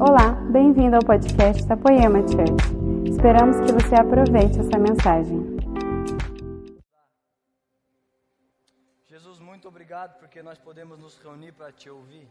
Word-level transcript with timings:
Olá, 0.00 0.30
bem-vindo 0.52 0.94
ao 0.94 1.02
podcast 1.02 1.66
da 1.66 1.76
Poema 1.76 2.20
Church. 2.20 3.10
Esperamos 3.10 3.56
que 3.56 3.72
você 3.72 3.96
aproveite 3.96 4.60
essa 4.60 4.78
mensagem. 4.78 5.58
Jesus, 9.08 9.40
muito 9.40 9.66
obrigado 9.66 10.16
porque 10.20 10.40
nós 10.40 10.56
podemos 10.56 11.00
nos 11.00 11.18
reunir 11.18 11.50
para 11.50 11.72
te 11.72 11.90
ouvir. 11.90 12.28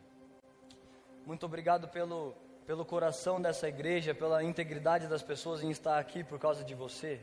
Muito 1.26 1.46
obrigado 1.46 1.90
pelo, 1.90 2.34
pelo 2.66 2.86
coração 2.86 3.42
dessa 3.42 3.68
igreja, 3.68 4.16
pela 4.16 4.42
integridade 4.42 5.08
das 5.08 5.22
pessoas 5.22 5.62
em 5.62 5.70
estar 5.70 6.00
aqui 6.00 6.24
por 6.24 6.40
causa 6.40 6.64
de 6.64 6.74
você. 6.74 7.20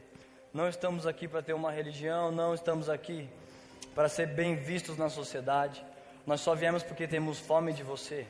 Não 0.53 0.69
estamos 0.69 1.07
aqui 1.07 1.27
para 1.27 1.41
ter 1.41 1.55
uma 1.55 1.73
religião, 1.73 2.31
não 2.31 2.53
estamos 2.53 2.91
aqui 2.91 3.31
para 3.95 4.11
ser 4.11 4.27
bem 4.27 4.57
vistos 4.57 4.99
na 4.99 5.09
sociedade. 5.09 5.83
Nós 6.27 6.43
só 6.43 6.55
viemos 6.55 6.83
porque 6.83 7.09
temos 7.09 7.41
fome 7.41 7.73
de 7.73 7.83
você. 7.83 8.27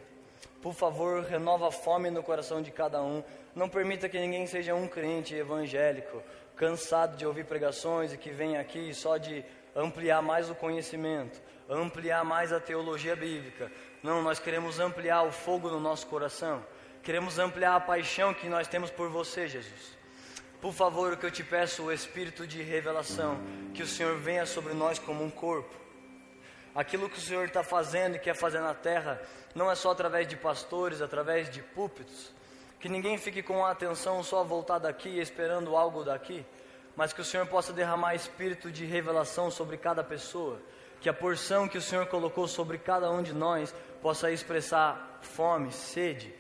Por 0.64 0.72
favor, 0.72 1.22
renova 1.24 1.68
a 1.68 1.70
fome 1.70 2.08
no 2.10 2.22
coração 2.22 2.62
de 2.62 2.70
cada 2.70 3.02
um. 3.02 3.22
Não 3.54 3.68
permita 3.68 4.08
que 4.08 4.18
ninguém 4.18 4.46
seja 4.46 4.74
um 4.74 4.88
crente 4.88 5.34
evangélico, 5.34 6.22
cansado 6.56 7.18
de 7.18 7.26
ouvir 7.26 7.44
pregações 7.44 8.14
e 8.14 8.16
que 8.16 8.30
venha 8.30 8.62
aqui 8.62 8.94
só 8.94 9.18
de 9.18 9.44
ampliar 9.76 10.22
mais 10.22 10.48
o 10.48 10.54
conhecimento, 10.54 11.38
ampliar 11.68 12.24
mais 12.24 12.50
a 12.50 12.58
teologia 12.58 13.14
bíblica. 13.14 13.70
Não, 14.02 14.22
nós 14.22 14.38
queremos 14.38 14.80
ampliar 14.80 15.24
o 15.24 15.30
fogo 15.30 15.68
no 15.68 15.78
nosso 15.78 16.06
coração. 16.06 16.64
Queremos 17.02 17.38
ampliar 17.38 17.76
a 17.76 17.80
paixão 17.80 18.32
que 18.32 18.48
nós 18.48 18.66
temos 18.66 18.90
por 18.90 19.10
você, 19.10 19.46
Jesus. 19.46 19.98
Por 20.62 20.72
favor, 20.72 21.12
o 21.12 21.16
que 21.18 21.26
eu 21.26 21.30
te 21.30 21.44
peço, 21.44 21.82
o 21.82 21.92
espírito 21.92 22.46
de 22.46 22.62
revelação, 22.62 23.38
que 23.74 23.82
o 23.82 23.86
Senhor 23.86 24.16
venha 24.16 24.46
sobre 24.46 24.72
nós 24.72 24.98
como 24.98 25.22
um 25.22 25.30
corpo 25.30 25.83
Aquilo 26.74 27.08
que 27.08 27.18
o 27.18 27.22
Senhor 27.22 27.44
está 27.44 27.62
fazendo 27.62 28.16
e 28.16 28.18
quer 28.18 28.34
fazer 28.34 28.58
na 28.58 28.74
terra, 28.74 29.20
não 29.54 29.70
é 29.70 29.76
só 29.76 29.92
através 29.92 30.26
de 30.26 30.36
pastores, 30.36 31.00
através 31.00 31.48
de 31.48 31.62
púlpitos. 31.62 32.32
Que 32.80 32.88
ninguém 32.88 33.16
fique 33.16 33.42
com 33.42 33.64
a 33.64 33.70
atenção 33.70 34.22
só 34.24 34.42
voltada 34.42 34.88
aqui, 34.88 35.20
esperando 35.20 35.76
algo 35.76 36.02
daqui, 36.02 36.44
mas 36.96 37.12
que 37.12 37.20
o 37.20 37.24
Senhor 37.24 37.46
possa 37.46 37.72
derramar 37.72 38.14
espírito 38.14 38.72
de 38.72 38.84
revelação 38.84 39.50
sobre 39.50 39.76
cada 39.76 40.02
pessoa. 40.02 40.60
Que 41.00 41.08
a 41.08 41.14
porção 41.14 41.68
que 41.68 41.78
o 41.78 41.82
Senhor 41.82 42.06
colocou 42.06 42.48
sobre 42.48 42.76
cada 42.78 43.10
um 43.10 43.22
de 43.22 43.32
nós 43.32 43.74
possa 44.02 44.30
expressar 44.32 45.18
fome, 45.22 45.70
sede. 45.70 46.34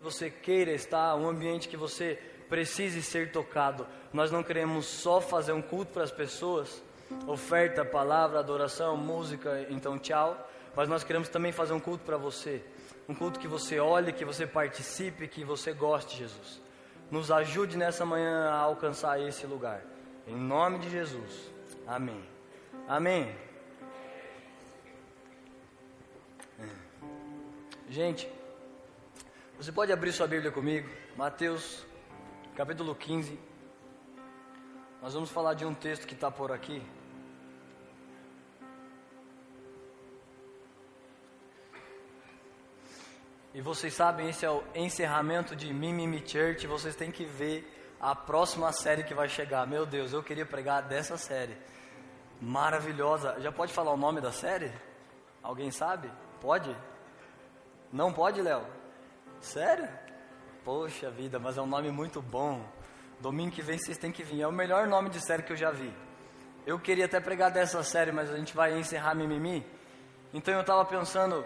Você 0.00 0.28
queira 0.28 0.72
estar, 0.72 1.14
um 1.14 1.28
ambiente 1.28 1.68
que 1.68 1.76
você 1.76 2.18
precise 2.48 3.02
ser 3.02 3.32
tocado. 3.32 3.86
Nós 4.12 4.30
não 4.30 4.42
queremos 4.42 4.86
só 4.86 5.20
fazer 5.20 5.52
um 5.52 5.62
culto 5.62 5.92
para 5.92 6.04
as 6.04 6.10
pessoas, 6.10 6.82
oferta, 7.26 7.84
palavra, 7.84 8.38
adoração, 8.38 8.96
música, 8.96 9.66
então 9.70 9.98
tchau. 9.98 10.48
Mas 10.74 10.88
nós 10.88 11.02
queremos 11.02 11.28
também 11.28 11.52
fazer 11.52 11.72
um 11.72 11.80
culto 11.80 12.04
para 12.04 12.16
você. 12.16 12.62
Um 13.08 13.14
culto 13.14 13.40
que 13.40 13.48
você 13.48 13.78
olhe, 13.78 14.12
que 14.12 14.24
você 14.24 14.46
participe, 14.46 15.28
que 15.28 15.44
você 15.44 15.72
goste, 15.72 16.18
Jesus. 16.18 16.60
Nos 17.10 17.30
ajude 17.30 17.76
nessa 17.76 18.04
manhã 18.04 18.50
a 18.50 18.58
alcançar 18.58 19.20
esse 19.20 19.46
lugar. 19.46 19.82
Em 20.26 20.36
nome 20.36 20.78
de 20.80 20.90
Jesus. 20.90 21.50
Amém. 21.86 22.22
Amém. 22.88 23.34
Gente, 27.88 28.28
você 29.56 29.70
pode 29.70 29.92
abrir 29.92 30.12
sua 30.12 30.26
Bíblia 30.26 30.50
comigo? 30.50 30.88
Mateus, 31.16 31.86
capítulo 32.56 32.94
15. 32.94 33.38
Nós 35.02 35.14
vamos 35.14 35.30
falar 35.30 35.54
de 35.54 35.64
um 35.64 35.74
texto 35.74 36.06
que 36.06 36.14
está 36.14 36.30
por 36.30 36.50
aqui. 36.50 36.82
E 43.54 43.60
vocês 43.60 43.94
sabem, 43.94 44.28
esse 44.28 44.44
é 44.44 44.50
o 44.50 44.62
encerramento 44.74 45.56
de 45.56 45.72
Mimimi 45.72 46.22
Church. 46.26 46.66
Vocês 46.66 46.94
têm 46.94 47.10
que 47.10 47.24
ver 47.24 47.96
a 48.00 48.14
próxima 48.14 48.70
série 48.72 49.02
que 49.02 49.14
vai 49.14 49.28
chegar. 49.28 49.66
Meu 49.66 49.86
Deus, 49.86 50.12
eu 50.12 50.22
queria 50.22 50.44
pregar 50.44 50.82
dessa 50.82 51.16
série. 51.16 51.56
Maravilhosa. 52.40 53.40
Já 53.40 53.50
pode 53.50 53.72
falar 53.72 53.92
o 53.92 53.96
nome 53.96 54.20
da 54.20 54.30
série? 54.30 54.70
Alguém 55.42 55.70
sabe? 55.70 56.10
Pode? 56.40 56.76
Não 57.92 58.12
pode, 58.12 58.42
Léo? 58.42 58.66
Sério? 59.40 59.88
Poxa 60.64 61.10
vida, 61.10 61.38
mas 61.38 61.56
é 61.56 61.62
um 61.62 61.66
nome 61.66 61.90
muito 61.90 62.20
bom. 62.20 62.62
Domingo 63.20 63.52
que 63.52 63.62
vem 63.62 63.78
vocês 63.78 63.96
têm 63.96 64.12
que 64.12 64.22
vir. 64.22 64.42
É 64.42 64.46
o 64.46 64.52
melhor 64.52 64.86
nome 64.86 65.08
de 65.08 65.20
série 65.20 65.42
que 65.42 65.52
eu 65.52 65.56
já 65.56 65.70
vi. 65.70 65.92
Eu 66.66 66.78
queria 66.78 67.06
até 67.06 67.20
pregar 67.20 67.50
dessa 67.50 67.82
série, 67.82 68.12
mas 68.12 68.30
a 68.30 68.36
gente 68.36 68.54
vai 68.54 68.78
encerrar 68.78 69.14
Mimimi. 69.14 69.64
Então 70.34 70.52
eu 70.52 70.60
estava 70.60 70.84
pensando, 70.84 71.44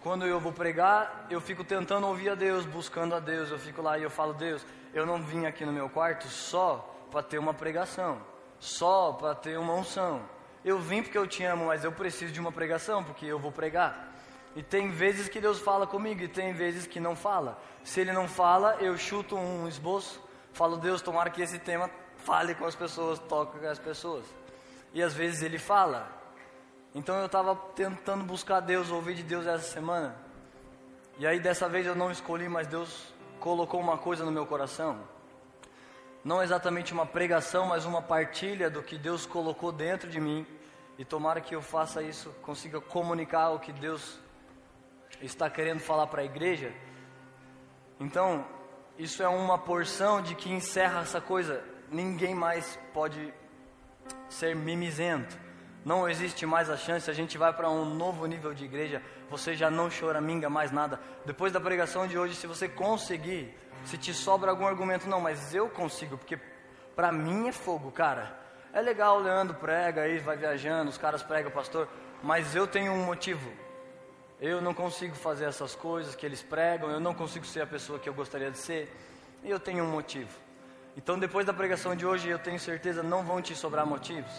quando 0.00 0.26
eu 0.26 0.38
vou 0.38 0.52
pregar, 0.52 1.26
eu 1.30 1.40
fico 1.40 1.64
tentando 1.64 2.06
ouvir 2.06 2.30
a 2.30 2.34
Deus, 2.34 2.66
buscando 2.66 3.14
a 3.14 3.20
Deus. 3.20 3.50
Eu 3.50 3.58
fico 3.58 3.80
lá 3.80 3.98
e 3.98 4.02
eu 4.02 4.10
falo, 4.10 4.34
Deus, 4.34 4.64
eu 4.92 5.06
não 5.06 5.22
vim 5.22 5.46
aqui 5.46 5.64
no 5.64 5.72
meu 5.72 5.88
quarto 5.88 6.28
só 6.28 6.92
para 7.10 7.22
ter 7.22 7.38
uma 7.38 7.54
pregação, 7.54 8.20
só 8.58 9.12
para 9.12 9.34
ter 9.34 9.58
uma 9.58 9.74
unção. 9.74 10.20
Eu 10.64 10.78
vim 10.78 11.02
porque 11.02 11.16
eu 11.16 11.26
te 11.26 11.44
amo, 11.44 11.66
mas 11.66 11.84
eu 11.84 11.92
preciso 11.92 12.32
de 12.32 12.40
uma 12.40 12.50
pregação, 12.50 13.04
porque 13.04 13.24
eu 13.24 13.38
vou 13.38 13.52
pregar. 13.52 14.12
E 14.56 14.62
tem 14.62 14.90
vezes 14.90 15.28
que 15.28 15.40
Deus 15.40 15.60
fala 15.60 15.86
comigo 15.86 16.22
e 16.22 16.28
tem 16.28 16.52
vezes 16.54 16.86
que 16.86 16.98
não 16.98 17.14
fala. 17.14 17.60
Se 17.84 18.00
Ele 18.00 18.12
não 18.12 18.26
fala, 18.26 18.76
eu 18.80 18.96
chuto 18.96 19.36
um 19.36 19.68
esboço, 19.68 20.20
falo, 20.56 20.78
Deus, 20.78 21.02
tomara 21.02 21.28
que 21.28 21.42
esse 21.42 21.58
tema 21.58 21.90
fale 22.16 22.54
com 22.54 22.64
as 22.64 22.74
pessoas, 22.74 23.18
toque 23.18 23.58
com 23.58 23.66
as 23.66 23.78
pessoas. 23.78 24.24
E 24.94 25.02
às 25.02 25.12
vezes 25.12 25.42
Ele 25.42 25.58
fala, 25.58 26.10
então 26.94 27.14
eu 27.18 27.26
estava 27.26 27.54
tentando 27.74 28.24
buscar 28.24 28.60
Deus, 28.60 28.90
ouvir 28.90 29.14
de 29.14 29.22
Deus 29.22 29.46
essa 29.46 29.70
semana. 29.70 30.16
E 31.18 31.26
aí 31.26 31.38
dessa 31.38 31.68
vez 31.68 31.86
eu 31.86 31.94
não 31.94 32.10
escolhi, 32.10 32.48
mas 32.48 32.66
Deus 32.66 33.12
colocou 33.38 33.78
uma 33.78 33.98
coisa 33.98 34.24
no 34.24 34.32
meu 34.32 34.46
coração. 34.46 34.98
Não 36.24 36.42
exatamente 36.42 36.92
uma 36.94 37.04
pregação, 37.04 37.66
mas 37.66 37.84
uma 37.84 38.00
partilha 38.00 38.70
do 38.70 38.82
que 38.82 38.96
Deus 38.96 39.26
colocou 39.26 39.70
dentro 39.70 40.08
de 40.08 40.18
mim. 40.18 40.46
E 40.98 41.04
tomara 41.04 41.42
que 41.42 41.54
eu 41.54 41.60
faça 41.60 42.02
isso, 42.02 42.30
consiga 42.40 42.80
comunicar 42.80 43.50
o 43.50 43.60
que 43.60 43.72
Deus 43.72 44.18
está 45.20 45.50
querendo 45.50 45.80
falar 45.80 46.06
para 46.06 46.22
a 46.22 46.24
igreja. 46.24 46.72
Então, 48.00 48.55
isso 48.98 49.22
é 49.22 49.28
uma 49.28 49.58
porção 49.58 50.22
de 50.22 50.34
que 50.34 50.50
encerra 50.50 51.00
essa 51.00 51.20
coisa. 51.20 51.62
Ninguém 51.90 52.34
mais 52.34 52.78
pode 52.92 53.32
ser 54.28 54.54
mimizento 54.54 55.46
não 55.86 56.08
existe 56.08 56.44
mais 56.44 56.68
a 56.68 56.76
chance, 56.76 57.08
a 57.08 57.14
gente 57.14 57.38
vai 57.38 57.52
para 57.52 57.70
um 57.70 57.84
novo 57.84 58.26
nível 58.26 58.52
de 58.52 58.64
igreja, 58.64 59.00
você 59.30 59.54
já 59.54 59.70
não 59.70 59.88
choraminga 59.88 60.50
mais 60.50 60.72
nada. 60.72 60.98
Depois 61.24 61.52
da 61.52 61.60
pregação 61.60 62.08
de 62.08 62.18
hoje, 62.18 62.34
se 62.34 62.44
você 62.44 62.68
conseguir, 62.68 63.56
se 63.84 63.96
te 63.96 64.12
sobra 64.12 64.50
algum 64.50 64.66
argumento, 64.66 65.08
não, 65.08 65.20
mas 65.20 65.54
eu 65.54 65.68
consigo, 65.68 66.18
porque 66.18 66.40
para 66.96 67.12
mim 67.12 67.46
é 67.46 67.52
fogo, 67.52 67.92
cara. 67.92 68.36
É 68.72 68.80
legal, 68.80 69.18
o 69.18 69.22
Leandro 69.22 69.54
prega 69.54 70.02
aí, 70.02 70.18
vai 70.18 70.36
viajando, 70.36 70.90
os 70.90 70.98
caras 70.98 71.22
pregam, 71.22 71.52
pastor, 71.52 71.88
mas 72.20 72.56
eu 72.56 72.66
tenho 72.66 72.90
um 72.90 73.04
motivo. 73.04 73.48
Eu 74.40 74.60
não 74.60 74.74
consigo 74.74 75.14
fazer 75.14 75.46
essas 75.46 75.74
coisas 75.74 76.14
que 76.14 76.26
eles 76.26 76.42
pregam, 76.42 76.90
eu 76.90 77.00
não 77.00 77.14
consigo 77.14 77.46
ser 77.46 77.62
a 77.62 77.66
pessoa 77.66 77.98
que 77.98 78.08
eu 78.08 78.14
gostaria 78.14 78.50
de 78.50 78.58
ser, 78.58 78.94
e 79.42 79.50
eu 79.50 79.58
tenho 79.58 79.84
um 79.84 79.90
motivo. 79.90 80.30
Então, 80.96 81.18
depois 81.18 81.46
da 81.46 81.52
pregação 81.52 81.96
de 81.96 82.06
hoje, 82.06 82.28
eu 82.28 82.38
tenho 82.38 82.58
certeza 82.58 83.02
não 83.02 83.22
vão 83.22 83.40
te 83.40 83.54
sobrar 83.54 83.86
motivos. 83.86 84.32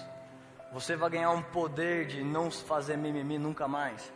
Você 0.72 0.96
vai 0.96 1.10
ganhar 1.10 1.32
um 1.32 1.42
poder 1.42 2.06
de 2.06 2.24
não 2.24 2.52
fazer 2.52 2.98
mimimi 2.98 3.40
nunca 3.40 3.68
mais. 3.68 4.12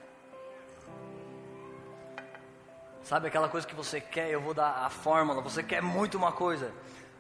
Sabe 3.03 3.27
aquela 3.27 3.49
coisa 3.49 3.65
que 3.65 3.75
você 3.75 3.99
quer, 3.99 4.29
eu 4.29 4.41
vou 4.41 4.53
dar 4.53 4.85
a 4.85 4.89
fórmula. 4.89 5.41
Você 5.41 5.63
quer 5.63 5.81
muito 5.81 6.17
uma 6.17 6.31
coisa. 6.31 6.71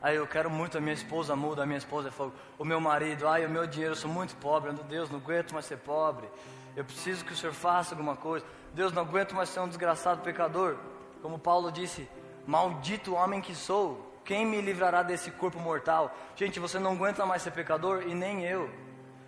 Aí 0.01 0.15
eu 0.15 0.27
quero 0.27 0.49
muito 0.49 0.77
a 0.77 0.81
minha 0.81 0.93
esposa 0.93 1.35
muda, 1.35 1.63
a 1.63 1.65
minha 1.65 1.77
esposa 1.77 2.11
falou, 2.11 2.33
o 2.57 2.65
meu 2.65 2.79
marido, 2.79 3.27
ai 3.27 3.45
o 3.45 3.49
meu 3.49 3.67
dinheiro, 3.67 3.93
eu 3.93 3.97
sou 3.97 4.09
muito 4.09 4.35
pobre, 4.37 4.71
meu 4.71 4.83
Deus, 4.83 5.09
não 5.09 5.19
aguento 5.19 5.53
mais 5.53 5.65
ser 5.65 5.77
pobre. 5.77 6.27
Eu 6.75 6.85
preciso 6.85 7.25
que 7.25 7.33
o 7.33 7.35
Senhor 7.35 7.53
faça 7.53 7.93
alguma 7.93 8.15
coisa. 8.15 8.45
Deus, 8.73 8.93
não 8.93 9.01
aguento 9.01 9.35
mais 9.35 9.49
ser 9.49 9.59
um 9.59 9.67
desgraçado 9.67 10.21
pecador. 10.21 10.77
Como 11.21 11.37
Paulo 11.37 11.71
disse, 11.71 12.07
maldito 12.47 13.13
homem 13.13 13.41
que 13.41 13.53
sou, 13.53 14.11
quem 14.23 14.45
me 14.45 14.61
livrará 14.61 15.03
desse 15.03 15.31
corpo 15.31 15.59
mortal? 15.59 16.15
Gente, 16.35 16.59
você 16.59 16.79
não 16.79 16.93
aguenta 16.93 17.25
mais 17.25 17.41
ser 17.41 17.51
pecador 17.51 18.03
e 18.07 18.15
nem 18.15 18.45
eu. 18.45 18.69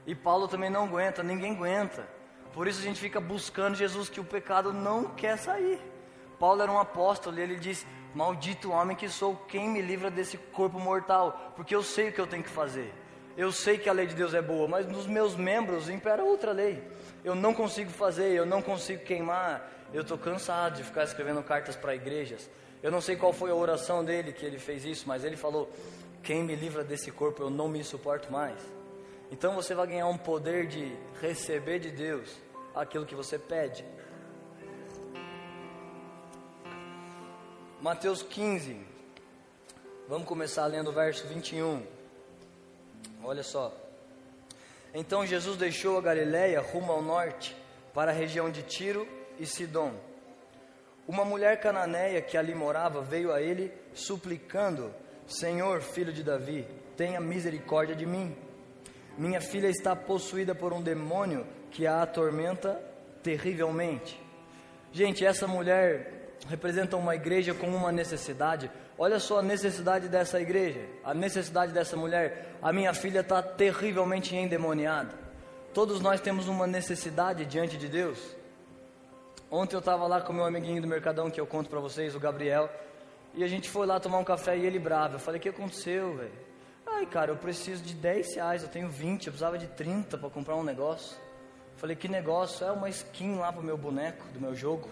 E 0.05 0.15
Paulo 0.15 0.47
também 0.47 0.69
não 0.69 0.85
aguenta, 0.85 1.21
ninguém 1.21 1.53
aguenta. 1.53 2.07
Por 2.53 2.67
isso 2.67 2.79
a 2.79 2.83
gente 2.83 2.99
fica 2.99 3.19
buscando 3.19 3.75
Jesus, 3.75 4.09
que 4.09 4.19
o 4.19 4.25
pecado 4.25 4.71
não 4.71 5.05
quer 5.05 5.37
sair. 5.37 5.79
Paulo 6.39 6.61
era 6.61 6.71
um 6.71 6.79
apóstolo 6.79 7.37
e 7.39 7.41
ele 7.41 7.55
disse: 7.55 7.85
Maldito 8.13 8.71
homem 8.71 8.95
que 8.95 9.09
sou, 9.09 9.35
quem 9.47 9.69
me 9.69 9.81
livra 9.81 10.11
desse 10.11 10.37
corpo 10.37 10.79
mortal? 10.79 11.53
Porque 11.55 11.75
eu 11.75 11.81
sei 11.81 12.09
o 12.09 12.13
que 12.13 12.21
eu 12.21 12.27
tenho 12.27 12.43
que 12.43 12.49
fazer. 12.49 12.93
Eu 13.35 13.51
sei 13.51 13.77
que 13.77 13.89
a 13.89 13.93
lei 13.93 14.05
de 14.05 14.13
Deus 14.13 14.33
é 14.33 14.41
boa, 14.41 14.67
mas 14.67 14.85
nos 14.87 15.07
meus 15.07 15.35
membros 15.35 15.89
impera 15.89 16.23
outra 16.23 16.51
lei. 16.51 16.83
Eu 17.23 17.33
não 17.33 17.53
consigo 17.53 17.89
fazer, 17.89 18.31
eu 18.31 18.45
não 18.45 18.61
consigo 18.61 19.03
queimar. 19.03 19.71
Eu 19.91 20.01
estou 20.01 20.17
cansado 20.17 20.75
de 20.75 20.83
ficar 20.83 21.03
escrevendo 21.03 21.41
cartas 21.41 21.75
para 21.75 21.95
igrejas. 21.95 22.49
Eu 22.81 22.91
não 22.91 23.01
sei 23.01 23.15
qual 23.15 23.33
foi 23.33 23.49
a 23.49 23.55
oração 23.55 24.03
dele 24.03 24.33
que 24.33 24.45
ele 24.45 24.59
fez 24.59 24.85
isso, 24.85 25.07
mas 25.07 25.23
ele 25.23 25.35
falou: 25.35 25.71
Quem 26.21 26.43
me 26.43 26.55
livra 26.55 26.83
desse 26.83 27.11
corpo, 27.11 27.41
eu 27.41 27.49
não 27.49 27.67
me 27.67 27.83
suporto 27.83 28.31
mais. 28.31 28.59
Então 29.31 29.55
você 29.55 29.73
vai 29.73 29.87
ganhar 29.87 30.07
um 30.07 30.17
poder 30.17 30.67
de 30.67 30.95
receber 31.19 31.79
de 31.79 31.89
Deus 31.89 32.29
aquilo 32.75 33.05
que 33.05 33.15
você 33.15 33.39
pede. 33.39 33.83
Mateus 37.81 38.21
15. 38.21 38.79
Vamos 40.07 40.27
começar 40.27 40.65
lendo 40.67 40.89
o 40.89 40.93
verso 40.93 41.27
21. 41.27 42.02
Olha 43.23 43.43
só. 43.43 43.73
Então 44.93 45.25
Jesus 45.25 45.57
deixou 45.57 45.97
a 45.97 46.01
Galiléia 46.01 46.59
rumo 46.61 46.91
ao 46.91 47.01
norte, 47.01 47.55
para 47.93 48.11
a 48.11 48.13
região 48.13 48.49
de 48.49 48.63
Tiro 48.63 49.07
e 49.39 49.45
Sidom. 49.45 49.93
Uma 51.07 51.23
mulher 51.23 51.59
cananeia 51.59 52.21
que 52.21 52.37
ali 52.37 52.53
morava 52.53 53.01
veio 53.01 53.31
a 53.31 53.41
ele 53.41 53.71
suplicando: 53.93 54.93
Senhor, 55.27 55.81
filho 55.81 56.11
de 56.11 56.23
Davi, 56.23 56.67
tenha 56.97 57.19
misericórdia 57.19 57.95
de 57.95 58.05
mim. 58.05 58.35
Minha 59.17 59.39
filha 59.39 59.67
está 59.67 59.95
possuída 59.95 60.55
por 60.55 60.73
um 60.73 60.81
demônio 60.81 61.45
que 61.71 61.87
a 61.87 62.01
atormenta 62.01 62.81
terrivelmente. 63.21 64.21
Gente, 64.91 65.25
essa 65.25 65.47
mulher 65.47 66.35
representam 66.47 66.99
uma 66.99 67.15
igreja 67.15 67.53
com 67.53 67.67
uma 67.67 67.91
necessidade. 67.91 68.69
Olha 68.97 69.19
só 69.19 69.39
a 69.39 69.41
necessidade 69.41 70.07
dessa 70.07 70.39
igreja, 70.39 70.81
a 71.03 71.13
necessidade 71.13 71.71
dessa 71.71 71.97
mulher. 71.97 72.55
A 72.61 72.71
minha 72.71 72.93
filha 72.93 73.21
está 73.21 73.41
terrivelmente 73.41 74.35
endemoniada. 74.35 75.13
Todos 75.73 75.99
nós 75.99 76.21
temos 76.21 76.47
uma 76.47 76.67
necessidade 76.67 77.45
diante 77.45 77.77
de 77.77 77.87
Deus. 77.87 78.19
Ontem 79.49 79.75
eu 79.75 79.79
estava 79.79 80.05
lá 80.07 80.21
com 80.21 80.31
meu 80.31 80.45
amiguinho 80.45 80.81
do 80.81 80.87
Mercadão, 80.87 81.29
que 81.29 81.41
eu 81.41 81.47
conto 81.47 81.69
para 81.69 81.79
vocês, 81.79 82.15
o 82.15 82.19
Gabriel, 82.19 82.69
e 83.33 83.43
a 83.43 83.47
gente 83.47 83.69
foi 83.69 83.85
lá 83.87 83.99
tomar 83.99 84.19
um 84.19 84.23
café 84.23 84.57
e 84.57 84.65
ele 84.65 84.79
bravo. 84.79 85.15
Eu 85.15 85.19
falei: 85.19 85.39
O 85.39 85.41
que 85.41 85.49
aconteceu, 85.49 86.15
velho? 86.15 86.31
Ai, 86.85 87.05
cara, 87.05 87.31
eu 87.31 87.37
preciso 87.37 87.83
de 87.83 87.93
10 87.95 88.35
reais, 88.35 88.63
eu 88.63 88.69
tenho 88.69 88.89
20, 88.89 89.27
eu 89.27 89.33
precisava 89.33 89.57
de 89.57 89.67
30 89.67 90.17
para 90.17 90.29
comprar 90.29 90.55
um 90.55 90.63
negócio. 90.63 91.17
Eu 91.73 91.79
falei: 91.79 91.95
Que 91.95 92.07
negócio? 92.07 92.65
É 92.65 92.71
uma 92.71 92.89
skin 92.89 93.35
lá 93.35 93.51
pro 93.51 93.63
meu 93.63 93.77
boneco, 93.77 94.25
do 94.33 94.39
meu 94.39 94.53
jogo 94.53 94.87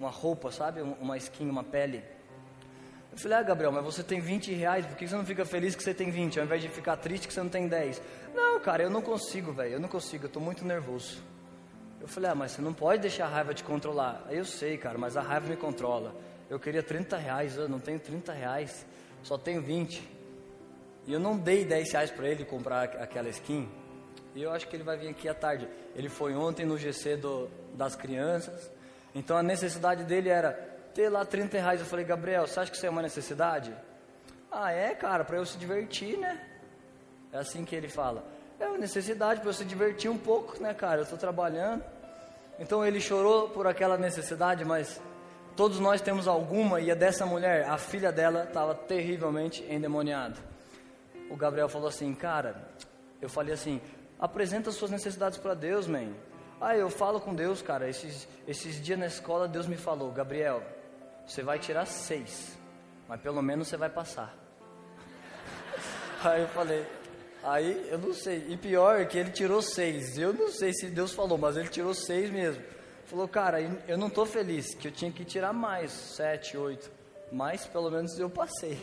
uma 0.00 0.10
roupa, 0.10 0.50
sabe? 0.50 0.80
Uma 0.80 1.18
skin, 1.18 1.48
uma 1.48 1.62
pele. 1.62 2.02
Eu 3.12 3.18
falei, 3.18 3.38
ah, 3.38 3.42
Gabriel, 3.42 3.72
mas 3.72 3.84
você 3.84 4.02
tem 4.02 4.20
20 4.20 4.52
reais, 4.52 4.86
por 4.86 4.96
que 4.96 5.06
você 5.06 5.16
não 5.16 5.26
fica 5.26 5.44
feliz 5.44 5.74
que 5.74 5.82
você 5.82 5.92
tem 5.92 6.10
20, 6.10 6.38
ao 6.38 6.46
invés 6.46 6.62
de 6.62 6.68
ficar 6.68 6.96
triste 6.96 7.26
que 7.26 7.34
você 7.34 7.42
não 7.42 7.50
tem 7.50 7.66
10? 7.66 8.00
Não, 8.34 8.60
cara, 8.60 8.84
eu 8.84 8.90
não 8.90 9.02
consigo, 9.02 9.52
velho, 9.52 9.74
eu 9.74 9.80
não 9.80 9.88
consigo, 9.88 10.24
eu 10.24 10.28
estou 10.28 10.42
muito 10.42 10.64
nervoso. 10.64 11.20
Eu 12.00 12.08
falei, 12.08 12.30
ah, 12.30 12.34
mas 12.34 12.52
você 12.52 12.62
não 12.62 12.72
pode 12.72 13.02
deixar 13.02 13.26
a 13.26 13.28
raiva 13.28 13.52
te 13.52 13.64
controlar. 13.64 14.26
Eu 14.30 14.44
sei, 14.44 14.78
cara, 14.78 14.96
mas 14.96 15.16
a 15.16 15.20
raiva 15.20 15.48
me 15.48 15.56
controla. 15.56 16.14
Eu 16.48 16.58
queria 16.58 16.82
30 16.82 17.16
reais, 17.16 17.56
eu 17.56 17.68
não 17.68 17.78
tenho 17.78 17.98
30 17.98 18.32
reais, 18.32 18.86
só 19.22 19.36
tenho 19.36 19.60
20. 19.60 20.02
E 21.06 21.12
eu 21.12 21.20
não 21.20 21.36
dei 21.36 21.64
10 21.64 21.92
reais 21.92 22.10
para 22.10 22.28
ele 22.28 22.44
comprar 22.44 22.84
aquela 22.84 23.28
skin. 23.28 23.68
E 24.34 24.42
eu 24.42 24.52
acho 24.52 24.68
que 24.68 24.76
ele 24.76 24.84
vai 24.84 24.96
vir 24.96 25.08
aqui 25.08 25.28
à 25.28 25.34
tarde. 25.34 25.68
Ele 25.94 26.08
foi 26.08 26.34
ontem 26.34 26.64
no 26.64 26.78
GC 26.78 27.16
do, 27.16 27.48
das 27.74 27.96
crianças. 27.96 28.70
Então 29.14 29.36
a 29.36 29.42
necessidade 29.42 30.04
dele 30.04 30.28
era 30.28 30.69
ter 30.94 31.08
lá 31.08 31.24
30 31.24 31.58
reais. 31.58 31.80
Eu 31.80 31.86
falei, 31.86 32.04
Gabriel, 32.04 32.46
você 32.46 32.60
acha 32.60 32.70
que 32.70 32.76
isso 32.76 32.86
é 32.86 32.90
uma 32.90 33.02
necessidade? 33.02 33.74
Ah, 34.50 34.72
é, 34.72 34.94
cara, 34.94 35.24
para 35.24 35.36
eu 35.36 35.46
se 35.46 35.56
divertir, 35.56 36.18
né? 36.18 36.40
É 37.32 37.38
assim 37.38 37.64
que 37.64 37.74
ele 37.74 37.88
fala. 37.88 38.24
É 38.58 38.66
uma 38.66 38.78
necessidade 38.78 39.40
para 39.40 39.48
eu 39.48 39.54
se 39.54 39.64
divertir 39.64 40.10
um 40.10 40.18
pouco, 40.18 40.60
né, 40.62 40.74
cara? 40.74 40.98
Eu 40.98 41.04
estou 41.04 41.18
trabalhando. 41.18 41.82
Então 42.58 42.84
ele 42.84 43.00
chorou 43.00 43.48
por 43.48 43.66
aquela 43.66 43.96
necessidade, 43.96 44.64
mas 44.64 45.00
todos 45.56 45.78
nós 45.80 46.00
temos 46.00 46.28
alguma, 46.28 46.80
e 46.80 46.90
a 46.90 46.94
dessa 46.94 47.24
mulher, 47.24 47.68
a 47.68 47.78
filha 47.78 48.12
dela, 48.12 48.44
estava 48.44 48.74
terrivelmente 48.74 49.64
endemoniada. 49.70 50.36
O 51.30 51.36
Gabriel 51.36 51.68
falou 51.68 51.88
assim, 51.88 52.12
cara, 52.14 52.68
eu 53.22 53.28
falei 53.28 53.54
assim, 53.54 53.80
apresenta 54.18 54.70
suas 54.72 54.90
necessidades 54.90 55.38
para 55.38 55.54
Deus, 55.54 55.86
man. 55.86 56.12
Ah, 56.60 56.76
eu 56.76 56.90
falo 56.90 57.18
com 57.20 57.34
Deus, 57.34 57.62
cara. 57.62 57.88
Esses, 57.88 58.28
esses 58.46 58.82
dias 58.82 58.98
na 58.98 59.06
escola, 59.06 59.48
Deus 59.48 59.66
me 59.66 59.78
falou: 59.78 60.12
Gabriel, 60.12 60.62
você 61.26 61.42
vai 61.42 61.58
tirar 61.58 61.86
seis, 61.86 62.58
mas 63.08 63.20
pelo 63.20 63.42
menos 63.42 63.68
você 63.68 63.76
vai 63.76 63.90
passar. 63.90 64.36
Aí 66.24 66.42
eu 66.42 66.48
falei: 66.48 66.86
Aí 67.42 67.88
eu 67.90 67.98
não 67.98 68.12
sei. 68.12 68.46
E 68.48 68.56
pior 68.56 69.00
é 69.00 69.04
que 69.04 69.18
ele 69.18 69.30
tirou 69.30 69.62
seis. 69.62 70.18
Eu 70.18 70.32
não 70.32 70.48
sei 70.48 70.72
se 70.72 70.90
Deus 70.90 71.12
falou, 71.12 71.38
mas 71.38 71.56
ele 71.56 71.68
tirou 71.68 71.94
seis 71.94 72.30
mesmo. 72.30 72.62
Falou, 73.06 73.26
cara, 73.26 73.60
eu 73.88 73.98
não 73.98 74.06
estou 74.06 74.24
feliz, 74.24 74.74
que 74.74 74.86
eu 74.86 74.92
tinha 74.92 75.10
que 75.10 75.24
tirar 75.24 75.52
mais, 75.52 75.90
sete, 75.90 76.56
oito. 76.56 76.90
Mas 77.32 77.66
pelo 77.66 77.90
menos 77.90 78.18
eu 78.18 78.30
passei. 78.30 78.78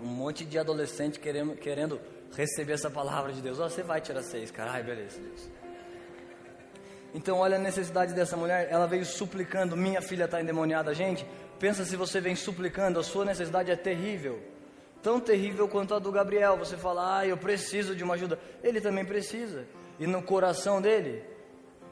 Um 0.00 0.06
monte 0.06 0.44
de 0.44 0.58
adolescente 0.58 1.18
querendo, 1.18 1.56
querendo 1.56 2.00
receber 2.32 2.74
essa 2.74 2.90
palavra 2.90 3.32
de 3.32 3.40
Deus. 3.40 3.58
Oh, 3.58 3.68
você 3.68 3.82
vai 3.82 4.00
tirar 4.00 4.22
seis, 4.22 4.50
cara. 4.50 4.72
Ai, 4.72 4.82
beleza. 4.82 5.20
Então, 7.14 7.38
olha 7.38 7.56
a 7.56 7.58
necessidade 7.58 8.14
dessa 8.14 8.36
mulher. 8.36 8.68
Ela 8.70 8.86
veio 8.86 9.04
suplicando: 9.04 9.76
Minha 9.76 10.00
filha 10.00 10.24
está 10.24 10.40
endemoniada. 10.40 10.94
Gente, 10.94 11.26
pensa 11.58 11.84
se 11.84 11.96
você 11.96 12.20
vem 12.20 12.36
suplicando, 12.36 12.98
a 12.98 13.02
sua 13.02 13.24
necessidade 13.24 13.70
é 13.70 13.76
terrível. 13.76 14.40
Tão 15.02 15.18
terrível 15.18 15.66
quanto 15.68 15.94
a 15.94 15.98
do 15.98 16.12
Gabriel. 16.12 16.56
Você 16.56 16.76
fala: 16.76 17.18
Ah, 17.18 17.26
eu 17.26 17.36
preciso 17.36 17.94
de 17.94 18.04
uma 18.04 18.14
ajuda. 18.14 18.38
Ele 18.62 18.80
também 18.80 19.04
precisa. 19.04 19.66
E 19.98 20.06
no 20.06 20.22
coração 20.22 20.80
dele, 20.80 21.24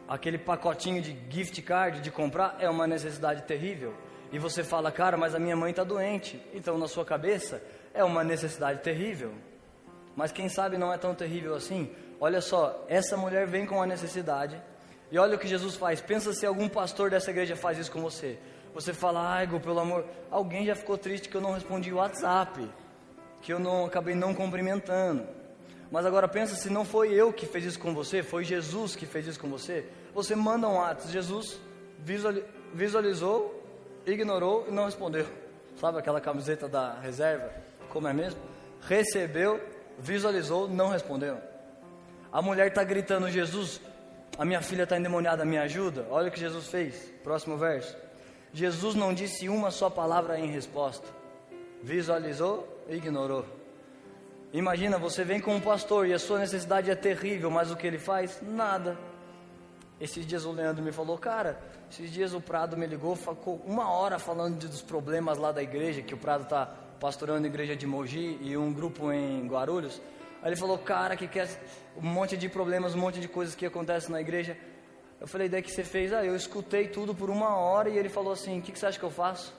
aquele 0.07 0.39
pacotinho 0.39 1.03
de 1.03 1.17
gift 1.29 1.61
card 1.63 2.01
de 2.01 2.11
comprar 2.11 2.57
é 2.61 2.69
uma 2.69 2.87
necessidade 2.87 3.43
terrível. 3.43 3.95
E 4.33 4.39
você 4.39 4.63
fala: 4.63 4.93
Cara, 4.93 5.17
mas 5.17 5.35
a 5.35 5.39
minha 5.39 5.57
mãe 5.57 5.71
está 5.71 5.85
doente. 5.85 6.41
Então, 6.55 6.79
na 6.79 6.87
sua 6.87 7.05
cabeça, 7.05 7.63
é 7.93 8.05
uma 8.05 8.23
necessidade 8.23 8.81
terrível 8.83 9.33
mas 10.19 10.33
quem 10.33 10.49
sabe 10.49 10.77
não 10.77 10.93
é 10.93 10.99
tão 10.99 11.15
terrível 11.15 11.55
assim. 11.55 11.89
Olha 12.21 12.41
só, 12.41 12.85
essa 12.89 13.17
mulher 13.17 13.47
vem 13.47 13.65
com 13.65 13.81
a 13.81 13.87
necessidade, 13.87 14.61
e 15.11 15.19
olha 15.19 15.37
o 15.37 15.39
que 15.39 15.49
Jesus 15.49 15.77
faz. 15.77 16.01
Pensa 16.01 16.33
se 16.33 16.45
algum 16.47 16.69
pastor 16.69 17.11
dessa 17.11 17.31
igreja 17.31 17.57
faz 17.57 17.79
isso 17.79 17.91
com 17.91 18.01
você. 18.01 18.39
Você 18.75 18.93
fala, 18.93 19.21
ai, 19.21 19.47
pelo 19.47 19.81
amor, 19.81 20.05
alguém 20.31 20.67
já 20.67 20.75
ficou 20.75 20.97
triste 20.99 21.29
que 21.29 21.37
eu 21.37 21.41
não 21.41 21.53
respondi 21.53 21.93
o 21.93 21.97
WhatsApp, 21.97 22.69
que 23.41 23.53
eu 23.53 23.59
não 23.59 23.87
acabei 23.87 24.15
não 24.15 24.35
cumprimentando. 24.35 25.27
Mas 25.91 26.05
agora 26.05 26.29
pensa 26.29 26.55
se 26.55 26.69
não 26.69 26.85
foi 26.85 27.13
eu 27.13 27.33
que 27.33 27.47
fez 27.47 27.65
isso 27.65 27.79
com 27.79 27.95
você, 27.95 28.23
foi 28.23 28.45
Jesus 28.45 28.95
que 28.95 29.07
fez 29.07 29.27
isso 29.27 29.41
com 29.41 29.49
você. 29.49 29.87
Você 30.15 30.37
manda 30.37 30.69
um 30.69 30.77
WhatsApp, 30.77 31.13
Jesus 31.13 31.59
visualizou, 32.75 33.65
ignorou 34.07 34.67
e 34.69 34.71
não 34.71 34.85
respondeu. 34.85 35.27
Sabe 35.81 35.99
aquela 35.99 36.21
camiseta 36.21 36.69
da 36.69 36.99
reserva? 37.01 37.51
Como 37.89 38.07
é 38.07 38.13
mesmo? 38.13 38.41
Recebeu 38.83 39.61
visualizou, 39.99 40.69
não 40.69 40.89
respondeu. 40.89 41.39
A 42.33 42.41
mulher 42.41 42.69
está 42.69 42.85
gritando: 42.85 43.31
Jesus, 43.31 43.81
a 44.39 44.45
minha 44.45 44.63
filha 44.63 44.85
está 44.85 44.97
endemoniada, 44.97 45.45
me 45.45 45.59
ajuda. 45.59 46.07
Olha 46.09 46.29
o 46.29 46.31
que 46.31 46.39
Jesus 46.39 46.69
fez. 46.69 47.13
Próximo 47.25 47.57
verso. 47.57 47.97
Jesus 48.53 48.95
não 48.95 49.13
disse 49.13 49.49
uma 49.49 49.73
só 49.73 49.91
palavra 49.91 50.39
em 50.39 50.47
resposta. 50.47 51.09
Visualizou 51.83 52.85
e 52.89 52.95
ignorou. 52.95 53.45
Imagina, 54.53 54.97
você 54.97 55.25
vem 55.25 55.41
com 55.41 55.57
um 55.57 55.61
pastor 55.61 56.07
e 56.07 56.15
a 56.15 56.21
sua 56.21 56.39
necessidade 56.39 56.89
é 56.89 56.95
terrível, 56.95 57.51
mas 57.51 57.73
o 57.73 57.77
que 57.77 57.87
ele 57.87 57.99
faz? 57.99 58.41
Nada. 58.41 58.97
Esses 60.01 60.25
dias 60.25 60.45
o 60.45 60.53
Leandro 60.53 60.85
me 60.85 60.93
falou, 60.93 61.19
cara, 61.19 61.59
esses 61.91 62.11
dias 62.11 62.33
o 62.33 62.41
Prado 62.41 62.77
me 62.77 62.87
ligou, 62.87 63.17
ficou 63.17 63.61
uma 63.67 63.91
hora 63.91 64.21
falando 64.21 64.57
dos 64.69 64.81
problemas 64.81 65.37
lá 65.37 65.51
da 65.51 65.63
igreja, 65.63 66.01
que 66.01 66.15
o 66.15 66.19
Prado 66.19 66.45
está 66.45 66.65
pastorando 67.01 67.45
a 67.45 67.49
igreja 67.51 67.75
de 67.75 67.87
Mogi 67.87 68.39
e 68.41 68.57
um 68.57 68.73
grupo 68.73 69.11
em 69.13 69.47
Guarulhos. 69.49 70.01
Aí 70.43 70.51
ele 70.51 70.57
falou, 70.57 70.79
cara, 70.79 71.17
que 71.17 71.27
quer 71.27 71.49
um 71.97 72.07
monte 72.07 72.37
de 72.37 72.49
problemas, 72.49 72.95
um 72.95 72.99
monte 72.99 73.21
de 73.21 73.29
coisas 73.29 73.55
que 73.55 73.67
acontecem 73.67 74.11
na 74.11 74.21
igreja. 74.21 74.57
Eu 75.21 75.27
falei, 75.27 75.49
daí 75.49 75.63
que 75.63 75.71
você 75.71 75.83
fez? 75.83 76.13
Ah, 76.13 76.25
eu 76.25 76.37
escutei 76.37 76.89
tudo 76.89 77.15
por 77.15 77.29
uma 77.29 77.57
hora 77.57 77.89
e 77.89 77.99
ele 77.99 78.09
falou 78.09 78.33
assim, 78.33 78.59
o 78.59 78.63
que, 78.63 78.71
que 78.71 78.79
você 78.79 78.87
acha 78.87 78.99
que 78.99 79.05
eu 79.05 79.11
faço? 79.11 79.53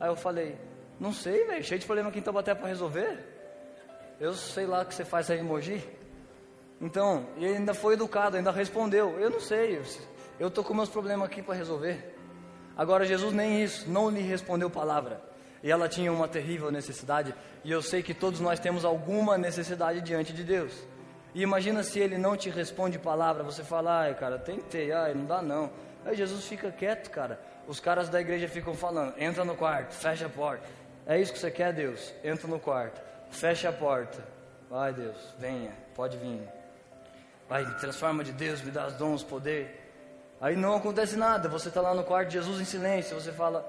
Aí 0.00 0.08
eu 0.08 0.16
falei, 0.16 0.58
não 0.98 1.12
sei, 1.12 1.46
velho, 1.46 1.62
cheio 1.62 1.78
de 1.78 1.86
problema 1.86 2.08
aqui 2.08 2.18
em 2.18 2.22
Taubaté 2.22 2.54
para 2.54 2.66
resolver. 2.66 3.18
Eu 4.18 4.34
sei 4.34 4.66
lá 4.66 4.82
o 4.82 4.86
que 4.86 4.94
você 4.94 5.04
faz 5.04 5.30
aí 5.30 5.38
em 5.38 5.44
Mogi. 5.44 5.82
Então, 6.80 7.26
ele 7.36 7.56
ainda 7.56 7.74
foi 7.74 7.94
educado, 7.94 8.36
ainda 8.36 8.50
respondeu, 8.50 9.18
eu 9.18 9.30
não 9.30 9.40
sei, 9.40 9.80
eu 10.38 10.48
estou 10.48 10.62
com 10.62 10.74
meus 10.74 10.88
problemas 10.88 11.26
aqui 11.26 11.42
para 11.42 11.54
resolver. 11.54 12.14
Agora 12.76 13.04
Jesus 13.04 13.32
nem 13.32 13.62
isso, 13.62 13.90
não 13.90 14.08
lhe 14.08 14.20
respondeu 14.20 14.70
palavra. 14.70 15.20
E 15.62 15.70
ela 15.70 15.88
tinha 15.88 16.12
uma 16.12 16.28
terrível 16.28 16.70
necessidade, 16.70 17.34
e 17.64 17.70
eu 17.70 17.82
sei 17.82 18.02
que 18.02 18.14
todos 18.14 18.40
nós 18.40 18.60
temos 18.60 18.84
alguma 18.84 19.36
necessidade 19.36 20.00
diante 20.00 20.32
de 20.32 20.44
Deus. 20.44 20.72
E 21.34 21.42
imagina 21.42 21.82
se 21.82 21.98
ele 21.98 22.16
não 22.16 22.36
te 22.36 22.48
responde 22.48 22.98
palavra, 22.98 23.42
você 23.42 23.62
fala, 23.62 24.00
ai 24.00 24.14
cara, 24.14 24.38
tentei, 24.38 24.92
ai, 24.92 25.14
não 25.14 25.24
dá 25.24 25.42
não. 25.42 25.70
Aí 26.04 26.16
Jesus 26.16 26.46
fica 26.46 26.70
quieto, 26.70 27.10
cara. 27.10 27.40
Os 27.66 27.80
caras 27.80 28.08
da 28.08 28.20
igreja 28.20 28.48
ficam 28.48 28.72
falando, 28.72 29.14
entra 29.18 29.44
no 29.44 29.54
quarto, 29.54 29.92
fecha 29.94 30.26
a 30.26 30.30
porta. 30.30 30.66
É 31.06 31.20
isso 31.20 31.32
que 31.32 31.38
você 31.38 31.50
quer, 31.50 31.72
Deus? 31.72 32.12
Entra 32.24 32.46
no 32.48 32.58
quarto, 32.58 33.00
fecha 33.30 33.68
a 33.68 33.72
porta. 33.72 34.22
Vai, 34.70 34.92
Deus, 34.92 35.16
venha, 35.38 35.72
pode 35.94 36.16
vir. 36.16 36.40
Vai, 37.48 37.64
transforma 37.76 38.22
de 38.22 38.32
Deus, 38.32 38.62
me 38.62 38.70
dá 38.70 38.86
os 38.86 38.94
dons, 38.94 39.22
poder. 39.22 39.86
Aí 40.40 40.54
não 40.54 40.76
acontece 40.76 41.16
nada, 41.16 41.48
você 41.48 41.68
está 41.68 41.80
lá 41.80 41.94
no 41.94 42.04
quarto, 42.04 42.30
Jesus 42.30 42.60
em 42.60 42.64
silêncio, 42.64 43.18
você 43.18 43.32
fala, 43.32 43.68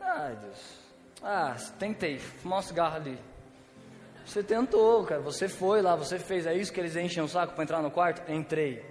ai 0.00 0.36
Deus, 0.36 0.85
ah, 1.28 1.56
tentei, 1.76 2.20
fumar 2.20 2.60
um 2.60 2.62
cigarro 2.62 2.94
ali. 2.94 3.18
Você 4.24 4.44
tentou, 4.44 5.04
cara, 5.04 5.20
você 5.20 5.48
foi 5.48 5.82
lá, 5.82 5.96
você 5.96 6.20
fez. 6.20 6.46
É 6.46 6.54
isso 6.54 6.72
que 6.72 6.78
eles 6.78 6.94
enchem 6.94 7.20
o 7.20 7.26
saco 7.26 7.52
para 7.52 7.64
entrar 7.64 7.82
no 7.82 7.90
quarto? 7.90 8.30
Entrei. 8.30 8.84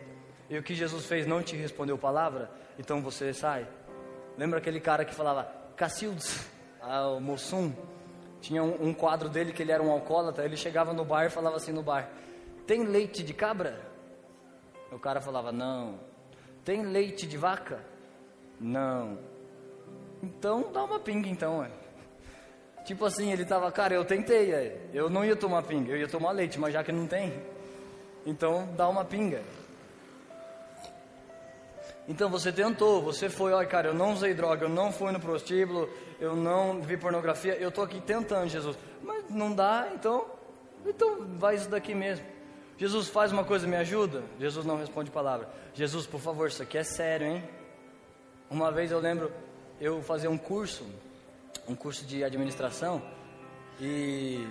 E 0.50 0.58
o 0.58 0.62
que 0.62 0.76
Jesus 0.76 1.06
fez 1.06 1.26
não 1.26 1.42
te 1.42 1.56
respondeu 1.56 1.98
palavra? 1.98 2.52
Então 2.78 3.02
você 3.02 3.34
sai. 3.34 3.66
Lembra 4.38 4.60
aquele 4.60 4.82
cara 4.82 5.06
que 5.06 5.16
falava 5.16 5.50
Cacildes, 5.78 6.46
ah, 6.82 7.08
o 7.08 7.22
Mossum? 7.22 7.74
Tinha 8.42 8.62
um, 8.62 8.90
um, 8.90 8.94
quadro 8.94 9.30
dele 9.30 9.54
que 9.54 9.64
ele 9.64 9.72
era 9.72 9.82
um 9.82 9.90
alcoólatra. 9.90 10.44
Ele 10.44 10.58
chegava 10.58 10.92
no 10.92 11.06
bar 11.06 11.26
e 11.26 11.30
falava 11.30 11.56
assim 11.56 11.72
no 11.72 11.82
bar: 11.82 12.10
Tem 12.68 12.84
leite 12.84 13.24
de 13.24 13.34
cabra? 13.34 13.80
O 14.92 15.00
cara 15.00 15.22
falava: 15.22 15.54
Não. 15.54 16.02
Tem 16.66 16.84
leite 16.84 17.26
de 17.26 17.38
vaca? 17.38 17.80
Não. 18.60 19.18
Então 20.22 20.70
dá 20.74 20.84
uma 20.84 21.00
pinga 21.00 21.30
então, 21.30 21.60
ué. 21.60 21.85
Tipo 22.86 23.06
assim, 23.06 23.32
ele 23.32 23.44
tava, 23.44 23.72
cara, 23.72 23.96
eu 23.96 24.06
tentei, 24.06 24.54
é. 24.54 24.78
eu 24.94 25.10
não 25.10 25.26
ia 25.26 25.36
tomar 25.36 25.64
pinga, 25.64 25.92
eu 25.92 25.98
ia 25.98 26.08
tomar 26.08 26.32
leite, 26.32 26.60
mas 26.60 26.72
já 26.72 26.84
que 26.84 26.92
não 26.92 27.08
tem, 27.08 27.34
então 28.26 28.70
dá 28.78 28.88
uma 28.88 29.04
pinga. 29.04 29.42
Então 32.08 32.30
você 32.30 32.52
tentou, 32.52 33.02
você 33.02 33.28
foi, 33.28 33.52
olha 33.52 33.68
cara, 33.68 33.88
eu 33.88 33.94
não 33.96 34.14
usei 34.14 34.36
droga, 34.36 34.66
eu 34.66 34.70
não 34.70 34.92
fui 34.92 35.12
no 35.12 35.20
prostíbulo, 35.20 35.90
eu 36.20 36.36
não 36.36 36.80
vi 36.80 36.96
pornografia, 36.96 37.56
eu 37.56 37.72
tô 37.72 37.82
aqui 37.82 38.00
tentando, 38.00 38.48
Jesus. 38.48 38.78
Mas 39.02 39.28
não 39.32 39.52
dá, 39.52 39.90
então, 39.96 40.28
então 40.86 41.26
vai 41.40 41.56
isso 41.56 41.68
daqui 41.68 41.96
mesmo. 41.96 42.24
Jesus 42.78 43.08
faz 43.08 43.32
uma 43.32 43.44
coisa, 43.44 43.66
me 43.66 43.78
ajuda? 43.78 44.22
Jesus 44.40 44.64
não 44.64 44.78
responde 44.78 45.10
palavra. 45.10 45.50
Jesus, 45.74 46.06
por 46.06 46.20
favor, 46.20 46.50
isso 46.50 46.62
aqui 46.62 46.78
é 46.78 46.84
sério, 46.84 47.26
hein? 47.26 47.44
Uma 48.48 48.72
vez 48.72 48.92
eu 48.92 49.00
lembro, 49.00 49.32
eu 49.82 50.04
fazia 50.04 50.30
um 50.30 50.38
curso, 50.38 50.86
um 51.68 51.76
curso 51.76 52.06
de 52.06 52.24
administração, 52.24 53.02
e 53.80 54.48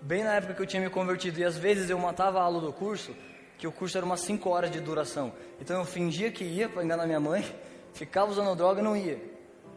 bem 0.00 0.24
na 0.24 0.34
época 0.34 0.54
que 0.54 0.62
eu 0.62 0.66
tinha 0.66 0.82
me 0.82 0.90
convertido, 0.90 1.40
e 1.40 1.44
às 1.44 1.56
vezes 1.56 1.90
eu 1.90 1.98
matava 1.98 2.38
a 2.38 2.42
aula 2.42 2.60
do 2.60 2.72
curso 2.72 3.14
que 3.58 3.66
o 3.66 3.72
curso 3.72 3.96
era 3.96 4.04
umas 4.04 4.20
5 4.20 4.48
horas 4.48 4.70
de 4.70 4.80
duração. 4.80 5.32
Então 5.60 5.78
eu 5.78 5.84
fingia 5.84 6.30
que 6.30 6.44
ia 6.44 6.68
para 6.68 6.84
enganar 6.84 7.06
minha 7.06 7.20
mãe, 7.20 7.44
ficava 7.94 8.30
usando 8.30 8.54
droga 8.56 8.80
e 8.80 8.84
não 8.84 8.96
ia. 8.96 9.18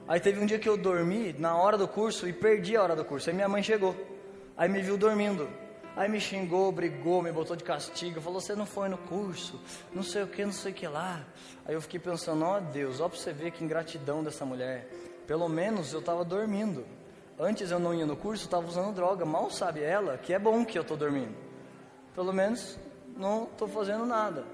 Aí 0.08 0.20
teve 0.20 0.40
um 0.40 0.46
dia 0.46 0.58
que 0.58 0.70
eu 0.70 0.78
dormi 0.78 1.34
na 1.38 1.56
hora 1.56 1.78
do 1.78 1.88
curso 1.88 2.28
e 2.28 2.34
perdi 2.34 2.76
a 2.78 2.84
hora 2.84 2.96
do 2.96 3.04
curso. 3.04 3.30
Aí 3.30 3.36
minha 3.36 3.50
mãe 3.50 3.62
chegou. 3.62 3.96
Aí 4.56 4.70
me 4.70 4.82
viu 4.82 4.98
dormindo. 4.98 5.50
Aí 5.98 6.08
me 6.08 6.20
xingou, 6.20 6.72
brigou, 6.72 7.22
me 7.24 7.32
botou 7.32 7.56
de 7.56 7.64
castigo, 7.64 8.22
falou: 8.22 8.40
Você 8.40 8.56
não 8.56 8.68
foi 8.68 8.88
no 8.88 9.00
curso, 9.00 9.60
não 9.92 10.04
sei 10.04 10.22
o 10.22 10.28
que, 10.28 10.46
não 10.46 10.52
sei 10.52 10.72
o 10.72 10.76
que 10.76 10.88
lá. 10.88 11.26
Aí 11.66 11.74
eu 11.74 11.82
fiquei 11.82 12.00
pensando: 12.00 12.46
Ó 12.46 12.58
oh, 12.58 12.62
Deus, 12.62 13.02
ó 13.02 13.10
para 13.10 13.18
você 13.18 13.34
ver 13.34 13.52
que 13.52 13.64
ingratidão 13.64 14.24
dessa 14.24 14.46
mulher. 14.46 14.88
Pelo 15.28 15.50
menos 15.50 15.92
eu 15.94 16.00
estava 16.00 16.24
dormindo. 16.24 16.86
Antes 17.38 17.70
eu 17.70 17.78
não 17.78 17.94
ia 17.94 18.06
no 18.06 18.16
curso, 18.16 18.46
estava 18.46 18.66
usando 18.66 18.96
droga. 18.96 19.26
Mal 19.26 19.52
sabe 19.52 19.84
ela 19.84 20.18
que 20.18 20.34
é 20.34 20.40
bom 20.40 20.66
que 20.66 20.78
eu 20.78 20.82
estou 20.82 20.98
dormindo. 20.98 21.36
Pelo 22.16 22.34
menos 22.34 22.80
não 23.16 23.44
estou 23.44 23.68
fazendo 23.68 24.06
nada. 24.06 24.46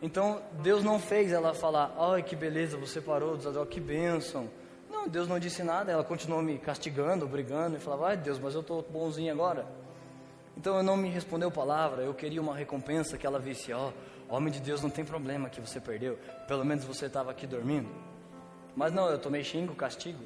Então 0.00 0.40
Deus 0.62 0.82
não 0.82 0.98
fez 0.98 1.32
ela 1.32 1.52
falar, 1.52 1.94
ai 1.98 2.22
que 2.22 2.34
beleza, 2.34 2.76
você 2.76 3.00
parou 3.00 3.36
de 3.36 3.46
usar 3.46 3.66
que 3.66 3.80
bênção. 3.80 4.48
Não, 4.90 5.08
Deus 5.08 5.26
não 5.28 5.38
disse 5.38 5.62
nada, 5.62 5.90
ela 5.90 6.04
continuou 6.04 6.42
me 6.42 6.58
castigando, 6.58 7.26
brigando, 7.26 7.76
e 7.76 7.80
falava, 7.80 8.08
ai 8.08 8.16
Deus, 8.16 8.38
mas 8.38 8.54
eu 8.54 8.60
estou 8.60 8.82
bonzinho 8.82 9.32
agora. 9.32 9.66
Então 10.56 10.76
eu 10.76 10.82
não 10.82 10.96
me 10.96 11.08
respondeu 11.08 11.50
palavra, 11.50 12.02
eu 12.02 12.14
queria 12.14 12.40
uma 12.40 12.54
recompensa 12.54 13.16
que 13.16 13.26
ela 13.26 13.38
visse, 13.38 13.72
ó, 13.72 13.90
oh, 14.28 14.36
homem 14.36 14.52
de 14.52 14.60
Deus 14.60 14.82
não 14.82 14.90
tem 14.90 15.04
problema 15.04 15.48
que 15.48 15.60
você 15.60 15.80
perdeu, 15.80 16.18
pelo 16.46 16.64
menos 16.64 16.84
você 16.84 17.06
estava 17.06 17.30
aqui 17.30 17.46
dormindo. 17.46 18.11
Mas 18.74 18.92
não, 18.92 19.08
eu 19.08 19.18
tomei 19.18 19.44
xingo, 19.44 19.74
castigo. 19.74 20.24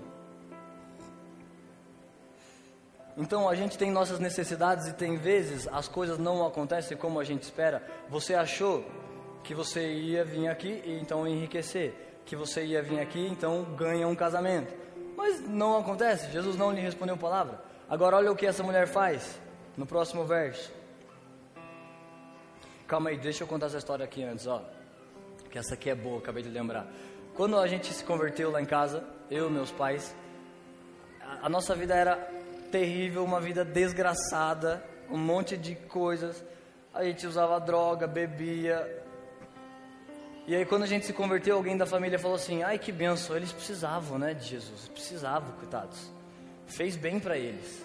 Então 3.16 3.48
a 3.48 3.54
gente 3.54 3.78
tem 3.78 3.90
nossas 3.90 4.20
necessidades 4.20 4.86
e 4.88 4.92
tem 4.92 5.16
vezes 5.16 5.66
as 5.68 5.88
coisas 5.88 6.18
não 6.18 6.46
acontecem 6.46 6.96
como 6.96 7.18
a 7.18 7.24
gente 7.24 7.44
espera. 7.44 7.82
Você 8.10 8.34
achou 8.34 8.84
que 9.42 9.54
você 9.54 9.90
ia 9.90 10.24
vir 10.24 10.48
aqui 10.48 10.82
e 10.84 10.98
então 11.00 11.26
enriquecer, 11.26 11.94
que 12.26 12.36
você 12.36 12.64
ia 12.64 12.82
vir 12.82 13.00
aqui 13.00 13.26
então 13.26 13.64
ganha 13.74 14.06
um 14.06 14.14
casamento. 14.14 14.74
Mas 15.16 15.40
não 15.48 15.78
acontece, 15.78 16.30
Jesus 16.30 16.56
não 16.56 16.70
lhe 16.70 16.80
respondeu 16.80 17.16
palavra. 17.16 17.62
Agora 17.88 18.16
olha 18.16 18.30
o 18.30 18.36
que 18.36 18.44
essa 18.44 18.62
mulher 18.62 18.86
faz 18.86 19.40
no 19.76 19.86
próximo 19.86 20.24
verso. 20.24 20.70
Calma 22.86 23.10
aí, 23.10 23.16
deixa 23.16 23.44
eu 23.44 23.48
contar 23.48 23.66
essa 23.66 23.78
história 23.78 24.04
aqui 24.04 24.22
antes, 24.22 24.46
ó. 24.46 24.62
Que 25.50 25.58
essa 25.58 25.74
aqui 25.74 25.88
é 25.88 25.94
boa, 25.94 26.18
acabei 26.18 26.42
de 26.42 26.50
lembrar. 26.50 26.86
Quando 27.36 27.58
a 27.58 27.66
gente 27.66 27.92
se 27.92 28.02
converteu 28.02 28.50
lá 28.50 28.62
em 28.62 28.64
casa, 28.64 29.04
eu 29.30 29.48
e 29.48 29.50
meus 29.50 29.70
pais, 29.70 30.16
a, 31.20 31.46
a 31.46 31.48
nossa 31.50 31.74
vida 31.74 31.94
era 31.94 32.16
terrível, 32.72 33.22
uma 33.22 33.38
vida 33.38 33.62
desgraçada, 33.62 34.82
um 35.10 35.18
monte 35.18 35.54
de 35.54 35.74
coisas. 35.74 36.42
A 36.94 37.04
gente 37.04 37.26
usava 37.26 37.60
droga, 37.60 38.06
bebia. 38.06 39.04
E 40.46 40.56
aí 40.56 40.64
quando 40.64 40.84
a 40.84 40.86
gente 40.86 41.04
se 41.04 41.12
converteu, 41.12 41.56
alguém 41.56 41.76
da 41.76 41.84
família 41.84 42.18
falou 42.18 42.36
assim: 42.36 42.62
"Ai, 42.62 42.78
que 42.78 42.90
benção, 42.90 43.36
eles 43.36 43.52
precisavam, 43.52 44.18
né, 44.18 44.32
de 44.32 44.46
Jesus. 44.46 44.88
Precisavam, 44.88 45.52
coitados. 45.58 46.10
Fez 46.66 46.96
bem 46.96 47.20
para 47.20 47.36
eles." 47.36 47.84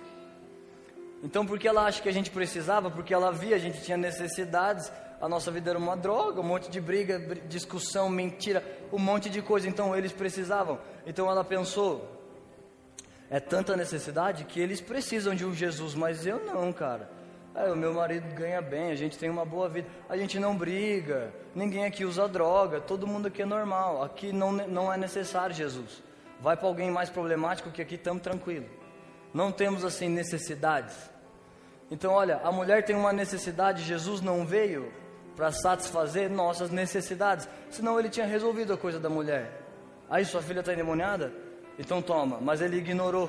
Então, 1.21 1.45
porque 1.45 1.67
ela 1.67 1.85
acha 1.85 2.01
que 2.01 2.07
a 2.09 2.13
gente 2.13 2.31
precisava, 2.31 2.89
porque 2.89 3.13
ela 3.13 3.33
via 3.33 3.57
a 3.57 3.59
gente 3.59 3.81
tinha 3.81 3.97
necessidades, 3.97 4.89
a 5.21 5.29
nossa 5.29 5.51
vida 5.51 5.69
era 5.69 5.77
uma 5.77 5.95
droga, 5.95 6.41
um 6.41 6.43
monte 6.43 6.69
de 6.71 6.81
briga, 6.81 7.19
discussão, 7.47 8.09
mentira, 8.09 8.63
um 8.91 8.97
monte 8.97 9.29
de 9.29 9.41
coisa. 9.41 9.69
Então, 9.69 9.95
eles 9.95 10.11
precisavam. 10.11 10.79
Então, 11.05 11.29
ela 11.29 11.43
pensou: 11.43 12.19
é 13.29 13.39
tanta 13.39 13.77
necessidade 13.77 14.45
que 14.45 14.59
eles 14.59 14.81
precisam 14.81 15.35
de 15.35 15.45
um 15.45 15.53
Jesus, 15.53 15.93
mas 15.93 16.25
eu 16.25 16.43
não, 16.43 16.73
cara. 16.73 17.07
É, 17.53 17.71
o 17.71 17.75
meu 17.75 17.93
marido 17.93 18.33
ganha 18.33 18.61
bem, 18.61 18.91
a 18.91 18.95
gente 18.95 19.17
tem 19.17 19.29
uma 19.29 19.45
boa 19.45 19.67
vida, 19.67 19.87
a 20.07 20.15
gente 20.15 20.39
não 20.39 20.55
briga, 20.55 21.33
ninguém 21.53 21.83
aqui 21.83 22.05
usa 22.05 22.25
droga, 22.25 22.79
todo 22.79 23.05
mundo 23.05 23.27
aqui 23.27 23.41
é 23.41 23.45
normal, 23.45 24.01
aqui 24.01 24.31
não, 24.31 24.53
não 24.53 24.91
é 24.91 24.97
necessário 24.97 25.53
Jesus. 25.53 26.01
Vai 26.39 26.55
para 26.55 26.67
alguém 26.67 26.89
mais 26.89 27.09
problemático 27.09 27.69
que 27.69 27.81
aqui 27.81 27.95
estamos 27.95 28.23
tranquilo. 28.23 28.65
Não 29.33 29.51
temos 29.51 29.83
assim 29.83 30.07
necessidades. 30.07 30.95
Então, 31.91 32.13
olha, 32.13 32.37
a 32.37 32.51
mulher 32.53 32.85
tem 32.85 32.95
uma 32.95 33.11
necessidade, 33.11 33.83
Jesus 33.83 34.21
não 34.21 34.45
veio 34.45 34.91
para 35.41 35.51
satisfazer 35.51 36.29
nossas 36.29 36.69
necessidades, 36.69 37.49
senão 37.71 37.99
ele 37.99 38.09
tinha 38.09 38.27
resolvido 38.27 38.73
a 38.73 38.77
coisa 38.77 38.99
da 38.99 39.09
mulher. 39.09 39.59
Aí 40.07 40.23
sua 40.23 40.39
filha 40.39 40.59
está 40.59 40.71
endemoniada? 40.71 41.33
Então 41.79 41.99
toma, 41.99 42.37
mas 42.39 42.61
ele 42.61 42.77
ignorou. 42.77 43.27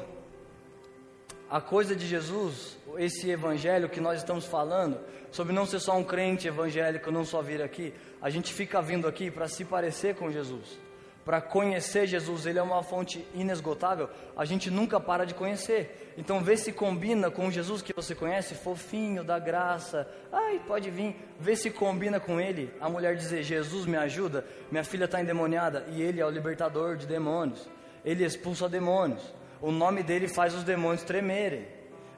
A 1.49 1.59
coisa 1.59 1.97
de 1.97 2.07
Jesus, 2.07 2.77
esse 2.99 3.31
evangelho 3.31 3.89
que 3.89 3.99
nós 3.99 4.19
estamos 4.19 4.45
falando, 4.45 5.01
sobre 5.31 5.55
não 5.55 5.65
ser 5.65 5.81
só 5.81 5.97
um 5.97 6.05
crente 6.05 6.47
evangélico, 6.47 7.11
não 7.11 7.25
só 7.25 7.41
vir 7.41 7.63
aqui, 7.63 7.95
a 8.21 8.29
gente 8.29 8.53
fica 8.53 8.83
vindo 8.83 9.09
aqui 9.09 9.31
para 9.31 9.49
se 9.49 9.65
parecer 9.65 10.15
com 10.15 10.31
Jesus, 10.31 10.79
para 11.25 11.41
conhecer 11.41 12.07
Jesus, 12.07 12.47
ele 12.47 12.59
é 12.59 12.63
uma 12.63 12.83
fonte 12.83 13.27
inesgotável, 13.35 14.09
a 14.37 14.45
gente 14.45 14.71
nunca 14.71 14.99
para 14.99 15.25
de 15.25 15.35
conhecer. 15.35 16.15
Então 16.19 16.43
vê 16.43 16.57
se 16.57 16.73
combina 16.73 17.31
com 17.31 17.51
Jesus 17.51 17.81
que 17.81 17.93
você 17.93 18.15
conhece, 18.15 18.55
fofinho, 18.55 19.23
da 19.23 19.39
graça, 19.39 20.09
ai, 20.33 20.61
pode 20.67 20.91
vir, 20.91 21.17
vê 21.39 21.55
se 21.55 21.71
combina 21.71 22.19
com 22.19 22.41
ele. 22.41 22.73
A 22.81 22.89
mulher 22.89 23.17
dizer: 23.17 23.43
Jesus 23.43 23.87
me 23.87 23.97
ajuda, 23.97 24.45
minha 24.71 24.85
filha 24.85 25.05
está 25.05 25.21
endemoniada, 25.21 25.87
e 25.89 26.03
ele 26.03 26.21
é 26.21 26.27
o 26.27 26.31
libertador 26.31 26.97
de 26.97 27.07
demônios 27.07 27.69
ele 28.05 28.25
expulsa 28.25 28.69
demônios. 28.69 29.23
O 29.61 29.71
nome 29.71 30.03
dele 30.03 30.29
faz 30.29 30.55
os 30.55 30.65
demônios 30.65 31.03
tremerem. 31.03 31.67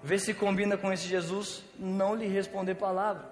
Vê 0.02 0.18
se 0.18 0.34
combina 0.34 0.76
com 0.76 0.92
esse 0.92 1.06
Jesus, 1.06 1.64
não 1.78 2.14
lhe 2.14 2.26
responder 2.26 2.75
palavra. 2.75 3.25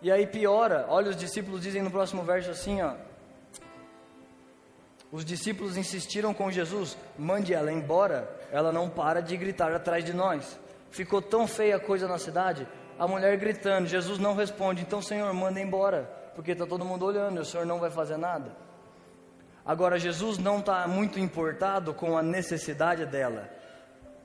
E 0.00 0.10
aí 0.10 0.26
piora, 0.26 0.86
olha, 0.88 1.10
os 1.10 1.16
discípulos 1.16 1.62
dizem 1.62 1.82
no 1.82 1.90
próximo 1.90 2.22
verso 2.22 2.50
assim, 2.50 2.82
ó. 2.82 2.94
Os 5.14 5.24
discípulos 5.24 5.76
insistiram 5.76 6.34
com 6.34 6.50
Jesus, 6.50 6.98
mande 7.16 7.54
ela 7.54 7.70
embora, 7.70 8.28
ela 8.50 8.72
não 8.72 8.90
para 8.90 9.22
de 9.22 9.36
gritar 9.36 9.72
atrás 9.72 10.04
de 10.04 10.12
nós. 10.12 10.58
Ficou 10.90 11.22
tão 11.22 11.46
feia 11.46 11.76
a 11.76 11.78
coisa 11.78 12.08
na 12.08 12.18
cidade, 12.18 12.66
a 12.98 13.06
mulher 13.06 13.36
gritando, 13.36 13.86
Jesus 13.86 14.18
não 14.18 14.34
responde, 14.34 14.82
então 14.82 15.00
Senhor, 15.00 15.32
manda 15.32 15.60
embora, 15.60 16.02
porque 16.34 16.50
está 16.50 16.66
todo 16.66 16.84
mundo 16.84 17.04
olhando, 17.04 17.40
o 17.40 17.44
Senhor 17.44 17.64
não 17.64 17.78
vai 17.78 17.92
fazer 17.92 18.16
nada. 18.16 18.56
Agora, 19.64 20.00
Jesus 20.00 20.36
não 20.36 20.58
está 20.58 20.88
muito 20.88 21.20
importado 21.20 21.94
com 21.94 22.18
a 22.18 22.22
necessidade 22.22 23.06
dela. 23.06 23.48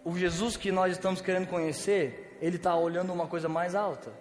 O 0.03 0.17
Jesus 0.17 0.57
que 0.57 0.71
nós 0.71 0.93
estamos 0.93 1.21
querendo 1.21 1.45
conhecer, 1.45 2.35
ele 2.41 2.55
está 2.55 2.75
olhando 2.75 3.13
uma 3.13 3.27
coisa 3.27 3.47
mais 3.47 3.75
alta. 3.75 4.11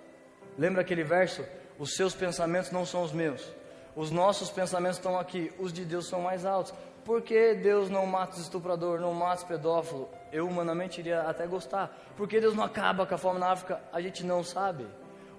Lembra 0.59 0.83
aquele 0.83 1.03
verso? 1.03 1.43
Os 1.79 1.95
seus 1.95 2.15
pensamentos 2.15 2.71
não 2.71 2.85
são 2.85 3.03
os 3.03 3.13
meus. 3.13 3.57
Os 3.99 4.13
nossos 4.13 4.49
pensamentos 4.49 4.97
estão 4.97 5.19
aqui, 5.19 5.53
os 5.59 5.73
de 5.73 5.85
Deus 5.85 6.07
são 6.07 6.21
mais 6.21 6.47
altos. 6.47 6.73
Por 7.05 7.21
que 7.21 7.53
Deus 7.57 7.91
não 7.91 8.07
mata 8.07 8.35
os 8.35 8.43
estuprador, 8.43 9.01
não 9.01 9.13
mata 9.13 9.39
os 9.39 9.43
pedófilo? 9.43 10.09
Eu 10.31 10.47
humanamente 10.47 11.01
iria 11.01 11.23
até 11.23 11.49
gostar. 11.49 11.91
Por 12.17 12.29
que 12.29 12.41
Deus 12.41 12.55
não 12.55 12.63
acaba 12.63 13.05
com 13.05 13.17
a 13.17 13.19
fome 13.19 13.41
na 13.41 13.51
África? 13.51 13.81
A 13.93 14.01
gente 14.01 14.25
não 14.25 14.45
sabe. 14.45 14.87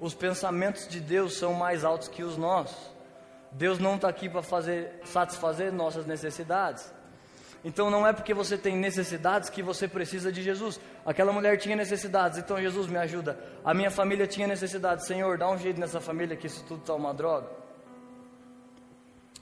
Os 0.01 0.13
pensamentos 0.13 0.89
de 0.89 0.99
Deus 0.99 1.37
são 1.37 1.53
mais 1.53 1.85
altos 1.85 2.09
que 2.09 2.21
os 2.21 2.35
nossos. 2.35 2.75
Deus 3.49 3.79
não 3.79 3.95
está 3.95 4.09
aqui 4.09 4.27
para 4.27 4.41
fazer 4.41 4.99
satisfazer 5.05 5.71
nossas 5.71 6.05
necessidades. 6.05 6.93
Então 7.63 7.89
não 7.89 8.05
é 8.05 8.11
porque 8.11 8.33
você 8.33 8.57
tem 8.57 8.75
necessidades 8.75 9.49
que 9.49 9.63
você 9.63 9.87
precisa 9.87 10.33
de 10.33 10.43
Jesus. 10.43 10.81
Aquela 11.05 11.31
mulher 11.31 11.57
tinha 11.57 11.77
necessidades, 11.77 12.37
então 12.37 12.59
Jesus 12.59 12.87
me 12.87 12.97
ajuda. 12.97 13.39
A 13.63 13.73
minha 13.73 13.89
família 13.89 14.27
tinha 14.27 14.47
necessidades. 14.47 15.07
Senhor, 15.07 15.37
dá 15.37 15.49
um 15.49 15.57
jeito 15.57 15.79
nessa 15.79 16.01
família 16.01 16.35
que 16.35 16.47
isso 16.47 16.61
tudo 16.65 16.81
está 16.81 16.93
uma 16.93 17.13
droga. 17.13 17.58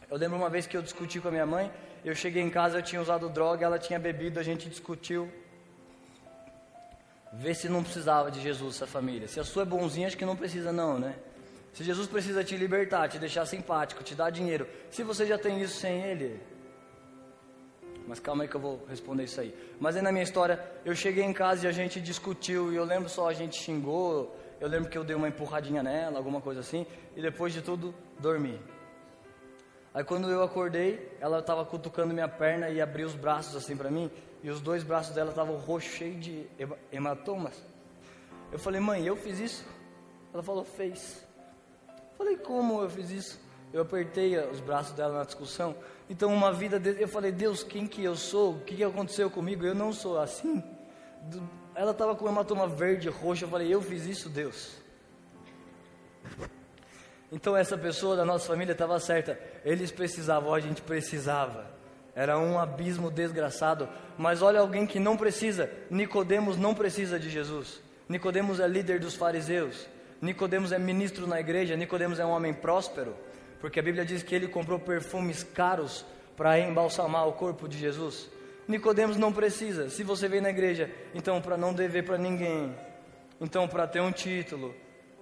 Eu 0.09 0.17
lembro 0.17 0.37
uma 0.37 0.49
vez 0.49 0.65
que 0.65 0.77
eu 0.77 0.81
discuti 0.81 1.19
com 1.19 1.27
a 1.27 1.31
minha 1.31 1.45
mãe 1.45 1.71
Eu 2.03 2.15
cheguei 2.15 2.41
em 2.41 2.49
casa, 2.49 2.77
eu 2.77 2.81
tinha 2.81 3.01
usado 3.01 3.27
droga, 3.29 3.65
ela 3.65 3.77
tinha 3.77 3.99
bebido, 3.99 4.39
a 4.39 4.43
gente 4.43 4.69
discutiu. 4.69 5.29
Vê 7.33 7.53
se 7.53 7.67
não 7.67 7.83
precisava 7.83 8.31
de 8.31 8.39
Jesus 8.41 8.75
essa 8.75 8.87
família. 8.87 9.27
Se 9.27 9.39
a 9.39 9.43
sua 9.43 9.63
é 9.63 9.65
bonzinha, 9.65 10.07
acho 10.07 10.17
que 10.17 10.25
não 10.25 10.35
precisa 10.35 10.71
não, 10.71 10.97
né? 10.97 11.15
Se 11.73 11.83
Jesus 11.83 12.07
precisa 12.07 12.43
te 12.43 12.55
libertar, 12.55 13.09
te 13.09 13.19
deixar 13.19 13.45
simpático, 13.45 14.03
te 14.03 14.15
dar 14.15 14.29
dinheiro, 14.29 14.67
se 14.89 15.03
você 15.03 15.25
já 15.25 15.37
tem 15.37 15.61
isso 15.61 15.77
sem 15.79 16.01
Ele. 16.01 16.39
Mas 18.07 18.19
calma 18.19 18.43
aí 18.43 18.49
que 18.49 18.55
eu 18.55 18.61
vou 18.61 18.85
responder 18.87 19.25
isso 19.25 19.41
aí. 19.41 19.53
Mas 19.79 19.97
aí 19.97 20.01
na 20.01 20.11
minha 20.11 20.23
história, 20.23 20.59
eu 20.85 20.95
cheguei 20.95 21.25
em 21.25 21.33
casa 21.33 21.65
e 21.65 21.69
a 21.69 21.71
gente 21.73 21.99
discutiu, 21.99 22.71
e 22.71 22.75
eu 22.77 22.85
lembro 22.85 23.09
só 23.09 23.29
a 23.29 23.33
gente 23.33 23.61
xingou, 23.61 24.33
eu 24.61 24.67
lembro 24.69 24.89
que 24.89 24.97
eu 24.97 25.03
dei 25.03 25.15
uma 25.15 25.27
empurradinha 25.27 25.83
nela, 25.83 26.17
alguma 26.17 26.39
coisa 26.39 26.61
assim, 26.61 26.87
e 27.15 27.21
depois 27.21 27.51
de 27.51 27.61
tudo, 27.61 27.93
dormi. 28.17 28.57
Aí 29.97 30.03
quando 30.03 30.29
eu 30.29 30.43
acordei, 30.43 31.11
ela 31.19 31.39
estava 31.39 31.65
cutucando 31.65 32.13
minha 32.13 32.27
perna 32.27 32.69
e 32.69 32.79
abriu 32.79 33.07
os 33.07 33.15
braços 33.15 33.55
assim 33.55 33.75
para 33.75 33.89
mim, 33.89 34.11
e 34.43 34.49
os 34.51 34.61
dois 34.61 34.83
braços 34.83 35.15
dela 35.15 35.31
estavam 35.31 35.55
roxos, 35.55 35.91
cheios 35.93 36.23
de 36.23 36.47
hematomas. 36.91 37.55
Eu 38.51 38.59
falei, 38.59 38.79
mãe, 38.79 39.03
eu 39.07 39.15
fiz 39.15 39.39
isso? 39.39 39.65
Ela 40.31 40.43
falou, 40.43 40.63
fez. 40.63 41.25
Falei, 42.15 42.37
como 42.37 42.79
eu 42.79 42.87
fiz 42.91 43.09
isso? 43.09 43.39
Eu 43.73 43.81
apertei 43.81 44.37
os 44.37 44.59
braços 44.59 44.93
dela 44.93 45.17
na 45.17 45.23
discussão. 45.23 45.75
Então, 46.07 46.31
uma 46.31 46.53
vida 46.53 46.79
de... 46.79 47.01
eu 47.01 47.07
falei, 47.07 47.31
Deus, 47.31 47.63
quem 47.63 47.87
que 47.87 48.03
eu 48.03 48.15
sou? 48.15 48.57
O 48.57 48.59
que, 48.59 48.75
que 48.75 48.83
aconteceu 48.83 49.31
comigo? 49.31 49.65
Eu 49.65 49.73
não 49.73 49.91
sou 49.91 50.19
assim. 50.19 50.63
Ela 51.73 51.89
estava 51.89 52.15
com 52.15 52.29
hematoma 52.29 52.67
verde, 52.67 53.09
roxo. 53.09 53.45
Eu 53.45 53.49
falei, 53.49 53.73
eu 53.73 53.81
fiz 53.81 54.05
isso, 54.05 54.29
Deus. 54.29 54.77
Então 57.31 57.55
essa 57.55 57.77
pessoa 57.77 58.15
da 58.15 58.23
nossa 58.23 58.47
família 58.47 58.71
estava 58.71 58.99
certa. 58.99 59.39
Eles 59.65 59.91
precisavam, 59.91 60.53
a 60.53 60.59
gente 60.59 60.81
precisava. 60.81 61.65
Era 62.15 62.37
um 62.39 62.57
abismo 62.57 63.11
desgraçado. 63.11 63.87
Mas 64.17 64.41
olha 64.41 64.59
alguém 64.59 64.87
que 64.87 64.99
não 64.99 65.17
precisa. 65.17 65.69
Nicodemos 65.89 66.57
não 66.57 66.73
precisa 66.73 67.19
de 67.19 67.29
Jesus. 67.29 67.81
Nicodemos 68.07 68.59
é 68.59 68.67
líder 68.67 68.99
dos 68.99 69.15
fariseus. 69.15 69.87
Nicodemos 70.21 70.71
é 70.71 70.79
ministro 70.79 71.27
na 71.27 71.39
igreja. 71.39 71.75
Nicodemos 71.75 72.19
é 72.19 72.25
um 72.25 72.31
homem 72.31 72.53
próspero, 72.53 73.15
porque 73.59 73.79
a 73.79 73.83
Bíblia 73.83 74.05
diz 74.05 74.23
que 74.23 74.33
ele 74.33 74.47
comprou 74.47 74.79
perfumes 74.79 75.43
caros 75.43 76.05
para 76.35 76.59
embalsamar 76.59 77.27
o 77.27 77.33
corpo 77.33 77.67
de 77.67 77.77
Jesus. 77.77 78.29
Nicodemos 78.67 79.17
não 79.17 79.31
precisa. 79.31 79.89
Se 79.89 80.03
você 80.03 80.27
vem 80.27 80.41
na 80.41 80.49
igreja, 80.49 80.89
então 81.13 81.41
para 81.41 81.57
não 81.57 81.73
dever 81.73 82.03
para 82.03 82.17
ninguém, 82.17 82.75
então 83.39 83.67
para 83.67 83.87
ter 83.87 84.01
um 84.01 84.11
título, 84.11 84.73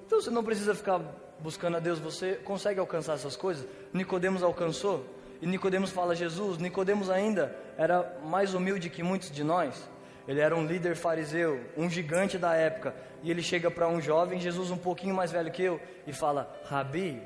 então 0.05 0.19
você 0.19 0.29
não 0.29 0.43
precisa 0.43 0.73
ficar 0.73 0.99
buscando 1.39 1.77
a 1.77 1.79
Deus, 1.79 1.99
você 1.99 2.35
consegue 2.35 2.79
alcançar 2.79 3.13
essas 3.13 3.35
coisas. 3.35 3.67
Nicodemos 3.93 4.43
alcançou, 4.43 5.05
e 5.41 5.47
Nicodemos 5.47 5.91
fala 5.91 6.15
Jesus. 6.15 6.57
Nicodemos 6.57 7.09
ainda 7.09 7.55
era 7.77 8.19
mais 8.23 8.53
humilde 8.53 8.89
que 8.89 9.03
muitos 9.03 9.31
de 9.31 9.43
nós. 9.43 9.89
Ele 10.27 10.39
era 10.39 10.55
um 10.55 10.65
líder 10.65 10.95
fariseu, 10.95 11.59
um 11.77 11.89
gigante 11.89 12.37
da 12.37 12.55
época, 12.55 12.95
e 13.21 13.29
ele 13.29 13.43
chega 13.43 13.69
para 13.69 13.87
um 13.87 14.01
jovem, 14.01 14.39
Jesus 14.39 14.71
um 14.71 14.77
pouquinho 14.77 15.13
mais 15.13 15.31
velho 15.31 15.51
que 15.51 15.63
eu, 15.63 15.79
e 16.07 16.13
fala: 16.13 16.51
"Rabi", 16.65 17.21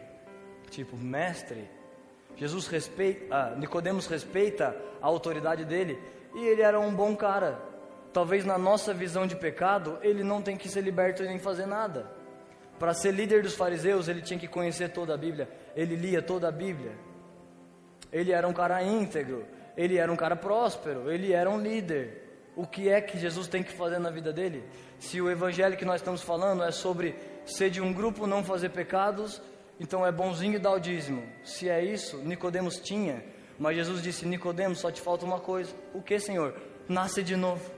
tipo 0.70 0.98
mestre. 0.98 1.70
Jesus 2.36 2.68
respeita, 2.68 3.26
ah, 3.32 3.56
Nicodemos 3.58 4.08
respeita 4.08 4.76
a 5.02 5.08
autoridade 5.08 5.66
dele, 5.66 6.00
e 6.36 6.46
ele 6.46 6.62
era 6.62 6.80
um 6.80 6.94
bom 6.94 7.16
cara. 7.16 7.60
Talvez 8.12 8.44
na 8.44 8.58
nossa 8.58 8.94
visão 8.94 9.28
de 9.28 9.36
pecado, 9.36 9.98
ele 10.02 10.24
não 10.24 10.42
tem 10.42 10.58
que 10.58 10.68
ser 10.68 10.82
liberto 10.82 11.24
nem 11.24 11.38
fazer 11.38 11.66
nada. 11.66 12.19
Para 12.80 12.94
ser 12.94 13.12
líder 13.12 13.44
dos 13.44 13.56
fariseus, 13.56 14.08
ele 14.08 14.22
tinha 14.22 14.40
que 14.40 14.48
conhecer 14.48 14.90
toda 14.90 15.14
a 15.14 15.18
Bíblia. 15.18 15.50
Ele 15.76 15.98
lia 15.98 16.22
toda 16.22 16.48
a 16.48 16.52
Bíblia. 16.52 16.94
Ele 18.10 18.32
era 18.32 18.48
um 18.48 18.54
cara 18.54 18.82
íntegro. 18.82 19.46
Ele 19.76 19.98
era 19.98 20.10
um 20.10 20.16
cara 20.16 20.36
próspero. 20.36 21.12
Ele 21.12 21.34
era 21.34 21.50
um 21.50 21.60
líder. 21.60 22.24
O 22.56 22.66
que 22.66 22.88
é 22.88 23.02
que 23.02 23.20
Jesus 23.20 23.48
tem 23.48 23.62
que 23.62 23.74
fazer 23.74 24.00
na 24.00 24.10
vida 24.10 24.32
dele? 24.32 24.64
Se 24.98 25.22
o 25.22 25.30
evangelho 25.30 25.76
que 25.76 25.84
nós 25.84 26.00
estamos 26.00 26.22
falando 26.22 26.64
é 26.64 26.72
sobre 26.72 27.16
ser 27.46 27.70
de 27.70 27.82
um 27.82 27.92
grupo, 27.92 28.26
não 28.26 28.44
fazer 28.46 28.70
pecados, 28.70 29.42
então 29.78 30.06
é 30.06 30.12
bonzinho 30.12 30.60
dar 30.60 30.72
o 30.72 30.80
dízimo. 30.80 31.22
Se 31.44 31.70
é 31.70 31.84
isso, 31.84 32.18
Nicodemos 32.20 32.80
tinha. 32.80 33.24
Mas 33.58 33.76
Jesus 33.76 34.02
disse: 34.02 34.26
Nicodemos, 34.26 34.80
só 34.80 34.90
te 34.90 35.02
falta 35.02 35.26
uma 35.26 35.40
coisa. 35.40 35.74
O 35.94 36.02
que, 36.02 36.18
Senhor? 36.18 36.56
Nasce 36.88 37.22
de 37.22 37.36
novo. 37.36 37.70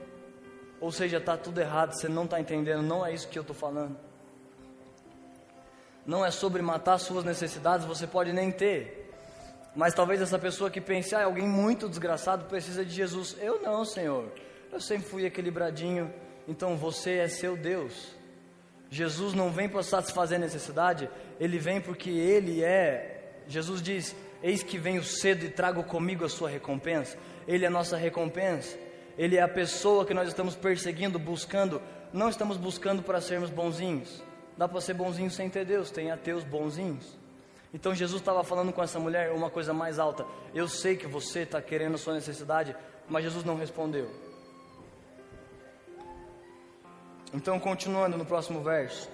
Ou 0.80 0.90
seja, 0.90 1.18
está 1.18 1.36
tudo 1.36 1.60
errado, 1.60 1.92
você 1.92 2.08
não 2.08 2.24
está 2.24 2.40
entendendo, 2.40 2.82
não 2.82 3.04
é 3.04 3.12
isso 3.12 3.28
que 3.28 3.38
eu 3.38 3.42
estou 3.42 3.54
falando 3.54 3.96
não 6.06 6.24
é 6.24 6.30
sobre 6.30 6.60
matar 6.62 6.98
suas 6.98 7.24
necessidades, 7.24 7.86
você 7.86 8.06
pode 8.06 8.32
nem 8.32 8.50
ter. 8.50 9.10
Mas 9.74 9.94
talvez 9.94 10.20
essa 10.20 10.38
pessoa 10.38 10.70
que 10.70 10.80
pense, 10.80 11.14
ah, 11.14 11.24
alguém 11.24 11.46
muito 11.46 11.88
desgraçado 11.88 12.44
precisa 12.46 12.84
de 12.84 12.92
Jesus. 12.92 13.36
Eu 13.40 13.62
não, 13.62 13.84
Senhor. 13.84 14.30
Eu 14.70 14.80
sempre 14.80 15.08
fui 15.08 15.24
equilibradinho. 15.24 16.12
Então 16.46 16.76
você 16.76 17.18
é 17.18 17.28
seu 17.28 17.56
Deus. 17.56 18.14
Jesus 18.90 19.32
não 19.32 19.50
vem 19.50 19.68
para 19.68 19.82
satisfazer 19.82 20.38
necessidade, 20.38 21.08
ele 21.40 21.58
vem 21.58 21.80
porque 21.80 22.10
ele 22.10 22.62
é. 22.62 23.40
Jesus 23.48 23.80
diz: 23.80 24.14
Eis 24.42 24.62
que 24.62 24.76
venho 24.76 25.02
cedo 25.02 25.46
e 25.46 25.48
trago 25.48 25.82
comigo 25.84 26.24
a 26.24 26.28
sua 26.28 26.50
recompensa. 26.50 27.16
Ele 27.48 27.64
é 27.64 27.68
a 27.68 27.70
nossa 27.70 27.96
recompensa. 27.96 28.76
Ele 29.16 29.36
é 29.36 29.42
a 29.42 29.48
pessoa 29.48 30.04
que 30.04 30.12
nós 30.12 30.28
estamos 30.28 30.54
perseguindo, 30.54 31.18
buscando. 31.18 31.80
Não 32.12 32.28
estamos 32.28 32.58
buscando 32.58 33.02
para 33.02 33.20
sermos 33.20 33.48
bonzinhos. 33.48 34.22
Dá 34.56 34.68
para 34.68 34.80
ser 34.80 34.94
bonzinho 34.94 35.30
sem 35.30 35.48
ter 35.48 35.64
Deus, 35.64 35.90
tem 35.90 36.10
ateus 36.10 36.44
bonzinhos. 36.44 37.18
Então 37.72 37.94
Jesus 37.94 38.20
estava 38.20 38.44
falando 38.44 38.72
com 38.72 38.82
essa 38.82 38.98
mulher 38.98 39.32
uma 39.32 39.48
coisa 39.48 39.72
mais 39.72 39.98
alta. 39.98 40.26
Eu 40.54 40.68
sei 40.68 40.96
que 40.96 41.06
você 41.06 41.40
está 41.40 41.60
querendo 41.62 41.94
a 41.94 41.98
sua 41.98 42.14
necessidade, 42.14 42.76
mas 43.08 43.24
Jesus 43.24 43.44
não 43.44 43.56
respondeu. 43.56 44.10
Então, 47.34 47.58
continuando 47.58 48.18
no 48.18 48.26
próximo 48.26 48.62
verso. 48.62 49.08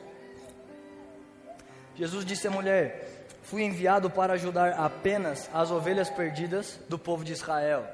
Jesus 1.94 2.24
disse 2.24 2.48
à 2.48 2.50
mulher: 2.50 3.26
Fui 3.44 3.62
enviado 3.62 4.10
para 4.10 4.32
ajudar 4.32 4.72
apenas 4.72 5.48
as 5.54 5.70
ovelhas 5.70 6.10
perdidas 6.10 6.80
do 6.88 6.98
povo 6.98 7.24
de 7.24 7.32
Israel. 7.32 7.86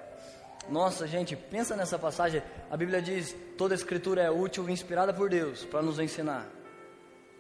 Nossa, 0.68 1.07
gente, 1.07 1.37
pensa 1.37 1.76
nessa 1.76 1.98
passagem. 1.98 2.42
A 2.70 2.76
Bíblia 2.76 3.02
diz: 3.02 3.37
toda 3.59 3.74
escritura 3.74 4.22
é 4.22 4.30
útil 4.30 4.68
e 4.68 4.72
inspirada 4.72 5.12
por 5.12 5.28
Deus 5.28 5.64
para 5.64 5.83
nos 5.83 5.98
ensinar. 5.98 6.46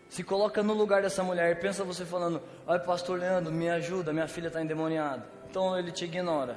Se 0.08 0.22
coloca 0.22 0.62
no 0.62 0.74
lugar 0.74 1.02
dessa 1.02 1.22
mulher, 1.22 1.58
pensa 1.60 1.84
você 1.84 2.04
falando: 2.04 2.40
Ai, 2.66 2.78
pastor 2.78 3.18
Leandro, 3.18 3.52
me 3.52 3.68
ajuda, 3.68 4.12
minha 4.12 4.28
filha 4.28 4.48
está 4.48 4.62
endemoniada. 4.62 5.24
Então 5.50 5.78
ele 5.78 5.90
te 5.90 6.04
ignora. 6.04 6.56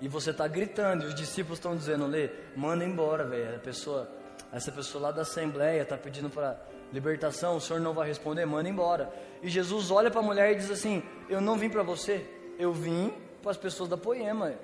E 0.00 0.08
você 0.08 0.30
está 0.30 0.46
gritando, 0.46 1.04
e 1.04 1.06
os 1.06 1.14
discípulos 1.14 1.58
estão 1.58 1.76
dizendo: 1.76 2.06
Lê, 2.06 2.30
manda 2.56 2.84
embora, 2.84 3.24
velho. 3.24 3.56
A 3.56 3.58
pessoa, 3.58 4.08
essa 4.52 4.70
pessoa 4.70 5.04
lá 5.04 5.10
da 5.12 5.22
assembleia 5.22 5.82
está 5.82 5.96
pedindo 5.96 6.30
para 6.30 6.60
libertação, 6.92 7.56
o 7.56 7.60
senhor 7.60 7.80
não 7.80 7.92
vai 7.92 8.08
responder, 8.08 8.46
manda 8.46 8.68
embora. 8.68 9.12
E 9.42 9.48
Jesus 9.48 9.90
olha 9.90 10.10
para 10.10 10.20
a 10.20 10.24
mulher 10.24 10.52
e 10.52 10.56
diz 10.56 10.70
assim: 10.70 11.02
Eu 11.28 11.40
não 11.40 11.56
vim 11.56 11.68
para 11.68 11.82
você, 11.82 12.24
eu 12.58 12.72
vim 12.72 13.12
para 13.42 13.50
as 13.50 13.56
pessoas 13.56 13.88
da 13.88 13.96
poema. 13.96 14.54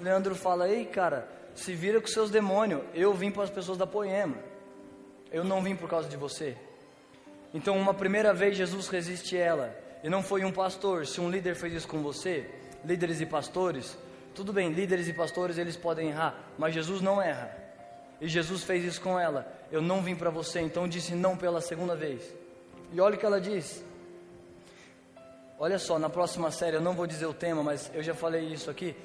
Leandro 0.00 0.34
fala: 0.34 0.68
Ei, 0.68 0.84
cara, 0.84 1.28
se 1.54 1.74
vira 1.74 2.00
com 2.00 2.06
seus 2.06 2.30
demônios, 2.30 2.82
eu 2.94 3.12
vim 3.12 3.30
para 3.30 3.44
as 3.44 3.50
pessoas 3.50 3.78
da 3.78 3.86
poema. 3.86 4.36
Eu 5.30 5.44
não 5.44 5.62
vim 5.62 5.74
por 5.74 5.88
causa 5.88 6.08
de 6.08 6.16
você. 6.16 6.56
Então, 7.54 7.76
uma 7.76 7.92
primeira 7.92 8.32
vez 8.32 8.56
Jesus 8.56 8.88
resiste 8.88 9.36
ela, 9.36 9.76
e 10.02 10.08
não 10.08 10.22
foi 10.22 10.44
um 10.44 10.52
pastor. 10.52 11.06
Se 11.06 11.20
um 11.20 11.30
líder 11.30 11.54
fez 11.54 11.72
isso 11.74 11.88
com 11.88 12.02
você, 12.02 12.48
líderes 12.84 13.20
e 13.20 13.26
pastores, 13.26 13.96
tudo 14.34 14.52
bem, 14.52 14.72
líderes 14.72 15.08
e 15.08 15.12
pastores 15.12 15.58
eles 15.58 15.76
podem 15.76 16.08
errar, 16.08 16.34
mas 16.58 16.74
Jesus 16.74 17.00
não 17.00 17.20
erra. 17.20 17.56
E 18.20 18.28
Jesus 18.28 18.62
fez 18.62 18.84
isso 18.84 19.00
com 19.00 19.18
ela. 19.18 19.52
Eu 19.70 19.82
não 19.82 20.02
vim 20.02 20.14
para 20.14 20.30
você, 20.30 20.60
então 20.60 20.88
disse 20.88 21.14
não 21.14 21.36
pela 21.36 21.60
segunda 21.60 21.94
vez. 21.94 22.22
E 22.92 23.00
olha 23.00 23.16
o 23.16 23.18
que 23.18 23.26
ela 23.26 23.40
diz. 23.40 23.84
Olha 25.58 25.78
só, 25.78 25.98
na 25.98 26.08
próxima 26.08 26.50
série, 26.50 26.76
eu 26.76 26.80
não 26.80 26.94
vou 26.94 27.06
dizer 27.06 27.26
o 27.26 27.34
tema, 27.34 27.62
mas 27.62 27.90
eu 27.94 28.02
já 28.02 28.14
falei 28.14 28.46
isso 28.46 28.70
aqui. 28.70 28.96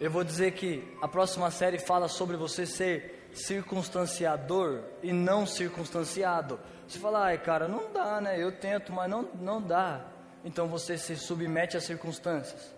Eu 0.00 0.10
vou 0.10 0.24
dizer 0.24 0.52
que 0.52 0.82
a 1.00 1.08
próxima 1.08 1.50
série 1.50 1.78
fala 1.78 2.08
sobre 2.08 2.36
você 2.36 2.66
ser 2.66 3.23
circunstanciador 3.34 4.80
e 5.02 5.12
não 5.12 5.46
circunstanciado. 5.46 6.58
Você 6.86 6.98
fala, 6.98 7.24
ai 7.24 7.38
cara, 7.38 7.68
não 7.68 7.92
dá, 7.92 8.20
né? 8.20 8.42
Eu 8.42 8.52
tento, 8.52 8.92
mas 8.92 9.10
não, 9.10 9.28
não 9.40 9.60
dá. 9.60 10.04
Então 10.44 10.68
você 10.68 10.96
se 10.96 11.16
submete 11.16 11.76
às 11.76 11.84
circunstâncias. 11.84 12.74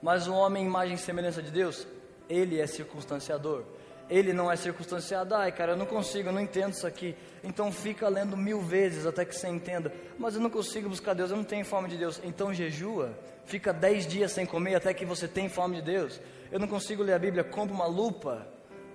Mas 0.00 0.28
o 0.28 0.34
homem, 0.34 0.64
imagem 0.64 0.94
e 0.94 0.98
semelhança 0.98 1.42
de 1.42 1.50
Deus, 1.50 1.86
ele 2.28 2.60
é 2.60 2.66
circunstanciador. 2.66 3.64
Ele 4.08 4.32
não 4.32 4.50
é 4.50 4.56
circunstanciado. 4.56 5.34
Ai, 5.34 5.52
cara, 5.52 5.72
eu 5.72 5.76
não 5.76 5.84
consigo, 5.84 6.28
eu 6.28 6.32
não 6.32 6.40
entendo 6.40 6.72
isso 6.72 6.86
aqui. 6.86 7.14
Então 7.44 7.70
fica 7.70 8.08
lendo 8.08 8.36
mil 8.36 8.60
vezes 8.60 9.04
até 9.04 9.24
que 9.24 9.34
você 9.34 9.48
entenda. 9.48 9.92
Mas 10.18 10.34
eu 10.34 10.40
não 10.40 10.48
consigo 10.48 10.88
buscar 10.88 11.14
Deus, 11.14 11.30
eu 11.30 11.36
não 11.36 11.44
tenho 11.44 11.64
fome 11.64 11.88
de 11.88 11.96
Deus. 11.96 12.20
Então 12.24 12.54
jejua. 12.54 13.12
Fica 13.44 13.72
dez 13.72 14.06
dias 14.06 14.32
sem 14.32 14.46
comer 14.46 14.76
até 14.76 14.94
que 14.94 15.04
você 15.04 15.26
tem 15.26 15.48
fome 15.48 15.76
de 15.76 15.82
Deus. 15.82 16.20
Eu 16.50 16.58
não 16.58 16.68
consigo 16.68 17.02
ler 17.02 17.14
a 17.14 17.18
Bíblia, 17.18 17.44
compra 17.44 17.74
uma 17.74 17.86
lupa. 17.86 18.46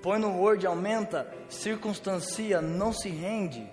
Põe 0.03 0.19
no 0.19 0.37
Word, 0.37 0.67
aumenta, 0.67 1.33
circunstancia, 1.47 2.61
não 2.61 2.91
se 2.91 3.07
rende. 3.07 3.65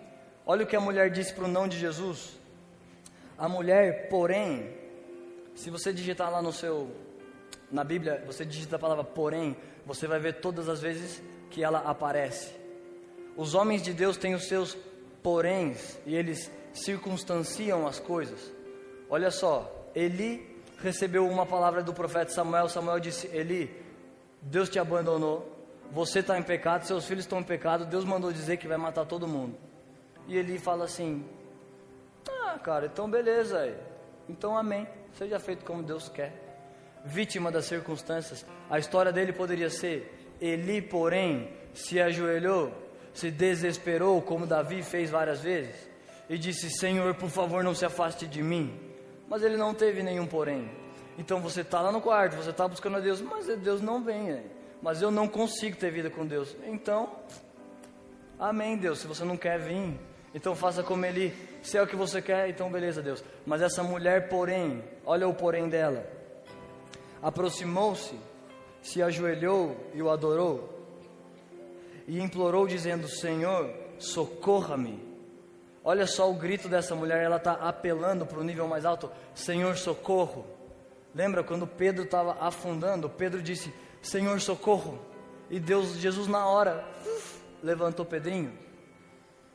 Olha 0.47 0.65
o 0.65 0.67
que 0.67 0.77
a 0.77 0.81
mulher 0.81 1.11
disse 1.11 1.35
para 1.35 1.45
o 1.45 1.49
não 1.49 1.67
de 1.67 1.77
Jesus. 1.77 2.39
A 3.37 3.49
mulher, 3.49 4.09
porém, 4.09 4.73
se 5.57 5.71
você 5.71 5.93
digitar 5.93 6.31
lá 6.31 6.41
no 6.41 6.53
seu 6.53 6.89
na 7.69 7.83
Bíblia, 7.83 8.23
você 8.27 8.45
digita 8.45 8.77
a 8.77 8.79
palavra 8.79 9.03
porém, 9.03 9.57
você 9.85 10.07
vai 10.07 10.21
ver 10.21 10.35
todas 10.35 10.69
as 10.69 10.81
vezes 10.81 11.21
que 11.51 11.65
ela 11.65 11.81
aparece. 11.81 12.55
Os 13.37 13.55
homens 13.55 13.83
de 13.83 13.93
Deus 13.93 14.17
têm 14.17 14.35
os 14.35 14.47
seus 14.47 14.77
poréns 15.23 15.99
e 16.07 16.15
eles 16.15 16.49
circunstanciam 16.73 17.89
as 17.89 17.99
coisas. 17.99 18.53
Olha 19.09 19.33
só, 19.33 19.91
Eli 19.97 20.63
recebeu 20.79 21.27
uma 21.27 21.45
palavra 21.45 21.83
do 21.83 21.93
profeta 21.93 22.31
Samuel. 22.31 22.69
Samuel 22.69 23.01
disse: 23.01 23.27
Eli, 23.29 23.69
Deus 24.41 24.69
te 24.69 24.79
abandonou, 24.79 25.60
você 25.91 26.21
está 26.21 26.39
em 26.39 26.43
pecado, 26.43 26.87
seus 26.87 27.05
filhos 27.07 27.25
estão 27.25 27.41
em 27.41 27.45
pecado. 27.45 27.85
Deus 27.85 28.05
mandou 28.05 28.33
dizer 28.33 28.57
que 28.57 28.69
vai 28.69 28.77
matar 28.77 29.05
todo 29.05 29.27
mundo. 29.27 29.57
E 30.29 30.37
Eli 30.37 30.59
fala 30.59 30.85
assim: 30.85 31.25
Ah, 32.45 32.59
cara, 32.59 32.87
então 32.87 33.11
beleza, 33.11 33.77
então 34.29 34.57
amém. 34.57 34.87
Seja 35.15 35.39
feito 35.41 35.65
como 35.65 35.83
Deus 35.83 36.09
quer. 36.09 36.33
Vítima 37.05 37.51
das 37.51 37.65
circunstâncias, 37.65 38.47
a 38.69 38.79
história 38.79 39.13
dele 39.13 39.33
poderia 39.33 39.69
ser: 39.69 40.35
Eli, 40.41 40.81
porém, 40.81 41.53
se 41.75 42.01
ajoelhou, 42.01 42.73
se 43.13 43.31
desesperou, 43.31 44.23
como 44.23 44.47
Davi 44.47 44.83
fez 44.83 45.11
várias 45.11 45.41
vezes, 45.41 45.91
e 46.29 46.39
disse: 46.39 46.71
Senhor, 46.71 47.15
por 47.17 47.31
favor, 47.31 47.65
não 47.65 47.75
se 47.75 47.85
afaste 47.85 48.27
de 48.27 48.43
mim. 48.43 48.79
Mas 49.29 49.43
ele 49.43 49.57
não 49.57 49.75
teve 49.75 50.03
nenhum 50.03 50.27
porém. 50.27 50.71
Então 51.19 51.41
você 51.41 51.63
está 51.63 51.81
lá 51.81 51.91
no 51.91 52.01
quarto, 52.01 52.37
você 52.37 52.51
está 52.51 52.67
buscando 52.67 52.97
a 52.97 53.01
Deus, 53.01 53.21
mas 53.21 53.47
Deus 53.59 53.81
não 53.81 54.03
vem. 54.03 54.43
Mas 54.83 55.03
eu 55.03 55.11
não 55.11 55.29
consigo 55.29 55.77
ter 55.77 55.91
vida 55.91 56.09
com 56.09 56.27
Deus. 56.27 56.57
Então, 56.67 57.11
amém, 58.39 58.77
Deus. 58.77 59.01
Se 59.01 59.07
você 59.07 59.25
não 59.25 59.37
quer 59.37 59.59
vir, 59.59 59.99
então 60.35 60.55
faça 60.55 60.83
como 60.83 61.05
ele. 61.05 61.35
Se 61.63 61.77
é 61.77 61.83
o 61.83 61.87
que 61.87 61.97
você 61.97 62.23
quer, 62.23 62.49
então 62.49 62.71
beleza, 62.71 63.03
Deus. 63.03 63.23
Mas 63.47 63.61
essa 63.61 63.83
mulher, 63.83 64.29
porém, 64.29 64.83
olha 65.05 65.29
o 65.29 65.35
porém 65.35 65.69
dela. 65.69 66.07
Aproximou-se, 67.23 68.19
se 68.83 69.03
ajoelhou 69.03 69.77
e 69.93 70.01
o 70.01 70.09
adorou. 70.09 70.79
E 72.09 72.19
implorou, 72.21 72.67
dizendo: 72.67 73.07
Senhor, 73.09 73.75
socorra-me. 73.99 75.11
Olha 75.85 76.07
só 76.07 76.31
o 76.31 76.35
grito 76.35 76.69
dessa 76.69 76.95
mulher, 76.95 77.23
ela 77.23 77.37
está 77.37 77.53
apelando 77.53 78.25
para 78.25 78.39
o 78.39 78.45
nível 78.45 78.67
mais 78.67 78.87
alto: 78.87 79.11
Senhor, 79.35 79.77
socorro. 79.77 80.47
Lembra 81.15 81.43
quando 81.43 81.67
Pedro 81.67 82.05
estava 82.05 82.37
afundando? 82.41 83.11
Pedro 83.11 83.43
disse: 83.43 83.73
Senhor, 84.03 84.41
socorro. 84.41 84.99
E 85.51 85.59
Deus, 85.59 85.97
Jesus, 85.97 86.29
na 86.29 86.47
hora, 86.47 86.85
levantou 87.63 88.05
Pedrinho. 88.05 88.53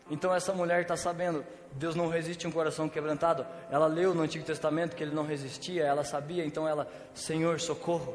Então 0.10 0.34
essa 0.34 0.54
mulher 0.54 0.82
está 0.82 0.96
sabendo, 0.96 1.44
Deus 1.72 1.96
não 1.96 2.08
resiste 2.08 2.46
um 2.46 2.52
coração 2.52 2.88
quebrantado. 2.88 3.46
Ela 3.72 3.88
leu 3.88 4.14
no 4.14 4.22
Antigo 4.22 4.46
Testamento 4.46 4.96
que 4.96 5.04
ele 5.04 5.16
não 5.16 5.26
resistia, 5.26 5.84
ela 5.84 6.04
sabia, 6.04 6.46
então 6.46 6.68
ela, 6.68 6.88
Senhor, 7.14 7.60
socorro. 7.60 8.14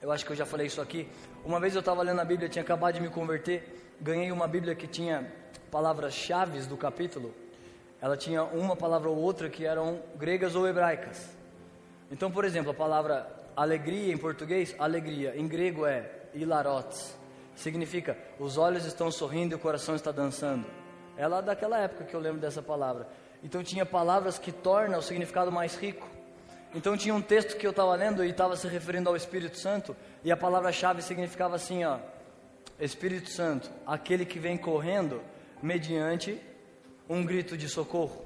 Eu 0.00 0.10
acho 0.10 0.24
que 0.24 0.32
eu 0.32 0.36
já 0.36 0.46
falei 0.46 0.66
isso 0.66 0.80
aqui. 0.80 1.08
Uma 1.44 1.60
vez 1.60 1.74
eu 1.74 1.80
estava 1.80 2.02
lendo 2.02 2.20
a 2.20 2.24
Bíblia, 2.24 2.48
tinha 2.48 2.62
acabado 2.62 2.94
de 2.94 3.00
me 3.00 3.10
converter, 3.10 3.96
ganhei 4.00 4.32
uma 4.32 4.48
Bíblia 4.48 4.74
que 4.74 4.86
tinha 4.86 5.30
palavras-chave 5.70 6.60
do 6.62 6.76
capítulo. 6.76 7.34
Ela 8.00 8.16
tinha 8.16 8.44
uma 8.44 8.76
palavra 8.76 9.10
ou 9.10 9.16
outra 9.16 9.50
que 9.50 9.66
eram 9.66 10.00
gregas 10.16 10.54
ou 10.54 10.66
hebraicas. 10.66 11.36
Então, 12.10 12.30
por 12.30 12.44
exemplo, 12.44 12.70
a 12.70 12.74
palavra 12.74 13.37
alegria 13.62 14.12
em 14.12 14.18
português, 14.18 14.74
alegria, 14.78 15.34
em 15.36 15.46
grego 15.46 15.86
é 15.86 16.10
hilarotes 16.34 17.18
significa 17.58 18.16
os 18.38 18.56
olhos 18.56 18.86
estão 18.86 19.10
sorrindo 19.10 19.54
e 19.54 19.56
o 19.56 19.58
coração 19.58 19.94
está 19.94 20.12
dançando. 20.12 20.66
É 21.16 21.26
lá 21.26 21.40
daquela 21.40 21.78
época 21.78 22.04
que 22.04 22.14
eu 22.14 22.20
lembro 22.20 22.40
dessa 22.40 22.62
palavra. 22.62 23.08
Então 23.42 23.62
tinha 23.62 23.84
palavras 23.84 24.38
que 24.38 24.52
tornam 24.52 25.00
o 25.00 25.02
significado 25.02 25.50
mais 25.50 25.76
rico. 25.76 26.08
Então 26.74 26.96
tinha 26.96 27.14
um 27.14 27.20
texto 27.20 27.56
que 27.56 27.66
eu 27.66 27.70
estava 27.70 27.94
lendo 27.94 28.24
e 28.24 28.30
estava 28.30 28.56
se 28.56 28.68
referindo 28.68 29.08
ao 29.08 29.16
Espírito 29.16 29.58
Santo 29.58 29.96
e 30.22 30.30
a 30.30 30.36
palavra-chave 30.36 31.02
significava 31.02 31.56
assim, 31.56 31.84
ó, 31.84 31.98
Espírito 32.78 33.30
Santo, 33.30 33.70
aquele 33.86 34.24
que 34.24 34.38
vem 34.38 34.56
correndo 34.56 35.20
mediante 35.60 36.40
um 37.08 37.24
grito 37.24 37.56
de 37.56 37.68
socorro. 37.68 38.24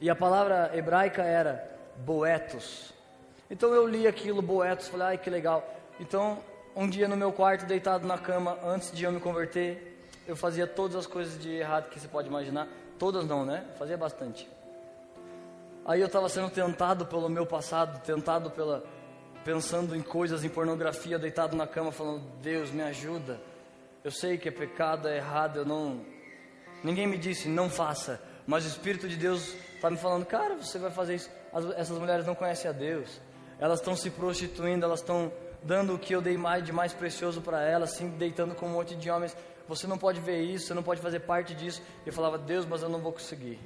E 0.00 0.08
a 0.08 0.16
palavra 0.16 0.70
hebraica 0.74 1.22
era 1.22 1.68
boetos. 1.98 2.94
Então 3.50 3.74
eu 3.74 3.86
li 3.86 4.06
aquilo, 4.06 4.40
boetos, 4.40 4.88
falei, 4.88 5.08
ai 5.08 5.18
que 5.18 5.28
legal. 5.28 5.62
Então 6.00 6.38
um 6.74 6.88
dia 6.88 7.06
no 7.06 7.16
meu 7.16 7.32
quarto, 7.32 7.66
deitado 7.66 8.06
na 8.06 8.16
cama, 8.16 8.58
antes 8.64 8.90
de 8.92 9.04
eu 9.04 9.12
me 9.12 9.20
converter, 9.20 10.06
eu 10.26 10.34
fazia 10.34 10.66
todas 10.66 10.96
as 10.96 11.06
coisas 11.06 11.40
de 11.40 11.50
errado 11.50 11.90
que 11.90 12.00
você 12.00 12.08
pode 12.08 12.28
imaginar. 12.28 12.68
Todas 12.98 13.26
não, 13.26 13.44
né? 13.44 13.66
Fazia 13.78 13.96
bastante. 13.96 14.48
Aí 15.84 16.00
eu 16.00 16.06
estava 16.06 16.28
sendo 16.28 16.48
tentado 16.48 17.04
pelo 17.06 17.28
meu 17.28 17.44
passado, 17.44 18.00
tentado 18.02 18.50
pela 18.50 18.84
pensando 19.44 19.96
em 19.96 20.00
coisas, 20.00 20.44
em 20.44 20.48
pornografia, 20.48 21.18
deitado 21.18 21.56
na 21.56 21.66
cama, 21.66 21.90
falando: 21.90 22.22
Deus 22.40 22.70
me 22.70 22.82
ajuda. 22.82 23.40
Eu 24.04 24.10
sei 24.10 24.38
que 24.38 24.48
é 24.48 24.52
pecado, 24.52 25.08
é 25.08 25.16
errado, 25.16 25.58
eu 25.58 25.64
não. 25.64 26.00
Ninguém 26.82 27.06
me 27.06 27.18
disse 27.18 27.48
não 27.48 27.68
faça, 27.68 28.20
mas 28.46 28.64
o 28.64 28.68
Espírito 28.68 29.08
de 29.08 29.16
Deus 29.16 29.54
está 29.74 29.90
me 29.90 29.96
falando: 29.96 30.24
Cara, 30.24 30.54
você 30.54 30.78
vai 30.78 30.90
fazer 30.90 31.16
isso. 31.16 31.30
As, 31.52 31.64
essas 31.72 31.98
mulheres 31.98 32.24
não 32.24 32.34
conhecem 32.34 32.70
a 32.70 32.72
Deus. 32.72 33.20
Elas 33.62 33.78
estão 33.78 33.94
se 33.94 34.10
prostituindo, 34.10 34.84
elas 34.84 34.98
estão 34.98 35.32
dando 35.62 35.94
o 35.94 35.98
que 35.98 36.12
eu 36.12 36.20
dei 36.20 36.36
mais 36.36 36.64
de 36.64 36.72
mais 36.72 36.92
precioso 36.92 37.40
para 37.40 37.62
ela, 37.62 37.84
assim, 37.84 38.08
deitando 38.08 38.56
com 38.56 38.66
um 38.66 38.70
monte 38.70 38.96
de 38.96 39.08
homens. 39.08 39.36
Você 39.68 39.86
não 39.86 39.96
pode 39.96 40.20
ver 40.20 40.40
isso, 40.40 40.66
você 40.66 40.74
não 40.74 40.82
pode 40.82 41.00
fazer 41.00 41.20
parte 41.20 41.54
disso. 41.54 41.80
Eu 42.04 42.12
falava, 42.12 42.36
Deus, 42.36 42.66
mas 42.66 42.82
eu 42.82 42.88
não 42.88 42.98
vou 42.98 43.12
conseguir. 43.12 43.60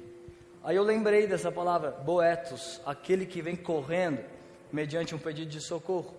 Aí 0.63 0.75
eu 0.75 0.83
lembrei 0.83 1.25
dessa 1.25 1.51
palavra, 1.51 1.89
boetos, 1.89 2.79
aquele 2.85 3.25
que 3.25 3.41
vem 3.41 3.55
correndo 3.55 4.23
mediante 4.71 5.15
um 5.15 5.17
pedido 5.17 5.49
de 5.49 5.59
socorro. 5.59 6.13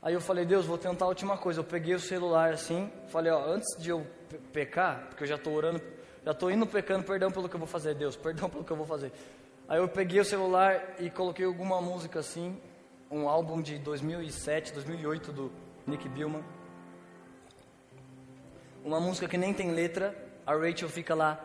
Aí 0.00 0.14
eu 0.14 0.20
falei, 0.22 0.46
Deus, 0.46 0.64
vou 0.64 0.78
tentar 0.78 1.04
a 1.04 1.08
última 1.08 1.36
coisa. 1.36 1.60
Eu 1.60 1.64
peguei 1.64 1.94
o 1.94 2.00
celular 2.00 2.54
assim, 2.54 2.90
falei, 3.08 3.30
ó, 3.32 3.44
antes 3.44 3.76
de 3.78 3.90
eu 3.90 4.06
pecar, 4.54 5.08
porque 5.10 5.24
eu 5.24 5.28
já 5.28 5.34
estou 5.34 5.52
orando, 5.52 5.82
já 6.24 6.30
estou 6.30 6.50
indo 6.50 6.66
pecando, 6.66 7.04
perdão 7.04 7.30
pelo 7.30 7.50
que 7.50 7.54
eu 7.54 7.60
vou 7.60 7.68
fazer, 7.68 7.94
Deus, 7.94 8.16
perdão 8.16 8.48
pelo 8.48 8.64
que 8.64 8.72
eu 8.72 8.76
vou 8.78 8.86
fazer. 8.86 9.12
Aí 9.68 9.78
eu 9.78 9.88
peguei 9.88 10.20
o 10.20 10.24
celular 10.24 10.94
e 11.00 11.10
coloquei 11.10 11.44
alguma 11.44 11.82
música 11.82 12.20
assim, 12.20 12.56
um 13.10 13.28
álbum 13.28 13.60
de 13.60 13.78
2007, 13.78 14.72
2008 14.72 15.32
do 15.32 15.50
Nick 15.84 16.08
Billman. 16.08 16.44
Uma 18.84 19.00
música 19.00 19.26
que 19.26 19.36
nem 19.36 19.52
tem 19.52 19.72
letra, 19.72 20.16
a 20.46 20.54
Rachel 20.54 20.88
fica 20.88 21.16
lá, 21.16 21.44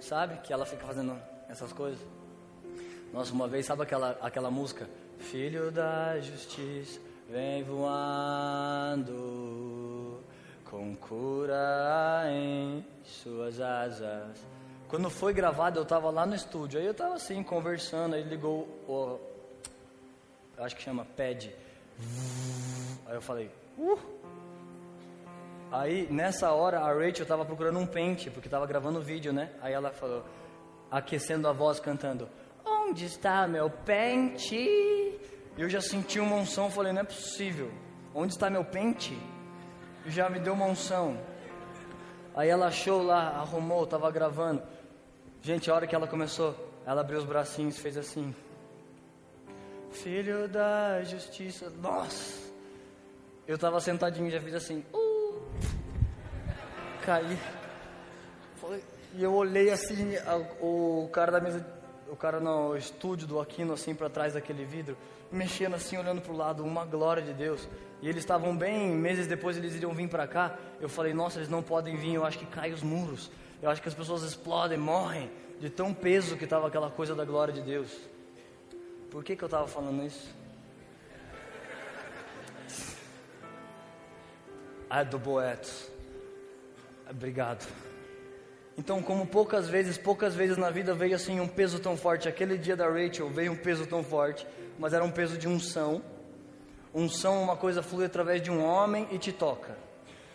sabe? 0.00 0.36
Que 0.38 0.52
ela 0.52 0.64
fica 0.64 0.86
fazendo 0.86 1.20
essas 1.48 1.72
coisas. 1.72 1.98
Nossa, 3.12 3.32
uma 3.32 3.48
vez, 3.48 3.66
sabe 3.66 3.82
aquela, 3.82 4.16
aquela 4.20 4.52
música? 4.52 4.88
Filho 5.18 5.72
da 5.72 6.20
justiça, 6.20 7.00
vem 7.28 7.64
voando, 7.64 9.10
com 10.70 10.94
cura 10.94 12.24
em 12.28 12.86
suas 13.02 13.60
asas. 13.60 14.54
Quando 14.94 15.10
foi 15.10 15.32
gravado, 15.32 15.80
eu 15.80 15.82
estava 15.82 16.08
lá 16.08 16.24
no 16.24 16.36
estúdio. 16.36 16.78
Aí 16.78 16.86
eu 16.86 16.92
estava 16.92 17.14
assim, 17.14 17.42
conversando. 17.42 18.14
Aí 18.14 18.22
ligou 18.22 18.60
o. 18.86 19.18
Acho 20.56 20.76
que 20.76 20.82
chama 20.82 21.04
pad. 21.04 21.52
Aí 23.04 23.16
eu 23.16 23.20
falei, 23.20 23.50
uh! 23.76 23.98
Aí 25.72 26.06
nessa 26.12 26.52
hora 26.52 26.78
a 26.78 26.92
Rachel 26.92 27.24
estava 27.24 27.44
procurando 27.44 27.76
um 27.80 27.86
pente, 27.88 28.30
porque 28.30 28.46
estava 28.46 28.64
gravando 28.66 29.00
o 29.00 29.02
vídeo, 29.02 29.32
né? 29.32 29.50
Aí 29.60 29.72
ela 29.72 29.90
falou, 29.90 30.24
aquecendo 30.88 31.48
a 31.48 31.52
voz, 31.52 31.80
cantando: 31.80 32.28
Onde 32.64 33.04
está 33.04 33.48
meu 33.48 33.68
pente? 33.68 34.54
E 34.54 35.18
eu 35.58 35.68
já 35.68 35.80
senti 35.80 36.20
uma 36.20 36.36
unção, 36.36 36.70
falei: 36.70 36.92
Não 36.92 37.00
é 37.00 37.04
possível. 37.04 37.68
Onde 38.14 38.32
está 38.32 38.48
meu 38.48 38.64
pente? 38.64 39.18
E 40.06 40.10
já 40.12 40.30
me 40.30 40.38
deu 40.38 40.52
uma 40.52 40.66
unção. 40.66 41.18
Aí 42.36 42.48
ela 42.48 42.66
achou 42.66 43.02
lá, 43.02 43.30
arrumou, 43.30 43.82
estava 43.82 44.08
gravando. 44.12 44.62
Gente, 45.44 45.70
a 45.70 45.74
hora 45.74 45.86
que 45.86 45.94
ela 45.94 46.06
começou, 46.06 46.56
ela 46.86 47.02
abriu 47.02 47.18
os 47.18 47.26
bracinhos 47.26 47.76
fez 47.76 47.98
assim. 47.98 48.34
Filho 49.90 50.48
da 50.48 51.02
justiça. 51.02 51.68
Nossa! 51.82 52.50
Eu 53.46 53.56
estava 53.56 53.78
sentadinho 53.78 54.26
e 54.28 54.30
já 54.30 54.40
fiz 54.40 54.54
assim. 54.54 54.82
Uh, 54.94 55.42
caí. 57.04 57.38
E 59.12 59.22
eu 59.22 59.34
olhei 59.34 59.68
assim, 59.70 60.14
o 60.62 61.10
cara 61.12 61.32
da 61.32 61.40
mesa, 61.40 61.64
o 62.08 62.16
cara 62.16 62.40
no 62.40 62.74
estúdio 62.74 63.26
do 63.28 63.38
Aquino, 63.38 63.74
assim, 63.74 63.94
para 63.94 64.08
trás 64.08 64.32
daquele 64.32 64.64
vidro, 64.64 64.96
mexendo 65.30 65.74
assim, 65.74 65.98
olhando 65.98 66.22
para 66.22 66.32
o 66.32 66.36
lado, 66.38 66.64
uma 66.64 66.86
glória 66.86 67.22
de 67.22 67.34
Deus. 67.34 67.68
E 68.00 68.08
eles 68.08 68.22
estavam 68.22 68.56
bem, 68.56 68.94
meses 68.94 69.26
depois 69.26 69.58
eles 69.58 69.74
iriam 69.74 69.92
vir 69.92 70.08
para 70.08 70.26
cá. 70.26 70.56
Eu 70.80 70.88
falei, 70.88 71.12
nossa, 71.12 71.38
eles 71.38 71.50
não 71.50 71.62
podem 71.62 71.96
vir, 71.96 72.14
eu 72.14 72.24
acho 72.24 72.38
que 72.38 72.46
caem 72.46 72.72
os 72.72 72.82
muros. 72.82 73.30
Eu 73.64 73.70
acho 73.70 73.80
que 73.80 73.88
as 73.88 73.94
pessoas 73.94 74.22
explodem, 74.22 74.76
morrem 74.76 75.30
de 75.58 75.70
tão 75.70 75.94
peso 75.94 76.36
que 76.36 76.44
estava 76.44 76.66
aquela 76.66 76.90
coisa 76.90 77.14
da 77.14 77.24
glória 77.24 77.54
de 77.54 77.62
Deus. 77.62 77.90
Por 79.10 79.24
que, 79.24 79.34
que 79.34 79.42
eu 79.42 79.46
estava 79.46 79.66
falando 79.66 80.04
isso? 80.04 80.28
Ah, 84.90 85.02
do 85.02 85.18
Boetos. 85.18 85.90
Obrigado. 87.10 87.66
Então, 88.76 89.02
como 89.02 89.26
poucas 89.26 89.66
vezes, 89.66 89.96
poucas 89.96 90.34
vezes 90.34 90.58
na 90.58 90.68
vida 90.68 90.92
veio 90.92 91.16
assim 91.16 91.40
um 91.40 91.48
peso 91.48 91.78
tão 91.78 91.96
forte. 91.96 92.28
Aquele 92.28 92.58
dia 92.58 92.76
da 92.76 92.86
Rachel 92.86 93.30
veio 93.30 93.52
um 93.52 93.56
peso 93.56 93.86
tão 93.86 94.04
forte, 94.04 94.46
mas 94.78 94.92
era 94.92 95.02
um 95.02 95.10
peso 95.10 95.38
de 95.38 95.48
unção. 95.48 96.02
Unção, 96.94 97.42
uma 97.42 97.56
coisa 97.56 97.82
flui 97.82 98.04
através 98.04 98.42
de 98.42 98.50
um 98.50 98.62
homem 98.62 99.08
e 99.10 99.16
te 99.16 99.32
toca. 99.32 99.74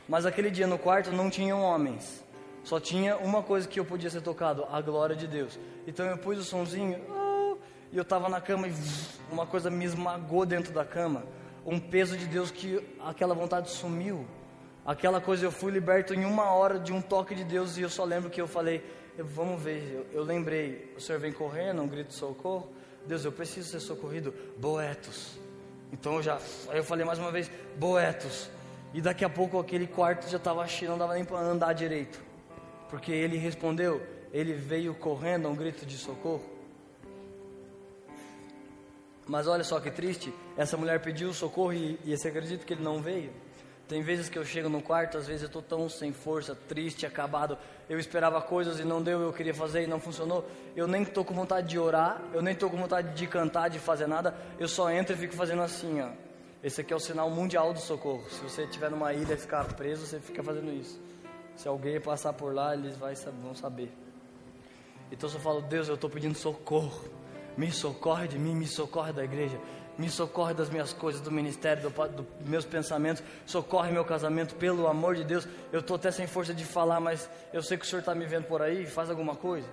Mas 0.07 0.25
aquele 0.25 0.49
dia 0.49 0.65
no 0.65 0.79
quarto 0.79 1.11
não 1.11 1.29
tinham 1.29 1.61
homens. 1.61 2.27
Só 2.69 2.79
tinha 2.79 3.17
uma 3.17 3.41
coisa 3.41 3.67
que 3.67 3.79
eu 3.79 3.83
podia 3.83 4.11
ser 4.11 4.21
tocado, 4.21 4.63
a 4.71 4.79
glória 4.79 5.15
de 5.15 5.25
Deus. 5.25 5.57
Então 5.87 6.05
eu 6.05 6.15
pus 6.19 6.37
o 6.37 6.43
sonzinho, 6.43 7.01
oh, 7.09 7.57
e 7.91 7.97
eu 7.97 8.03
estava 8.03 8.29
na 8.29 8.39
cama 8.39 8.67
e 8.67 8.73
uma 9.31 9.43
coisa 9.43 9.71
me 9.71 9.83
esmagou 9.85 10.45
dentro 10.45 10.71
da 10.71 10.85
cama. 10.85 11.23
Um 11.65 11.79
peso 11.79 12.15
de 12.15 12.27
Deus 12.27 12.51
que 12.51 12.79
aquela 13.03 13.33
vontade 13.33 13.71
sumiu. 13.71 14.23
Aquela 14.85 15.19
coisa 15.19 15.43
eu 15.43 15.51
fui 15.51 15.71
liberto 15.71 16.13
em 16.13 16.25
uma 16.25 16.51
hora 16.51 16.77
de 16.77 16.93
um 16.93 17.01
toque 17.01 17.33
de 17.33 17.43
Deus 17.43 17.75
e 17.75 17.81
eu 17.81 17.89
só 17.89 18.03
lembro 18.03 18.29
que 18.29 18.39
eu 18.39 18.47
falei, 18.47 18.85
vamos 19.17 19.59
ver, 19.59 20.05
eu, 20.13 20.19
eu 20.19 20.23
lembrei, 20.23 20.93
o 20.95 21.01
Senhor 21.01 21.19
vem 21.19 21.33
correndo, 21.33 21.81
um 21.81 21.87
grito 21.87 22.09
de 22.09 22.13
socorro. 22.13 22.69
Deus, 23.03 23.25
eu 23.25 23.31
preciso 23.31 23.67
ser 23.67 23.79
socorrido. 23.79 24.31
Boetos. 24.59 25.39
Então 25.91 26.17
eu 26.17 26.21
já, 26.21 26.37
eu 26.71 26.83
falei 26.83 27.03
mais 27.03 27.17
uma 27.17 27.31
vez, 27.31 27.49
Boetos. 27.77 28.47
E 28.93 29.01
daqui 29.01 29.25
a 29.25 29.29
pouco 29.29 29.57
aquele 29.57 29.87
quarto 29.87 30.29
já 30.29 30.37
estava 30.37 30.67
cheio, 30.67 30.91
não 30.91 30.99
dava 30.99 31.15
nem 31.15 31.25
para 31.25 31.39
andar 31.39 31.73
direito. 31.73 32.28
Porque 32.89 33.11
ele 33.11 33.37
respondeu, 33.37 34.01
ele 34.33 34.53
veio 34.53 34.93
correndo 34.95 35.47
a 35.47 35.51
um 35.51 35.55
grito 35.55 35.85
de 35.85 35.97
socorro. 35.97 36.43
Mas 39.27 39.47
olha 39.47 39.63
só 39.63 39.79
que 39.79 39.91
triste, 39.91 40.33
essa 40.57 40.75
mulher 40.75 40.99
pediu 41.01 41.31
socorro 41.33 41.73
e, 41.73 41.99
e 42.03 42.17
você 42.17 42.29
acredita 42.29 42.65
que 42.65 42.73
ele 42.73 42.81
não 42.83 42.99
veio? 42.99 43.31
Tem 43.87 44.03
vezes 44.03 44.29
que 44.29 44.37
eu 44.37 44.45
chego 44.45 44.69
no 44.69 44.83
quarto, 44.83 45.17
às 45.17 45.25
vezes 45.25 45.41
eu 45.41 45.47
estou 45.47 45.63
tão 45.63 45.89
sem 45.89 46.13
força, 46.13 46.53
triste, 46.55 47.07
acabado. 47.07 47.57
Eu 47.89 47.99
esperava 47.99 48.39
coisas 48.39 48.79
e 48.79 48.83
não 48.83 49.01
deu, 49.01 49.19
eu 49.19 49.33
queria 49.33 49.53
fazer 49.53 49.83
e 49.83 49.87
não 49.87 49.99
funcionou. 49.99 50.47
Eu 50.75 50.87
nem 50.87 51.01
estou 51.01 51.25
com 51.25 51.33
vontade 51.33 51.67
de 51.67 51.79
orar, 51.79 52.21
eu 52.31 52.39
nem 52.39 52.53
estou 52.53 52.69
com 52.69 52.77
vontade 52.77 53.15
de 53.15 53.25
cantar, 53.25 53.67
de 53.67 53.79
fazer 53.79 54.05
nada. 54.05 54.35
Eu 54.59 54.67
só 54.67 54.91
entro 54.91 55.15
e 55.15 55.17
fico 55.17 55.33
fazendo 55.33 55.63
assim, 55.63 56.01
ó. 56.01 56.09
Esse 56.63 56.81
aqui 56.81 56.93
é 56.93 56.95
o 56.95 56.99
sinal 56.99 57.31
mundial 57.31 57.73
do 57.73 57.79
socorro. 57.79 58.23
Se 58.29 58.41
você 58.41 58.63
estiver 58.63 58.91
numa 58.91 59.11
ilha 59.11 59.33
e 59.33 59.37
ficar 59.37 59.63
preso, 59.73 60.05
você 60.05 60.19
fica 60.19 60.43
fazendo 60.43 60.71
isso. 60.71 60.99
Se 61.59 61.67
alguém 61.67 61.99
passar 61.99 62.31
por 62.31 62.53
lá, 62.53 62.73
eles 62.73 62.95
vão 62.97 63.53
saber. 63.53 63.91
Então 65.11 65.27
eu 65.27 65.33
só 65.33 65.39
falo, 65.39 65.61
Deus, 65.61 65.89
eu 65.89 65.95
estou 65.95 66.09
pedindo 66.09 66.37
socorro. 66.37 67.03
Me 67.57 67.69
socorre 67.69 68.27
de 68.29 68.39
mim, 68.39 68.55
me 68.55 68.65
socorre 68.65 69.11
da 69.11 69.23
igreja 69.23 69.59
me 69.99 70.09
socorre 70.09 70.53
das 70.53 70.69
minhas 70.69 70.93
coisas, 70.93 71.19
do 71.19 71.29
ministério, 71.29 71.89
dos 71.89 72.11
do 72.11 72.25
meus 72.45 72.63
pensamentos, 72.63 73.21
socorre 73.45 73.91
meu 73.91 74.05
casamento, 74.05 74.55
pelo 74.55 74.87
amor 74.87 75.13
de 75.13 75.25
Deus. 75.25 75.45
Eu 75.73 75.81
estou 75.81 75.97
até 75.97 76.09
sem 76.09 76.25
força 76.25 76.53
de 76.53 76.63
falar, 76.63 77.01
mas 77.01 77.29
eu 77.51 77.61
sei 77.61 77.77
que 77.77 77.83
o 77.83 77.87
Senhor 77.87 77.99
está 77.99 78.15
me 78.15 78.25
vendo 78.25 78.45
por 78.45 78.61
aí, 78.61 78.85
faz 78.85 79.09
alguma 79.09 79.35
coisa. 79.35 79.67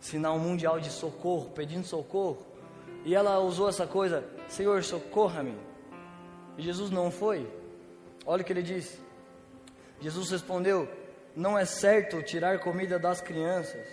Sinal 0.00 0.38
mundial 0.38 0.80
de 0.80 0.88
socorro, 0.88 1.50
pedindo 1.50 1.86
socorro. 1.86 2.38
E 3.04 3.14
ela 3.14 3.38
usou 3.38 3.68
essa 3.68 3.86
coisa, 3.86 4.24
Senhor, 4.48 4.82
socorra-me. 4.82 5.54
E 6.56 6.62
Jesus 6.62 6.90
não 6.90 7.10
foi. 7.10 7.46
Olha 8.24 8.40
o 8.40 8.44
que 8.46 8.52
ele 8.54 8.62
disse. 8.62 9.03
Jesus 10.04 10.30
respondeu: 10.30 10.86
Não 11.34 11.58
é 11.58 11.64
certo 11.64 12.22
tirar 12.22 12.58
comida 12.58 12.98
das 12.98 13.22
crianças 13.22 13.86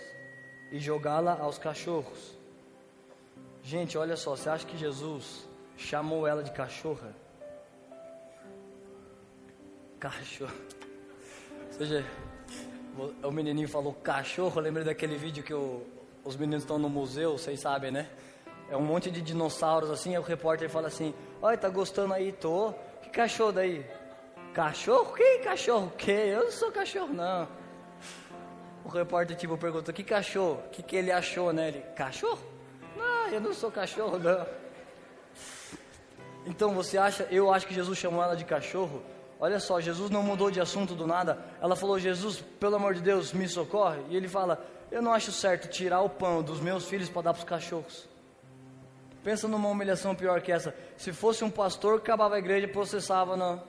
e 0.70 0.78
jogá-la 0.78 1.38
aos 1.40 1.56
cachorros. 1.56 2.36
Gente, 3.62 3.96
olha 3.96 4.14
só, 4.14 4.36
você 4.36 4.50
acha 4.50 4.66
que 4.66 4.76
Jesus 4.76 5.48
chamou 5.74 6.26
ela 6.26 6.42
de 6.42 6.50
cachorra? 6.52 7.16
Cachorro. 9.98 10.52
Ou 11.68 11.72
seja, 11.72 12.04
o 13.22 13.30
menininho 13.30 13.68
falou 13.68 13.94
cachorro, 13.94 14.58
eu 14.58 14.64
lembrei 14.64 14.84
daquele 14.84 15.16
vídeo 15.16 15.42
que 15.42 15.54
os 15.54 16.36
meninos 16.36 16.64
estão 16.64 16.78
no 16.78 16.90
museu, 16.90 17.38
vocês 17.38 17.58
sabem, 17.58 17.90
né? 17.90 18.10
É 18.68 18.76
um 18.76 18.82
monte 18.82 19.10
de 19.10 19.22
dinossauros 19.22 19.90
assim, 19.90 20.10
aí 20.10 20.18
o 20.18 20.22
repórter 20.22 20.68
fala 20.68 20.88
assim, 20.88 21.14
olha, 21.40 21.56
tá 21.56 21.70
gostando 21.70 22.12
aí? 22.12 22.32
Tô. 22.32 22.74
Que 23.00 23.08
cachorro 23.08 23.52
daí? 23.52 23.82
Cachorro? 24.52 25.14
Que 25.14 25.38
cachorro? 25.38 25.92
Que? 25.96 26.10
Eu 26.10 26.44
não 26.44 26.50
sou 26.50 26.70
cachorro, 26.70 27.12
não. 27.12 27.48
O 28.84 28.88
repórter 28.88 29.36
tipo 29.36 29.56
perguntou, 29.56 29.94
que 29.94 30.04
cachorro? 30.04 30.62
O 30.66 30.70
que, 30.70 30.82
que 30.82 30.96
ele 30.96 31.12
achou, 31.12 31.52
né? 31.52 31.68
Ele, 31.68 31.80
cachorro? 31.96 32.52
eu 33.32 33.40
não 33.40 33.54
sou 33.54 33.70
cachorro, 33.70 34.18
não. 34.18 34.46
Então 36.44 36.74
você 36.74 36.98
acha, 36.98 37.26
eu 37.30 37.52
acho 37.52 37.66
que 37.66 37.74
Jesus 37.74 37.98
chamou 37.98 38.22
ela 38.22 38.36
de 38.36 38.44
cachorro. 38.44 39.02
Olha 39.40 39.58
só, 39.58 39.80
Jesus 39.80 40.10
não 40.10 40.22
mudou 40.22 40.50
de 40.50 40.60
assunto 40.60 40.94
do 40.94 41.06
nada. 41.06 41.38
Ela 41.60 41.74
falou: 41.74 41.98
Jesus, 41.98 42.40
pelo 42.60 42.76
amor 42.76 42.94
de 42.94 43.00
Deus, 43.00 43.32
me 43.32 43.48
socorre. 43.48 44.02
E 44.08 44.16
ele 44.16 44.28
fala: 44.28 44.64
Eu 44.90 45.00
não 45.00 45.12
acho 45.12 45.32
certo 45.32 45.68
tirar 45.68 46.00
o 46.02 46.08
pão 46.08 46.42
dos 46.42 46.60
meus 46.60 46.86
filhos 46.86 47.08
para 47.08 47.22
dar 47.22 47.32
para 47.32 47.40
os 47.40 47.44
cachorros. 47.44 48.08
Pensa 49.24 49.46
numa 49.48 49.68
humilhação 49.68 50.14
pior 50.14 50.40
que 50.42 50.52
essa. 50.52 50.74
Se 50.96 51.12
fosse 51.12 51.44
um 51.44 51.50
pastor, 51.50 51.98
acabava 51.98 52.34
a 52.34 52.38
igreja 52.38 52.66
e 52.66 52.70
processava 52.70 53.36
na, 53.36 53.60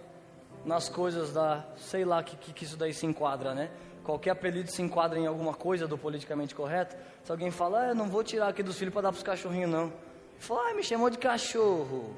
nas 0.65 0.89
coisas 0.89 1.33
da. 1.33 1.65
Sei 1.77 2.05
lá 2.05 2.23
que, 2.23 2.35
que, 2.35 2.63
isso 2.63 2.77
daí 2.77 2.93
se 2.93 3.05
enquadra, 3.05 3.53
né? 3.53 3.71
qualquer 4.03 4.31
apelido 4.31 4.69
se 4.69 4.81
enquadra 4.81 5.17
em 5.17 5.25
alguma 5.25 5.53
coisa 5.53 5.87
do 5.87 5.97
politicamente 5.97 6.53
correto. 6.53 6.95
Se 7.23 7.31
alguém 7.31 7.49
fala, 7.49 7.81
ah, 7.81 7.87
eu 7.89 7.95
não 7.95 8.09
vou 8.09 8.23
tirar 8.23 8.49
aqui 8.49 8.61
dos 8.61 8.77
filhos 8.77 8.93
para 8.93 9.03
dar 9.03 9.09
para 9.09 9.17
os 9.17 9.23
cachorrinhos, 9.23 9.71
não. 9.71 9.93
Fala, 10.37 10.69
ah, 10.69 10.73
me 10.73 10.83
chamou 10.83 11.09
de 11.09 11.17
cachorro. 11.17 12.13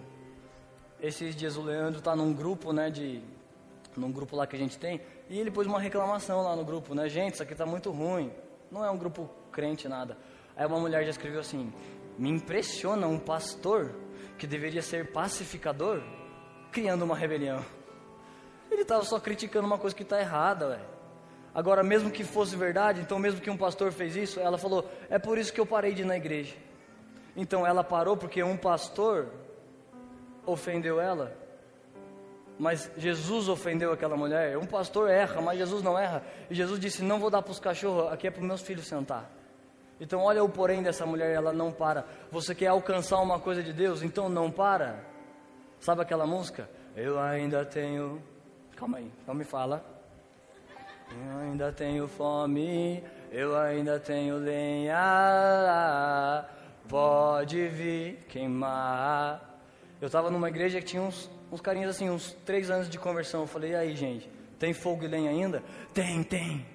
Esses 0.99 1.35
dias 1.35 1.55
o 1.55 1.61
Leandro 1.61 1.99
está 1.99 2.15
num 2.15 2.33
grupo, 2.33 2.73
né, 2.73 2.89
de, 2.89 3.21
num 3.95 4.11
grupo 4.11 4.35
lá 4.35 4.47
que 4.47 4.55
a 4.55 4.59
gente 4.59 4.77
tem, 4.77 4.99
e 5.29 5.39
ele 5.39 5.51
pôs 5.51 5.67
uma 5.67 5.79
reclamação 5.79 6.41
lá 6.41 6.55
no 6.55 6.65
grupo, 6.65 6.95
né, 6.95 7.07
gente, 7.07 7.35
isso 7.35 7.43
aqui 7.43 7.51
está 7.51 7.65
muito 7.65 7.91
ruim. 7.91 8.31
Não 8.71 8.83
é 8.83 8.89
um 8.89 8.97
grupo 8.97 9.29
crente, 9.51 9.87
nada. 9.87 10.17
Aí 10.55 10.65
uma 10.65 10.79
mulher 10.79 11.03
já 11.03 11.11
escreveu 11.11 11.41
assim, 11.41 11.71
me 12.17 12.29
impressiona 12.29 13.07
um 13.07 13.19
pastor 13.19 13.93
que 14.37 14.47
deveria 14.47 14.81
ser 14.81 15.11
pacificador, 15.11 16.01
criando 16.71 17.03
uma 17.03 17.15
rebelião. 17.15 17.63
Ele 18.71 18.81
estava 18.81 19.03
só 19.03 19.19
criticando 19.19 19.67
uma 19.67 19.77
coisa 19.77 19.95
que 19.95 20.03
está 20.03 20.19
errada, 20.19 20.69
velho. 20.69 20.95
Agora, 21.53 21.83
mesmo 21.83 22.11
que 22.11 22.23
fosse 22.23 22.55
verdade, 22.55 22.99
então, 22.99 23.17
mesmo 23.17 23.39
que 23.39 23.49
um 23.49 23.57
pastor 23.57 23.91
fez 23.91 24.15
isso, 24.15 24.39
ela 24.39 24.57
falou: 24.57 24.89
é 25.09 25.17
por 25.17 25.37
isso 25.37 25.53
que 25.53 25.59
eu 25.59 25.65
parei 25.65 25.93
de 25.93 26.01
ir 26.01 26.05
na 26.05 26.17
igreja. 26.17 26.53
Então, 27.35 27.65
ela 27.65 27.83
parou 27.83 28.17
porque 28.17 28.43
um 28.43 28.57
pastor 28.57 29.27
ofendeu 30.45 30.99
ela. 30.99 31.35
Mas 32.57 32.89
Jesus 32.97 33.49
ofendeu 33.49 33.91
aquela 33.91 34.15
mulher. 34.15 34.57
Um 34.57 34.65
pastor 34.65 35.09
erra, 35.09 35.41
mas 35.41 35.57
Jesus 35.57 35.83
não 35.83 35.97
erra. 35.97 36.23
E 36.49 36.55
Jesus 36.55 36.79
disse: 36.79 37.03
Não 37.03 37.19
vou 37.19 37.29
dar 37.29 37.41
para 37.41 37.51
os 37.51 37.59
cachorros, 37.59 38.11
aqui 38.11 38.27
é 38.27 38.31
para 38.31 38.41
os 38.41 38.47
meus 38.47 38.61
filhos 38.61 38.85
sentar. 38.87 39.29
Então, 39.99 40.21
olha 40.21 40.43
o 40.43 40.49
porém 40.49 40.83
dessa 40.83 41.05
mulher, 41.05 41.33
ela 41.33 41.53
não 41.53 41.71
para. 41.71 42.05
Você 42.31 42.53
quer 42.53 42.67
alcançar 42.67 43.19
uma 43.19 43.39
coisa 43.39 43.63
de 43.63 43.71
Deus, 43.71 44.03
então 44.03 44.27
não 44.27 44.51
para. 44.51 44.99
Sabe 45.79 46.01
aquela 46.01 46.25
música? 46.25 46.69
Eu 46.95 47.19
ainda 47.19 47.63
tenho. 47.65 48.21
Calma 48.75 48.97
aí, 48.97 49.09
não 49.25 49.33
me 49.33 49.45
fala. 49.45 49.83
Eu 51.09 51.39
ainda 51.39 51.71
tenho 51.71 52.07
fome, 52.09 53.01
eu 53.31 53.57
ainda 53.57 53.97
tenho 53.99 54.37
lenha, 54.37 54.95
pode 56.89 57.67
vir 57.69 58.25
queimar. 58.27 59.61
Eu 60.01 60.07
estava 60.07 60.29
numa 60.29 60.49
igreja 60.49 60.79
que 60.79 60.85
tinha 60.87 61.01
uns, 61.01 61.31
uns 61.49 61.61
carinhas 61.61 61.91
assim, 61.91 62.09
uns 62.09 62.33
três 62.45 62.69
anos 62.69 62.89
de 62.89 62.99
conversão. 62.99 63.41
Eu 63.41 63.47
falei, 63.47 63.71
e 63.71 63.75
aí, 63.75 63.95
gente, 63.95 64.29
tem 64.59 64.73
fogo 64.73 65.05
e 65.05 65.07
lenha 65.07 65.29
ainda? 65.29 65.63
Tem, 65.93 66.21
tem. 66.21 66.65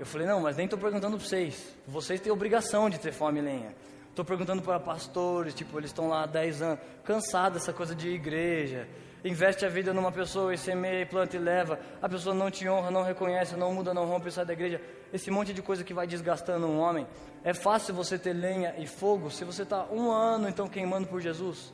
Eu 0.00 0.06
falei, 0.06 0.26
não, 0.26 0.40
mas 0.40 0.56
nem 0.56 0.64
estou 0.64 0.78
perguntando 0.78 1.16
para 1.16 1.26
vocês. 1.26 1.76
Vocês 1.86 2.20
têm 2.20 2.32
obrigação 2.32 2.90
de 2.90 2.98
ter 2.98 3.12
fome 3.12 3.38
e 3.38 3.42
lenha. 3.42 3.72
Estou 4.10 4.24
perguntando 4.24 4.62
para 4.62 4.80
pastores, 4.80 5.54
tipo, 5.54 5.78
eles 5.78 5.90
estão 5.90 6.08
lá 6.08 6.24
há 6.24 6.26
10 6.26 6.62
anos, 6.62 6.80
cansados 7.04 7.60
dessa 7.60 7.72
coisa 7.72 7.94
de 7.94 8.08
igreja, 8.08 8.88
investe 9.26 9.66
a 9.66 9.68
vida 9.68 9.92
numa 9.92 10.12
pessoa 10.12 10.54
e 10.54 10.58
semeia 10.58 11.02
e 11.02 11.06
planta 11.06 11.36
e 11.36 11.38
leva, 11.38 11.78
a 12.00 12.08
pessoa 12.08 12.34
não 12.34 12.50
te 12.50 12.68
honra, 12.68 12.90
não 12.90 13.02
reconhece, 13.02 13.56
não 13.56 13.74
muda, 13.74 13.92
não 13.92 14.06
rompe, 14.06 14.30
sai 14.30 14.44
da 14.44 14.52
igreja, 14.52 14.80
esse 15.12 15.30
monte 15.30 15.52
de 15.52 15.60
coisa 15.60 15.82
que 15.82 15.92
vai 15.92 16.06
desgastando 16.06 16.66
um 16.66 16.78
homem. 16.78 17.06
É 17.42 17.52
fácil 17.52 17.94
você 17.94 18.18
ter 18.18 18.32
lenha 18.32 18.74
e 18.78 18.86
fogo 18.86 19.30
se 19.30 19.44
você 19.44 19.62
está 19.62 19.84
um 19.86 20.10
ano 20.10 20.48
então 20.48 20.68
queimando 20.68 21.08
por 21.08 21.20
Jesus. 21.20 21.72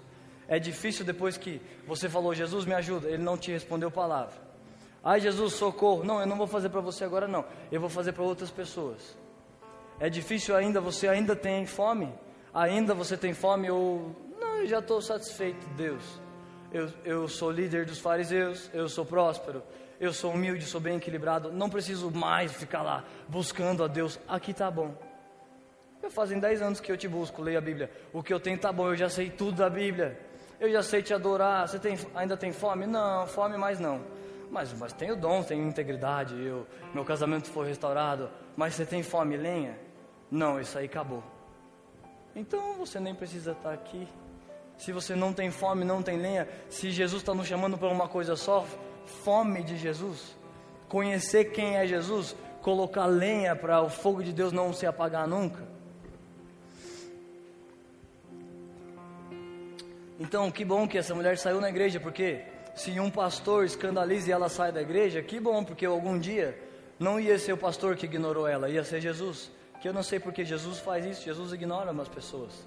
É 0.48 0.58
difícil 0.58 1.04
depois 1.04 1.36
que 1.36 1.60
você 1.86 2.08
falou, 2.08 2.34
Jesus 2.34 2.64
me 2.64 2.74
ajuda, 2.74 3.08
ele 3.08 3.22
não 3.22 3.36
te 3.36 3.52
respondeu 3.52 3.90
palavra. 3.90 4.34
Ai 5.04 5.20
Jesus, 5.20 5.54
socorro. 5.54 6.04
Não, 6.04 6.20
eu 6.20 6.26
não 6.26 6.36
vou 6.36 6.46
fazer 6.46 6.68
para 6.68 6.80
você 6.80 7.04
agora 7.04 7.26
não. 7.26 7.44
Eu 7.70 7.80
vou 7.80 7.90
fazer 7.90 8.12
para 8.12 8.22
outras 8.22 8.50
pessoas. 8.50 9.16
É 9.98 10.08
difícil 10.08 10.56
ainda, 10.56 10.80
você 10.80 11.08
ainda 11.08 11.34
tem 11.34 11.66
fome? 11.66 12.12
Ainda 12.54 12.94
você 12.94 13.16
tem 13.16 13.34
fome 13.34 13.70
ou 13.70 14.14
não, 14.40 14.58
eu 14.58 14.66
já 14.66 14.78
estou 14.78 15.00
satisfeito, 15.00 15.66
Deus 15.76 16.22
eu, 16.72 16.88
eu 17.04 17.28
sou 17.28 17.50
líder 17.50 17.84
dos 17.84 17.98
fariseus, 17.98 18.70
eu 18.72 18.88
sou 18.88 19.04
próspero, 19.04 19.62
eu 20.00 20.12
sou 20.12 20.32
humilde, 20.32 20.64
sou 20.64 20.80
bem 20.80 20.96
equilibrado, 20.96 21.52
não 21.52 21.68
preciso 21.68 22.10
mais 22.10 22.52
ficar 22.52 22.82
lá 22.82 23.04
buscando 23.28 23.84
a 23.84 23.86
Deus, 23.86 24.18
aqui 24.26 24.54
tá 24.54 24.70
bom. 24.70 24.96
Eu 26.02 26.10
fazem 26.10 26.40
10 26.40 26.62
anos 26.62 26.80
que 26.80 26.90
eu 26.90 26.96
te 26.96 27.06
busco, 27.06 27.40
leio 27.40 27.58
a 27.58 27.60
Bíblia. 27.60 27.88
O 28.12 28.22
que 28.22 28.34
eu 28.34 28.40
tenho 28.40 28.58
tá 28.58 28.72
bom, 28.72 28.88
eu 28.88 28.96
já 28.96 29.08
sei 29.08 29.30
tudo 29.30 29.58
da 29.58 29.70
Bíblia. 29.70 30.18
Eu 30.58 30.70
já 30.70 30.82
sei 30.82 31.00
te 31.00 31.14
adorar. 31.14 31.68
Você 31.68 31.78
tem, 31.78 31.96
ainda 32.14 32.36
tem 32.36 32.52
fome? 32.52 32.86
Não, 32.86 33.24
fome 33.28 33.56
mais 33.56 33.78
não. 33.78 34.00
Mas, 34.50 34.72
mas 34.72 34.92
tenho 34.92 35.14
dom, 35.14 35.44
tenho 35.44 35.66
integridade, 35.66 36.34
eu, 36.44 36.66
meu 36.92 37.04
casamento 37.04 37.48
foi 37.48 37.68
restaurado. 37.68 38.28
Mas 38.56 38.74
você 38.74 38.84
tem 38.84 39.02
fome 39.02 39.36
e 39.36 39.38
lenha? 39.38 39.78
Não, 40.28 40.60
isso 40.60 40.76
aí 40.76 40.86
acabou. 40.86 41.22
Então 42.34 42.74
você 42.74 42.98
nem 42.98 43.14
precisa 43.14 43.52
estar 43.52 43.72
aqui. 43.72 44.08
Se 44.82 44.90
você 44.90 45.14
não 45.14 45.32
tem 45.32 45.48
fome, 45.48 45.84
não 45.84 46.02
tem 46.02 46.16
lenha, 46.16 46.48
se 46.68 46.90
Jesus 46.90 47.22
está 47.22 47.32
nos 47.32 47.46
chamando 47.46 47.78
para 47.78 47.88
uma 47.88 48.08
coisa 48.08 48.34
só, 48.34 48.66
fome 49.22 49.62
de 49.62 49.76
Jesus, 49.76 50.36
conhecer 50.88 51.52
quem 51.52 51.76
é 51.76 51.86
Jesus, 51.86 52.34
colocar 52.60 53.06
lenha 53.06 53.54
para 53.54 53.80
o 53.80 53.88
fogo 53.88 54.24
de 54.24 54.32
Deus 54.32 54.50
não 54.50 54.72
se 54.72 54.84
apagar 54.84 55.28
nunca. 55.28 55.62
Então, 60.18 60.50
que 60.50 60.64
bom 60.64 60.88
que 60.88 60.98
essa 60.98 61.14
mulher 61.14 61.38
saiu 61.38 61.60
na 61.60 61.68
igreja, 61.68 62.00
porque 62.00 62.42
se 62.74 62.98
um 62.98 63.08
pastor 63.08 63.64
escandaliza 63.64 64.30
e 64.30 64.32
ela 64.32 64.48
sai 64.48 64.72
da 64.72 64.82
igreja, 64.82 65.22
que 65.22 65.38
bom, 65.38 65.62
porque 65.62 65.86
algum 65.86 66.18
dia 66.18 66.60
não 66.98 67.20
ia 67.20 67.38
ser 67.38 67.52
o 67.52 67.56
pastor 67.56 67.94
que 67.94 68.06
ignorou 68.06 68.48
ela, 68.48 68.68
ia 68.68 68.82
ser 68.82 69.00
Jesus. 69.00 69.48
Que 69.80 69.88
eu 69.88 69.92
não 69.92 70.02
sei 70.02 70.18
porque 70.18 70.44
Jesus 70.44 70.80
faz 70.80 71.06
isso, 71.06 71.22
Jesus 71.22 71.52
ignora 71.52 71.92
umas 71.92 72.08
pessoas. 72.08 72.66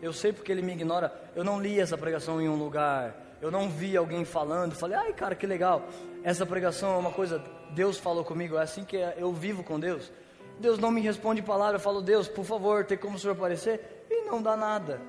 Eu 0.00 0.12
sei 0.12 0.32
porque 0.32 0.52
ele 0.52 0.62
me 0.62 0.72
ignora. 0.72 1.12
Eu 1.34 1.42
não 1.44 1.60
li 1.60 1.80
essa 1.80 1.98
pregação 1.98 2.40
em 2.40 2.48
um 2.48 2.56
lugar, 2.56 3.14
eu 3.40 3.50
não 3.50 3.68
vi 3.68 3.96
alguém 3.96 4.24
falando, 4.24 4.74
falei, 4.74 4.96
ai 4.96 5.12
cara, 5.12 5.34
que 5.34 5.46
legal. 5.46 5.82
Essa 6.24 6.44
pregação 6.44 6.94
é 6.94 6.96
uma 6.96 7.12
coisa, 7.12 7.42
Deus 7.70 7.96
falou 7.96 8.24
comigo, 8.24 8.56
é 8.56 8.62
assim 8.62 8.84
que 8.84 8.96
eu 9.16 9.32
vivo 9.32 9.62
com 9.62 9.78
Deus. 9.78 10.10
Deus 10.58 10.78
não 10.78 10.90
me 10.90 11.00
responde 11.00 11.40
palavra, 11.40 11.76
eu 11.76 11.80
falo, 11.80 12.02
Deus, 12.02 12.26
por 12.26 12.44
favor, 12.44 12.84
tem 12.84 12.98
como 12.98 13.16
o 13.16 13.18
senhor 13.18 13.34
aparecer? 13.34 14.04
E 14.10 14.22
não 14.24 14.42
dá 14.42 14.56
nada. 14.56 15.00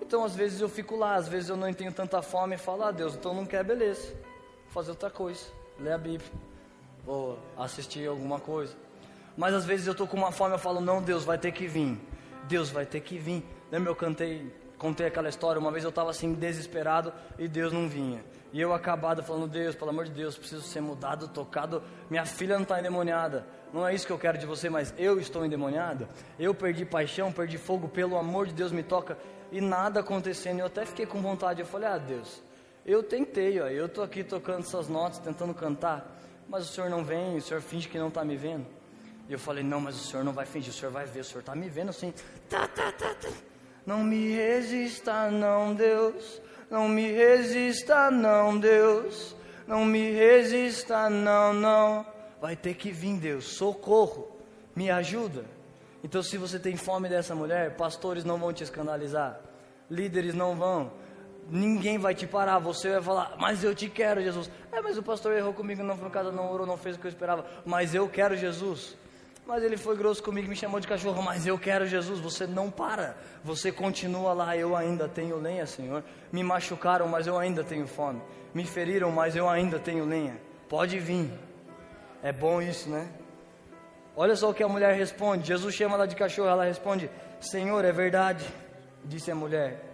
Então, 0.00 0.24
às 0.24 0.36
vezes 0.36 0.60
eu 0.60 0.68
fico 0.68 0.96
lá, 0.96 1.14
às 1.14 1.26
vezes 1.26 1.48
eu 1.48 1.56
não 1.56 1.72
tenho 1.72 1.92
tanta 1.92 2.22
fome 2.22 2.54
e 2.54 2.58
falo, 2.58 2.84
ah, 2.84 2.92
Deus, 2.92 3.14
então 3.14 3.34
não 3.34 3.44
quer, 3.44 3.64
beleza. 3.64 4.12
Vou 4.64 4.72
fazer 4.72 4.90
outra 4.90 5.10
coisa, 5.10 5.44
ler 5.78 5.92
a 5.92 5.98
Bíblia, 5.98 6.30
vou 7.04 7.38
assistir 7.58 8.06
alguma 8.06 8.38
coisa. 8.38 8.74
Mas 9.36 9.54
às 9.54 9.64
vezes 9.64 9.86
eu 9.86 9.92
estou 9.92 10.06
com 10.06 10.16
uma 10.16 10.30
fome, 10.30 10.54
eu 10.54 10.58
falo, 10.58 10.80
não, 10.80 11.02
Deus 11.02 11.24
vai 11.24 11.38
ter 11.38 11.50
que 11.50 11.66
vir. 11.66 11.98
Deus 12.44 12.70
vai 12.70 12.86
ter 12.86 13.00
que 13.00 13.18
vir. 13.18 13.44
Lembra 13.72 13.90
eu 13.90 13.96
cantei, 13.96 14.54
contei 14.76 15.06
aquela 15.06 15.30
história, 15.30 15.58
uma 15.58 15.70
vez 15.72 15.82
eu 15.82 15.88
estava 15.88 16.10
assim 16.10 16.34
desesperado 16.34 17.10
e 17.38 17.48
Deus 17.48 17.72
não 17.72 17.88
vinha. 17.88 18.22
E 18.52 18.60
eu 18.60 18.74
acabado 18.74 19.22
falando, 19.22 19.48
Deus, 19.48 19.74
pelo 19.74 19.88
amor 19.88 20.04
de 20.04 20.10
Deus, 20.10 20.36
preciso 20.36 20.60
ser 20.60 20.82
mudado, 20.82 21.26
tocado. 21.26 21.82
Minha 22.10 22.26
filha 22.26 22.56
não 22.56 22.64
está 22.64 22.78
endemoniada. 22.78 23.46
Não 23.72 23.88
é 23.88 23.94
isso 23.94 24.06
que 24.06 24.12
eu 24.12 24.18
quero 24.18 24.36
de 24.36 24.44
você, 24.44 24.68
mas 24.68 24.92
eu 24.98 25.18
estou 25.18 25.42
endemoniada. 25.42 26.06
Eu 26.38 26.54
perdi 26.54 26.84
paixão, 26.84 27.32
perdi 27.32 27.56
fogo, 27.56 27.88
pelo 27.88 28.18
amor 28.18 28.46
de 28.46 28.52
Deus 28.52 28.72
me 28.72 28.82
toca 28.82 29.16
e 29.50 29.58
nada 29.58 30.00
acontecendo. 30.00 30.60
Eu 30.60 30.66
até 30.66 30.84
fiquei 30.84 31.06
com 31.06 31.22
vontade. 31.22 31.60
Eu 31.60 31.66
falei: 31.66 31.88
Ah, 31.88 31.96
Deus, 31.96 32.42
eu 32.84 33.02
tentei, 33.02 33.58
ó, 33.58 33.68
eu 33.68 33.86
estou 33.86 34.04
aqui 34.04 34.22
tocando 34.22 34.60
essas 34.60 34.86
notas, 34.86 35.18
tentando 35.18 35.54
cantar, 35.54 36.20
mas 36.46 36.68
o 36.68 36.72
Senhor 36.74 36.90
não 36.90 37.02
vem, 37.02 37.38
o 37.38 37.40
Senhor 37.40 37.62
finge 37.62 37.88
que 37.88 37.98
não 37.98 38.08
está 38.08 38.22
me 38.22 38.36
vendo. 38.36 38.66
E 39.30 39.32
eu 39.32 39.38
falei: 39.38 39.64
Não, 39.64 39.80
mas 39.80 39.96
o 39.96 40.04
Senhor 40.06 40.22
não 40.22 40.34
vai 40.34 40.44
fingir, 40.44 40.70
o 40.70 40.76
Senhor 40.76 40.92
vai 40.92 41.06
ver, 41.06 41.20
o 41.20 41.24
Senhor 41.24 41.40
está 41.40 41.54
me 41.54 41.70
vendo 41.70 41.88
assim. 41.88 42.12
Tá, 42.50 42.68
tá, 42.68 42.92
tá, 42.92 43.14
tá. 43.14 43.51
Não 43.84 44.04
me 44.04 44.34
resista, 44.34 45.30
não, 45.30 45.74
Deus. 45.74 46.40
Não 46.70 46.88
me 46.88 47.10
resista, 47.10 48.10
não, 48.10 48.58
Deus. 48.58 49.36
Não 49.66 49.84
me 49.84 50.10
resista, 50.10 51.10
não, 51.10 51.52
não. 51.52 52.06
Vai 52.40 52.56
ter 52.56 52.74
que 52.74 52.90
vir, 52.90 53.18
Deus. 53.18 53.56
Socorro. 53.56 54.36
Me 54.74 54.90
ajuda. 54.90 55.44
Então, 56.02 56.22
se 56.22 56.36
você 56.36 56.58
tem 56.58 56.76
fome 56.76 57.08
dessa 57.08 57.34
mulher, 57.34 57.76
pastores 57.76 58.24
não 58.24 58.38
vão 58.38 58.52
te 58.52 58.64
escandalizar, 58.64 59.40
líderes 59.88 60.34
não 60.34 60.56
vão, 60.56 60.90
ninguém 61.48 61.98
vai 61.98 62.14
te 62.14 62.26
parar. 62.26 62.58
Você 62.58 62.90
vai 62.90 63.02
falar, 63.02 63.36
mas 63.38 63.62
eu 63.62 63.74
te 63.74 63.88
quero, 63.88 64.20
Jesus. 64.20 64.50
É, 64.72 64.80
mas 64.80 64.98
o 64.98 65.02
pastor 65.02 65.32
errou 65.32 65.52
comigo, 65.52 65.82
não 65.82 65.96
foi 65.96 66.08
em 66.08 66.10
casa, 66.10 66.32
não 66.32 66.50
orou, 66.50 66.66
não 66.66 66.76
fez 66.76 66.96
o 66.96 66.98
que 66.98 67.06
eu 67.06 67.10
esperava, 67.10 67.46
mas 67.64 67.94
eu 67.94 68.08
quero 68.08 68.36
Jesus. 68.36 68.96
Mas 69.52 69.62
ele 69.62 69.76
foi 69.76 69.94
grosso 69.94 70.22
comigo, 70.22 70.48
me 70.48 70.56
chamou 70.56 70.80
de 70.80 70.88
cachorro, 70.88 71.22
mas 71.22 71.46
eu 71.46 71.58
quero 71.58 71.86
Jesus. 71.86 72.18
Você 72.20 72.46
não 72.46 72.70
para, 72.70 73.14
você 73.44 73.70
continua 73.70 74.32
lá. 74.32 74.56
Eu 74.56 74.74
ainda 74.74 75.06
tenho 75.06 75.36
lenha, 75.36 75.66
Senhor. 75.66 76.02
Me 76.32 76.42
machucaram, 76.42 77.06
mas 77.06 77.26
eu 77.26 77.36
ainda 77.36 77.62
tenho 77.62 77.86
fome. 77.86 78.22
Me 78.54 78.64
feriram, 78.64 79.12
mas 79.12 79.36
eu 79.36 79.46
ainda 79.50 79.78
tenho 79.78 80.06
lenha. 80.06 80.40
Pode 80.70 80.98
vir. 80.98 81.30
É 82.22 82.32
bom 82.32 82.62
isso, 82.62 82.88
né? 82.88 83.12
Olha 84.16 84.34
só 84.34 84.48
o 84.48 84.54
que 84.54 84.62
a 84.62 84.68
mulher 84.68 84.96
responde. 84.96 85.48
Jesus 85.48 85.74
chama 85.74 85.96
ela 85.96 86.08
de 86.08 86.16
cachorro, 86.16 86.48
ela 86.48 86.64
responde: 86.64 87.10
Senhor, 87.38 87.84
é 87.84 87.92
verdade, 87.92 88.46
disse 89.04 89.30
a 89.30 89.34
mulher. 89.34 89.84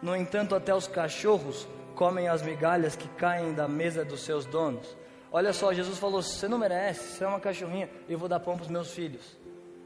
No 0.00 0.16
entanto, 0.16 0.54
até 0.54 0.74
os 0.74 0.86
cachorros 0.86 1.68
comem 1.94 2.26
as 2.26 2.40
migalhas 2.40 2.96
que 2.96 3.06
caem 3.06 3.52
da 3.52 3.68
mesa 3.68 4.02
dos 4.02 4.24
seus 4.24 4.46
donos. 4.46 4.96
Olha 5.36 5.52
só, 5.52 5.72
Jesus 5.72 5.98
falou: 5.98 6.22
Você 6.22 6.46
não 6.46 6.56
merece, 6.56 7.16
você 7.16 7.24
é 7.24 7.26
uma 7.26 7.40
cachorrinha, 7.40 7.90
eu 8.08 8.16
vou 8.16 8.28
dar 8.28 8.38
pão 8.38 8.54
para 8.54 8.62
os 8.62 8.70
meus 8.70 8.92
filhos. 8.92 9.36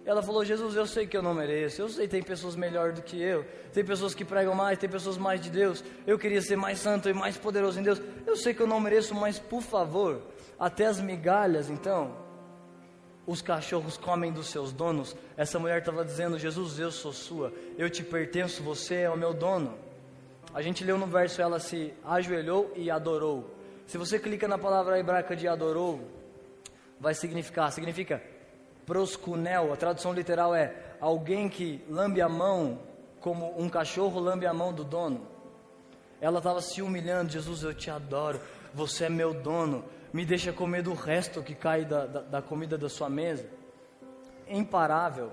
Ela 0.05 0.23
falou: 0.23 0.45
Jesus, 0.45 0.77
eu 0.77 0.87
sei 0.87 1.07
que 1.07 1.17
eu 1.17 1.23
não 1.23 1.33
mereço, 1.33 1.81
eu 1.81 1.89
sei 1.89 2.07
tem 2.07 2.23
pessoas 2.23 2.55
melhores 2.55 2.97
do 2.97 3.01
que 3.01 3.19
eu, 3.19 3.47
tem 3.73 3.83
pessoas 3.83 4.15
que 4.15 4.27
pregam 4.27 4.55
mais, 4.55 4.77
tem 4.77 4.91
pessoas 4.91 5.17
mais 5.17 5.41
de 5.41 5.49
Deus. 5.49 5.83
Eu 6.07 6.19
queria 6.19 6.43
ser 6.43 6.57
mais 6.57 6.81
santo 6.81 7.09
e 7.09 7.15
mais 7.15 7.39
poderoso 7.39 7.81
em 7.81 7.83
Deus. 7.83 7.99
Eu 8.27 8.37
sei 8.37 8.53
que 8.53 8.61
eu 8.61 8.67
não 8.67 8.79
mereço, 8.79 9.15
mas 9.15 9.39
por 9.39 9.63
favor, 9.63 10.21
até 10.61 10.85
as 10.85 11.01
migalhas, 11.01 11.71
então, 11.71 12.15
os 13.27 13.41
cachorros 13.41 13.97
comem 13.97 14.31
dos 14.31 14.51
seus 14.51 14.71
donos. 14.71 15.17
Essa 15.35 15.59
mulher 15.59 15.79
estava 15.79 16.05
dizendo: 16.05 16.39
Jesus, 16.39 16.79
eu 16.79 16.93
sou 16.93 17.11
sua, 17.15 17.55
eu 17.79 17.89
te 17.89 18.05
pertenço, 18.05 18.63
você 18.63 18.97
é 18.97 19.11
o 19.11 19.17
meu 19.17 19.33
dono. 19.33 19.79
A 20.53 20.61
gente 20.61 20.85
leu 20.85 20.99
no 20.99 21.07
verso: 21.07 21.41
ela 21.41 21.59
se 21.59 21.95
ajoelhou 22.05 22.71
e 22.77 22.91
adorou. 22.91 23.57
Se 23.89 23.97
você 23.97 24.19
clica 24.19 24.47
na 24.47 24.59
palavra 24.59 24.99
hebraica 24.99 25.35
de 25.35 25.49
adorou, 25.49 25.99
vai 27.01 27.15
significar, 27.15 27.73
significa 27.73 28.23
proscunel, 28.85 29.73
a 29.73 29.77
tradução 29.77 30.13
literal 30.13 30.55
é 30.55 30.75
alguém 31.01 31.49
que 31.49 31.83
lambe 31.89 32.21
a 32.21 32.29
mão 32.29 32.81
como 33.19 33.59
um 33.59 33.67
cachorro 33.67 34.21
lambe 34.21 34.47
a 34.47 34.53
mão 34.53 34.75
do 34.75 34.85
dono. 34.85 35.27
Ela 36.21 36.37
estava 36.37 36.61
se 36.61 36.83
humilhando, 36.83 37.33
Jesus, 37.33 37.63
eu 37.63 37.73
te 37.73 37.91
adoro, 37.91 38.39
você 38.75 39.07
é 39.07 39.09
meu 39.09 39.33
dono, 39.33 39.83
me 40.13 40.27
deixa 40.27 40.53
comer 40.53 40.83
do 40.83 40.93
resto 40.93 41.43
que 41.43 41.55
cai 41.55 41.87
da, 41.87 42.05
da, 42.05 42.21
da 42.21 42.43
comida 42.43 42.77
da 42.77 42.91
sua 42.91 43.09
mesa. 43.09 43.49
Imparável. 44.47 45.33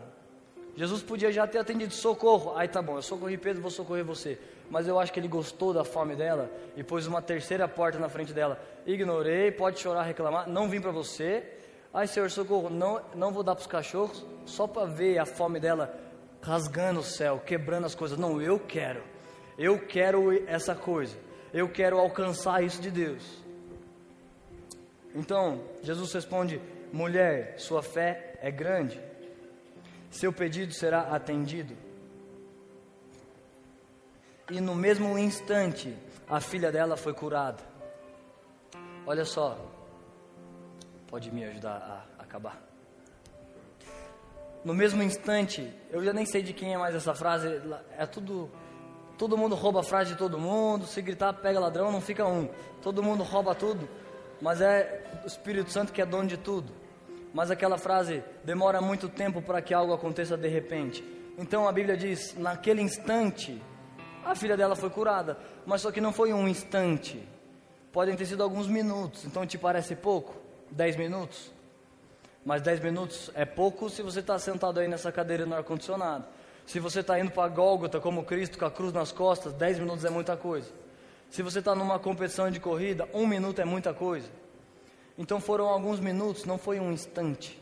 Jesus 0.78 1.04
podia 1.04 1.30
já 1.30 1.46
ter 1.46 1.58
atendido 1.58 1.94
socorro. 1.94 2.56
Aí 2.56 2.70
tá 2.70 2.82
bom, 2.82 2.96
eu 2.96 3.02
socorri 3.02 3.38
Pedro, 3.38 3.62
vou 3.62 3.72
socorrer 3.72 4.06
você. 4.06 4.40
Mas 4.70 4.88
eu 4.88 5.00
acho 5.00 5.14
que 5.14 5.20
ele 5.20 5.28
gostou 5.28 5.74
da 5.74 5.84
fome 5.84 6.16
dela 6.16 6.50
e 6.76 6.84
pôs 6.84 7.08
uma 7.08 7.22
terceira 7.22 7.68
porta 7.68 8.00
na 8.00 8.10
frente 8.10 8.34
dela. 8.34 8.60
Ignorei, 8.86 9.52
pode 9.52 9.80
chorar, 9.80 10.04
reclamar, 10.04 10.50
não 10.50 10.70
vim 10.70 10.82
para 10.82 10.92
você. 10.92 11.44
Ai, 11.94 12.08
Senhor, 12.08 12.30
socorro, 12.30 12.70
não, 12.70 13.02
não 13.14 13.32
vou 13.32 13.44
dar 13.44 13.56
para 13.56 13.62
os 13.62 13.68
cachorros, 13.68 14.26
só 14.46 14.68
para 14.68 14.86
ver 14.86 15.18
a 15.18 15.26
fome 15.26 15.60
dela 15.60 15.98
rasgando 16.42 17.00
o 17.00 17.04
céu, 17.04 17.42
quebrando 17.46 17.86
as 17.86 17.96
coisas. 17.96 18.18
Não, 18.18 18.42
eu 18.42 18.60
quero. 18.60 19.02
Eu 19.58 19.80
quero 19.80 20.32
essa 20.48 20.76
coisa. 20.76 21.18
Eu 21.54 21.70
quero 21.70 21.98
alcançar 21.98 22.64
isso 22.64 22.82
de 22.82 22.92
Deus. 22.92 23.44
Então, 25.16 25.64
Jesus 25.82 26.12
responde: 26.12 26.62
mulher, 26.92 27.56
sua 27.58 27.82
fé 27.82 28.38
é 28.42 28.52
grande, 28.52 29.02
seu 30.12 30.34
pedido 30.34 30.74
será 30.74 31.02
atendido. 31.16 31.85
E 34.50 34.62
no 34.62 34.76
mesmo 34.76 35.18
instante, 35.18 35.96
a 36.30 36.40
filha 36.40 36.72
dela 36.72 36.96
foi 36.96 37.14
curada. 37.14 37.64
Olha 39.06 39.26
só, 39.26 39.58
pode 41.08 41.32
me 41.32 41.44
ajudar 41.46 42.08
a 42.18 42.24
acabar. 42.24 42.62
No 44.64 44.74
mesmo 44.74 45.04
instante, 45.04 45.72
eu 45.92 46.04
já 46.04 46.12
nem 46.12 46.26
sei 46.26 46.42
de 46.42 46.54
quem 46.54 46.74
é 46.74 46.78
mais 46.78 46.96
essa 46.96 47.14
frase, 47.14 47.62
é 47.98 48.06
tudo. 48.06 48.50
Todo 49.18 49.38
mundo 49.38 49.56
rouba 49.56 49.80
a 49.80 49.84
frase 49.84 50.12
de 50.12 50.18
todo 50.18 50.38
mundo, 50.38 50.86
se 50.86 51.02
gritar 51.02 51.34
pega 51.34 51.60
ladrão, 51.60 51.92
não 51.92 52.02
fica 52.02 52.26
um. 52.26 52.50
Todo 52.82 53.02
mundo 53.02 53.24
rouba 53.24 53.56
tudo 53.56 53.88
mas 54.42 54.62
é 54.62 55.04
o 55.24 55.28
Espírito 55.28 55.72
Santo 55.72 55.94
que 55.94 56.02
é 56.02 56.06
dono 56.06 56.28
de 56.28 56.38
tudo. 56.38 56.74
Mas 57.34 57.52
aquela 57.52 57.78
frase 57.78 58.24
demora 58.44 58.82
muito 58.82 59.10
tempo 59.10 59.42
para 59.42 59.62
que 59.62 59.74
algo 59.74 59.94
aconteça 59.94 60.38
de 60.38 60.48
repente. 60.48 61.04
Então 61.38 61.68
a 61.68 61.72
Bíblia 61.72 61.98
diz: 61.98 62.36
naquele 62.38 62.82
instante, 62.82 63.62
a 64.26 64.36
filha 64.36 64.58
dela 64.58 64.76
foi 64.76 64.90
curada, 64.90 65.38
mas 65.66 65.82
só 65.82 65.92
que 65.92 66.02
não 66.02 66.12
foi 66.12 66.34
um 66.34 66.48
instante. 66.48 67.22
Podem 67.94 68.16
ter 68.16 68.26
sido 68.26 68.42
alguns 68.42 68.68
minutos. 68.68 69.24
Então 69.24 69.46
te 69.46 69.58
parece 69.58 69.96
pouco? 69.96 70.36
Dez 70.72 70.96
minutos? 70.96 71.52
Mas 72.44 72.62
dez 72.62 72.80
minutos 72.80 73.30
é 73.36 73.46
pouco 73.46 73.90
se 73.90 74.02
você 74.02 74.20
está 74.20 74.38
sentado 74.40 74.80
aí 74.80 74.88
nessa 74.88 75.12
cadeira 75.12 75.46
no 75.46 75.56
ar-condicionado. 75.56 76.26
Se 76.66 76.80
você 76.80 77.02
está 77.02 77.20
indo 77.20 77.32
para 77.32 77.48
Gólgota 77.48 78.00
como 78.00 78.26
Cristo 78.26 78.58
com 78.58 78.66
a 78.66 78.72
cruz 78.72 78.92
nas 78.92 79.12
costas, 79.12 79.54
dez 79.54 79.78
minutos 79.78 80.04
é 80.04 80.10
muita 80.10 80.36
coisa. 80.36 80.70
Se 81.30 81.44
você 81.44 81.60
está 81.60 81.76
numa 81.76 82.00
competição 82.00 82.50
de 82.50 82.60
corrida, 82.60 83.08
um 83.14 83.28
minuto 83.28 83.62
é 83.62 83.66
muita 83.66 83.94
coisa. 83.94 84.28
Então 85.18 85.40
foram 85.40 85.68
alguns 85.68 86.00
minutos, 86.00 86.46
não 86.46 86.58
foi 86.58 86.80
um 86.80 86.92
instante. 86.92 87.62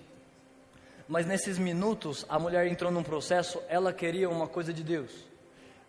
Mas 1.07 1.25
nesses 1.25 1.57
minutos, 1.57 2.25
a 2.29 2.39
mulher 2.39 2.65
entrou 2.67 2.89
num 2.89 3.03
processo, 3.03 3.61
ela 3.67 3.91
queria 3.91 4.29
uma 4.29 4.47
coisa 4.47 4.73
de 4.73 4.83
Deus. 4.83 5.32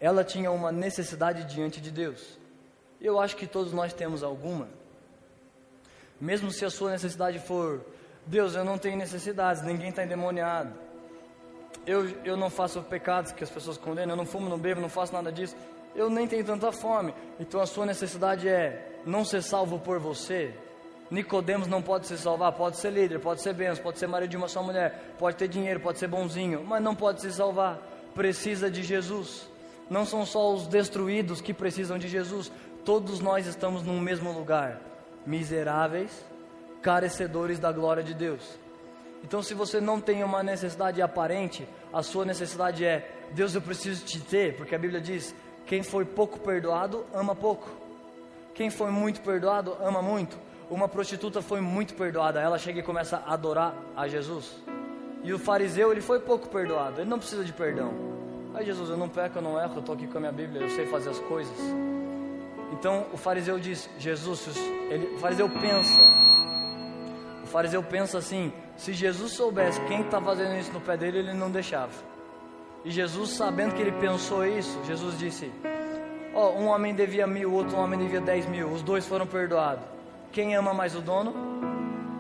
Ela 0.04 0.22
tinha 0.22 0.50
uma 0.52 0.70
necessidade 0.70 1.44
diante 1.44 1.80
de 1.80 1.90
Deus. 1.90 2.38
Eu 3.00 3.18
acho 3.18 3.34
que 3.36 3.46
todos 3.46 3.72
nós 3.72 3.94
temos 3.94 4.22
alguma. 4.22 4.68
Mesmo 6.20 6.50
se 6.50 6.62
a 6.62 6.68
sua 6.68 6.90
necessidade 6.90 7.38
for, 7.38 7.80
Deus, 8.26 8.54
eu 8.54 8.66
não 8.66 8.76
tenho 8.76 8.98
necessidades, 8.98 9.62
ninguém 9.62 9.88
está 9.88 10.04
endemoniado. 10.04 10.74
Eu, 11.86 12.06
eu 12.22 12.36
não 12.36 12.50
faço 12.50 12.82
pecados 12.82 13.32
que 13.32 13.42
as 13.42 13.48
pessoas 13.48 13.78
condenam, 13.78 14.10
eu 14.10 14.16
não 14.18 14.26
fumo, 14.26 14.46
não 14.46 14.58
bebo, 14.58 14.78
não 14.78 14.90
faço 14.90 15.10
nada 15.10 15.32
disso. 15.32 15.56
Eu 15.96 16.10
nem 16.10 16.28
tenho 16.28 16.44
tanta 16.44 16.70
fome. 16.70 17.14
Então 17.40 17.58
a 17.58 17.66
sua 17.66 17.86
necessidade 17.86 18.46
é 18.46 19.00
não 19.06 19.24
ser 19.24 19.42
salvo 19.42 19.78
por 19.78 19.98
você. 19.98 20.52
Nicodemos 21.10 21.66
não 21.66 21.80
pode 21.80 22.06
se 22.06 22.18
salvar, 22.18 22.52
pode 22.52 22.76
ser 22.76 22.90
líder, 22.90 23.20
pode 23.20 23.40
ser 23.40 23.54
benção, 23.54 23.82
pode 23.82 23.98
ser 23.98 24.06
marido 24.06 24.28
de 24.28 24.36
uma 24.36 24.48
só 24.48 24.62
mulher, 24.62 25.14
pode 25.18 25.38
ter 25.38 25.48
dinheiro, 25.48 25.80
pode 25.80 25.98
ser 25.98 26.08
bonzinho, 26.08 26.62
mas 26.62 26.82
não 26.82 26.94
pode 26.94 27.22
se 27.22 27.32
salvar. 27.32 27.80
Precisa 28.14 28.70
de 28.70 28.82
Jesus. 28.82 29.53
Não 29.88 30.04
são 30.04 30.24
só 30.24 30.52
os 30.52 30.66
destruídos 30.66 31.40
que 31.40 31.52
precisam 31.52 31.98
de 31.98 32.08
Jesus. 32.08 32.50
Todos 32.84 33.20
nós 33.20 33.46
estamos 33.46 33.82
no 33.82 34.00
mesmo 34.00 34.32
lugar, 34.32 34.80
miseráveis, 35.26 36.24
carecedores 36.82 37.58
da 37.58 37.72
glória 37.72 38.02
de 38.02 38.14
Deus. 38.14 38.58
Então, 39.22 39.42
se 39.42 39.54
você 39.54 39.80
não 39.80 40.00
tem 40.00 40.22
uma 40.22 40.42
necessidade 40.42 41.00
aparente, 41.00 41.66
a 41.92 42.02
sua 42.02 42.26
necessidade 42.26 42.84
é: 42.84 43.10
Deus, 43.32 43.54
eu 43.54 43.62
preciso 43.62 44.04
te 44.04 44.20
ter, 44.20 44.54
porque 44.56 44.74
a 44.74 44.78
Bíblia 44.78 45.00
diz: 45.00 45.34
quem 45.66 45.82
foi 45.82 46.04
pouco 46.04 46.38
perdoado, 46.38 47.06
ama 47.12 47.34
pouco. 47.34 47.70
Quem 48.54 48.68
foi 48.68 48.90
muito 48.90 49.22
perdoado, 49.22 49.76
ama 49.80 50.02
muito. 50.02 50.38
Uma 50.70 50.88
prostituta 50.88 51.40
foi 51.40 51.60
muito 51.60 51.94
perdoada, 51.94 52.40
ela 52.40 52.58
chega 52.58 52.80
e 52.80 52.82
começa 52.82 53.16
a 53.16 53.32
adorar 53.32 53.74
a 53.96 54.06
Jesus. 54.06 54.62
E 55.22 55.32
o 55.32 55.38
fariseu, 55.38 55.90
ele 55.90 56.02
foi 56.02 56.20
pouco 56.20 56.48
perdoado, 56.48 57.00
ele 57.00 57.08
não 57.08 57.18
precisa 57.18 57.44
de 57.44 57.52
perdão. 57.52 58.13
Ai, 58.54 58.64
Jesus, 58.64 58.88
eu 58.88 58.96
não 58.96 59.08
peco, 59.08 59.38
eu 59.38 59.42
não 59.42 59.60
erro, 59.60 59.74
eu 59.74 59.80
estou 59.80 59.96
aqui 59.96 60.06
com 60.06 60.16
a 60.16 60.20
minha 60.20 60.32
Bíblia, 60.32 60.62
eu 60.62 60.70
sei 60.70 60.86
fazer 60.86 61.10
as 61.10 61.18
coisas. 61.18 61.58
Então 62.72 63.04
o 63.12 63.16
fariseu 63.16 63.58
diz: 63.58 63.90
Jesus, 63.98 64.56
ele, 64.88 65.16
o 65.16 65.18
fariseu 65.18 65.48
pensa. 65.48 66.00
O 67.42 67.46
fariseu 67.48 67.82
pensa 67.82 68.18
assim: 68.18 68.52
se 68.76 68.92
Jesus 68.92 69.32
soubesse 69.32 69.80
quem 69.86 70.02
está 70.02 70.20
fazendo 70.20 70.56
isso 70.56 70.72
no 70.72 70.80
pé 70.80 70.96
dele, 70.96 71.18
ele 71.18 71.34
não 71.34 71.50
deixava. 71.50 71.90
E 72.84 72.92
Jesus, 72.92 73.30
sabendo 73.30 73.74
que 73.74 73.82
ele 73.82 73.90
pensou 73.90 74.46
isso, 74.46 74.78
Jesus 74.84 75.18
disse: 75.18 75.50
Ó, 76.32 76.50
oh, 76.50 76.60
um 76.60 76.66
homem 76.68 76.94
devia 76.94 77.26
mil, 77.26 77.52
outro 77.52 77.76
homem 77.76 77.98
devia 77.98 78.20
dez 78.20 78.46
mil, 78.46 78.68
os 78.68 78.82
dois 78.82 79.04
foram 79.04 79.26
perdoados. 79.26 79.84
Quem 80.30 80.54
ama 80.54 80.72
mais 80.72 80.94
o 80.94 81.00
dono? 81.00 81.34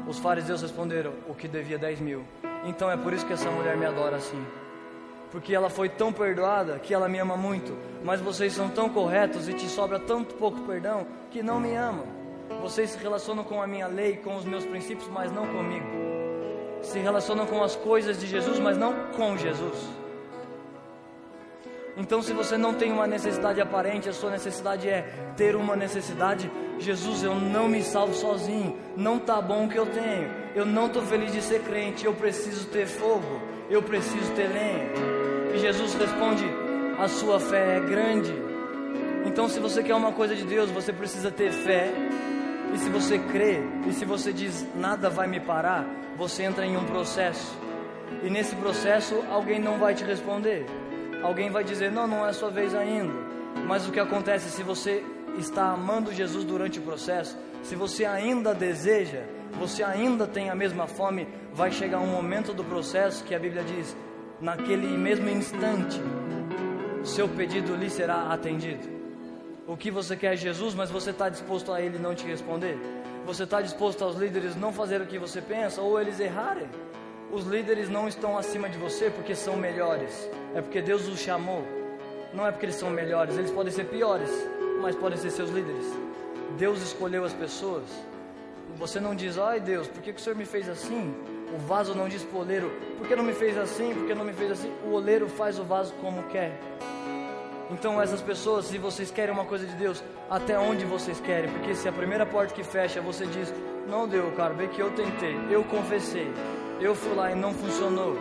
Os 0.08 0.18
fariseus 0.18 0.62
responderam: 0.62 1.12
O 1.28 1.34
que 1.34 1.46
devia 1.46 1.78
dez 1.78 2.00
mil. 2.00 2.24
Então 2.64 2.90
é 2.90 2.96
por 2.96 3.12
isso 3.12 3.24
que 3.24 3.32
essa 3.32 3.48
mulher 3.52 3.76
me 3.76 3.86
adora 3.86 4.16
assim. 4.16 4.44
Porque 5.34 5.52
ela 5.52 5.68
foi 5.68 5.88
tão 5.88 6.12
perdoada 6.12 6.78
que 6.78 6.94
ela 6.94 7.08
me 7.08 7.18
ama 7.18 7.36
muito. 7.36 7.76
Mas 8.04 8.20
vocês 8.20 8.52
são 8.52 8.68
tão 8.68 8.88
corretos 8.88 9.48
e 9.48 9.52
te 9.52 9.66
sobra 9.66 9.98
tanto 9.98 10.36
pouco 10.36 10.60
perdão 10.60 11.04
que 11.28 11.42
não 11.42 11.58
me 11.58 11.74
amam. 11.74 12.06
Vocês 12.62 12.90
se 12.90 12.98
relacionam 12.98 13.42
com 13.42 13.60
a 13.60 13.66
minha 13.66 13.88
lei, 13.88 14.16
com 14.16 14.36
os 14.36 14.44
meus 14.44 14.64
princípios, 14.64 15.08
mas 15.08 15.32
não 15.32 15.44
comigo. 15.48 15.88
Se 16.82 17.00
relacionam 17.00 17.46
com 17.46 17.64
as 17.64 17.74
coisas 17.74 18.20
de 18.20 18.28
Jesus, 18.28 18.60
mas 18.60 18.78
não 18.78 18.94
com 19.16 19.36
Jesus. 19.36 19.76
Então, 21.96 22.22
se 22.22 22.32
você 22.32 22.56
não 22.56 22.72
tem 22.72 22.92
uma 22.92 23.08
necessidade 23.08 23.60
aparente, 23.60 24.08
a 24.08 24.12
sua 24.12 24.30
necessidade 24.30 24.88
é 24.88 25.02
ter 25.36 25.56
uma 25.56 25.74
necessidade. 25.74 26.48
Jesus, 26.78 27.24
eu 27.24 27.34
não 27.34 27.68
me 27.68 27.82
salvo 27.82 28.14
sozinho. 28.14 28.78
Não 28.96 29.18
tá 29.18 29.42
bom 29.42 29.64
o 29.64 29.68
que 29.68 29.80
eu 29.80 29.86
tenho. 29.86 30.30
Eu 30.54 30.64
não 30.64 30.86
estou 30.86 31.02
feliz 31.02 31.32
de 31.32 31.42
ser 31.42 31.60
crente. 31.62 32.06
Eu 32.06 32.14
preciso 32.14 32.68
ter 32.68 32.86
fogo. 32.86 33.42
Eu 33.68 33.82
preciso 33.82 34.32
ter 34.34 34.46
lenha. 34.46 35.23
E 35.54 35.58
Jesus 35.58 35.94
responde: 35.94 36.44
A 36.98 37.08
sua 37.08 37.38
fé 37.40 37.76
é 37.76 37.80
grande. 37.80 38.34
Então, 39.24 39.48
se 39.48 39.58
você 39.58 39.82
quer 39.82 39.94
uma 39.94 40.12
coisa 40.12 40.34
de 40.34 40.44
Deus, 40.44 40.70
você 40.70 40.92
precisa 40.92 41.30
ter 41.30 41.50
fé. 41.52 41.92
E 42.74 42.78
se 42.78 42.90
você 42.90 43.18
crê, 43.18 43.62
e 43.88 43.92
se 43.92 44.04
você 44.04 44.32
diz 44.32 44.66
nada 44.74 45.08
vai 45.08 45.26
me 45.28 45.40
parar, 45.40 45.86
você 46.16 46.42
entra 46.42 46.66
em 46.66 46.76
um 46.76 46.84
processo. 46.84 47.56
E 48.22 48.28
nesse 48.28 48.54
processo, 48.56 49.22
alguém 49.30 49.60
não 49.60 49.78
vai 49.78 49.94
te 49.94 50.04
responder 50.04 50.66
alguém 51.24 51.50
vai 51.50 51.64
dizer: 51.64 51.90
Não, 51.90 52.06
não 52.06 52.26
é 52.26 52.30
a 52.30 52.32
sua 52.32 52.50
vez 52.50 52.74
ainda. 52.74 53.12
Mas 53.66 53.88
o 53.88 53.92
que 53.92 53.98
acontece 53.98 54.50
se 54.50 54.62
você 54.62 55.02
está 55.38 55.72
amando 55.72 56.12
Jesus 56.12 56.44
durante 56.44 56.78
o 56.78 56.82
processo, 56.82 57.36
se 57.62 57.74
você 57.74 58.04
ainda 58.04 58.54
deseja, 58.54 59.22
você 59.58 59.82
ainda 59.82 60.26
tem 60.26 60.50
a 60.50 60.54
mesma 60.54 60.86
fome, 60.86 61.26
vai 61.52 61.70
chegar 61.72 62.00
um 62.00 62.06
momento 62.06 62.52
do 62.52 62.62
processo 62.62 63.24
que 63.24 63.34
a 63.34 63.38
Bíblia 63.38 63.64
diz: 63.64 63.96
naquele 64.40 64.96
mesmo 64.96 65.28
instante, 65.28 66.00
seu 67.04 67.28
pedido 67.28 67.74
lhe 67.76 67.88
será 67.88 68.32
atendido. 68.32 68.88
O 69.66 69.76
que 69.76 69.90
você 69.90 70.16
quer 70.16 70.34
é 70.34 70.36
Jesus, 70.36 70.74
mas 70.74 70.90
você 70.90 71.10
está 71.10 71.28
disposto 71.28 71.72
a 71.72 71.80
Ele 71.80 71.98
não 71.98 72.14
te 72.14 72.26
responder? 72.26 72.78
Você 73.26 73.44
está 73.44 73.62
disposto 73.62 74.04
aos 74.04 74.16
líderes 74.16 74.54
não 74.56 74.72
fazer 74.72 75.00
o 75.00 75.06
que 75.06 75.18
você 75.18 75.40
pensa 75.40 75.80
ou 75.80 75.98
eles 75.98 76.20
errarem? 76.20 76.68
Os 77.32 77.46
líderes 77.46 77.88
não 77.88 78.06
estão 78.06 78.36
acima 78.36 78.68
de 78.68 78.76
você 78.76 79.10
porque 79.10 79.34
são 79.34 79.56
melhores, 79.56 80.28
é 80.54 80.60
porque 80.60 80.82
Deus 80.82 81.08
os 81.08 81.18
chamou. 81.18 81.64
Não 82.34 82.46
é 82.46 82.50
porque 82.50 82.66
eles 82.66 82.76
são 82.76 82.90
melhores, 82.90 83.38
eles 83.38 83.50
podem 83.50 83.72
ser 83.72 83.84
piores, 83.84 84.30
mas 84.82 84.94
podem 84.94 85.16
ser 85.16 85.30
seus 85.30 85.50
líderes. 85.50 85.86
Deus 86.58 86.82
escolheu 86.82 87.24
as 87.24 87.32
pessoas. 87.32 87.84
Você 88.76 89.00
não 89.00 89.14
diz, 89.14 89.38
ai 89.38 89.60
Deus, 89.60 89.88
por 89.88 90.02
que, 90.02 90.12
que 90.12 90.20
o 90.20 90.22
Senhor 90.22 90.36
me 90.36 90.44
fez 90.44 90.68
assim? 90.68 91.14
O 91.52 91.58
vaso 91.58 91.94
não 91.94 92.08
diz 92.08 92.22
para 92.22 92.38
o 92.38 92.40
oleiro, 92.40 92.70
por 92.98 93.06
que 93.06 93.16
não 93.16 93.24
me 93.24 93.32
fez 93.32 93.56
assim? 93.58 93.92
Por 93.94 94.06
que 94.06 94.14
não 94.14 94.24
me 94.24 94.32
fez 94.32 94.52
assim? 94.52 94.72
O 94.86 94.92
oleiro 94.92 95.28
faz 95.28 95.58
o 95.58 95.64
vaso 95.64 95.92
como 96.00 96.22
quer. 96.24 96.58
Então, 97.70 98.00
essas 98.00 98.20
pessoas, 98.20 98.66
se 98.66 98.78
vocês 98.78 99.10
querem 99.10 99.34
uma 99.34 99.44
coisa 99.44 99.66
de 99.66 99.74
Deus, 99.74 100.02
até 100.28 100.58
onde 100.58 100.84
vocês 100.84 101.18
querem? 101.20 101.50
Porque 101.50 101.74
se 101.74 101.88
a 101.88 101.92
primeira 101.92 102.26
porta 102.26 102.54
que 102.54 102.62
fecha 102.62 103.00
você 103.00 103.26
diz, 103.26 103.52
não 103.88 104.06
deu, 104.06 104.30
cara, 104.32 104.54
bem 104.54 104.68
que 104.68 104.80
eu 104.80 104.90
tentei, 104.92 105.36
eu 105.50 105.64
confessei, 105.64 106.30
eu 106.80 106.94
fui 106.94 107.14
lá 107.14 107.32
e 107.32 107.34
não 107.34 107.52
funcionou. 107.52 108.16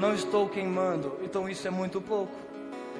Não 0.00 0.14
estou 0.14 0.48
queimando. 0.48 1.18
Então 1.22 1.48
isso 1.48 1.66
é 1.66 1.70
muito 1.70 2.00
pouco. 2.00 2.32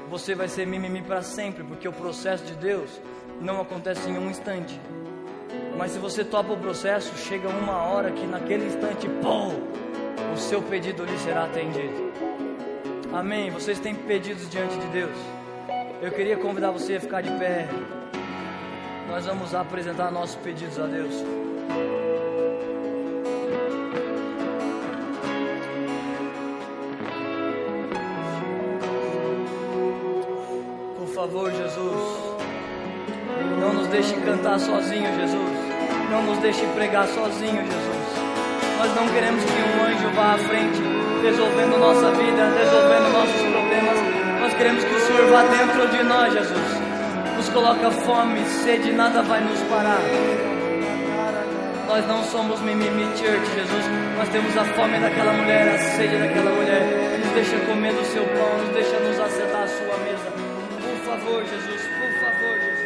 Você 0.09 0.35
vai 0.35 0.49
ser 0.49 0.67
mimimi 0.67 1.03
para 1.03 1.23
sempre, 1.23 1.65
porque 1.65 1.87
o 1.89 1.93
processo 1.93 2.45
de 2.45 2.55
Deus 2.55 3.01
não 3.41 3.61
acontece 3.61 4.09
em 4.09 4.19
um 4.19 4.31
instante. 4.31 4.81
Mas 5.77 5.93
se 5.93 5.99
você 5.99 6.25
topa 6.25 6.53
o 6.53 6.57
processo, 6.57 7.17
chega 7.17 7.49
uma 7.49 7.83
hora 7.83 8.11
que 8.11 8.27
naquele 8.27 8.67
instante, 8.67 9.09
pum, 9.09 9.53
o 10.35 10.37
seu 10.37 10.63
pedido 10.63 11.05
lhe 11.05 11.19
será 11.19 11.45
atendido. 11.45 12.13
Amém. 13.13 13.51
Vocês 13.51 13.79
têm 13.79 13.95
pedidos 13.95 14.49
diante 14.51 14.77
de 14.79 14.87
Deus. 14.89 15.17
Eu 16.03 16.11
queria 16.11 16.37
convidar 16.37 16.71
você 16.71 16.97
a 16.97 17.01
ficar 17.01 17.23
de 17.23 17.31
pé. 17.39 17.69
Nós 19.09 19.27
vamos 19.27 19.55
apresentar 19.55 20.11
nossos 20.11 20.37
pedidos 20.37 20.79
a 20.79 20.87
Deus. 20.87 21.25
favor, 31.27 31.51
Jesus. 31.51 32.37
Não 33.59 33.73
nos 33.73 33.89
deixe 33.89 34.15
cantar 34.21 34.61
sozinho, 34.61 35.13
Jesus. 35.19 35.56
Não 36.11 36.23
nos 36.23 36.39
deixe 36.39 36.65
pregar 36.75 37.07
sozinho, 37.09 37.63
Jesus. 37.65 38.07
Nós 38.79 38.95
não 38.95 39.09
queremos 39.09 39.43
que 39.43 39.53
um 39.53 39.85
anjo 39.85 40.09
vá 40.15 40.35
à 40.35 40.39
frente, 40.39 40.83
resolvendo 41.23 41.79
nossa 41.79 42.11
vida, 42.13 42.53
resolvendo 42.59 43.13
nossos 43.13 43.43
problemas. 43.53 43.99
Nós 44.41 44.55
queremos 44.55 44.85
que 44.85 44.95
o 44.95 45.01
Senhor 45.01 45.31
vá 45.31 45.43
dentro 45.43 45.89
de 45.89 46.03
nós, 46.05 46.33
Jesus. 46.33 46.81
Nos 47.37 47.49
coloca 47.51 47.91
fome, 47.91 48.45
sede, 48.65 48.93
nada 48.93 49.23
vai 49.23 49.41
nos 49.41 49.61
parar. 49.63 50.01
Nós 51.89 52.07
não 52.07 52.23
somos 52.25 52.61
mimimi 52.61 53.05
church, 53.17 53.47
Jesus. 53.55 53.85
Nós 54.17 54.29
temos 54.29 54.57
a 54.57 54.65
fome 54.65 54.99
daquela 54.99 55.33
mulher, 55.33 55.75
a 55.75 55.79
sede 55.79 56.17
daquela 56.17 56.51
mulher. 56.51 57.19
Nos 57.25 57.33
deixa 57.33 57.59
comer 57.67 57.93
do 57.93 58.05
seu 58.05 58.25
pão, 58.25 58.59
nos 58.59 58.75
deixa 58.75 58.99
nos 59.01 59.21
acertar 59.21 59.63
a 59.63 59.69
sua 59.69 59.97
mesa 59.99 60.47
favor, 61.07 61.45
Jesus, 61.45 61.83
por 61.83 62.21
favor, 62.21 62.61
Jesus. 62.61 62.86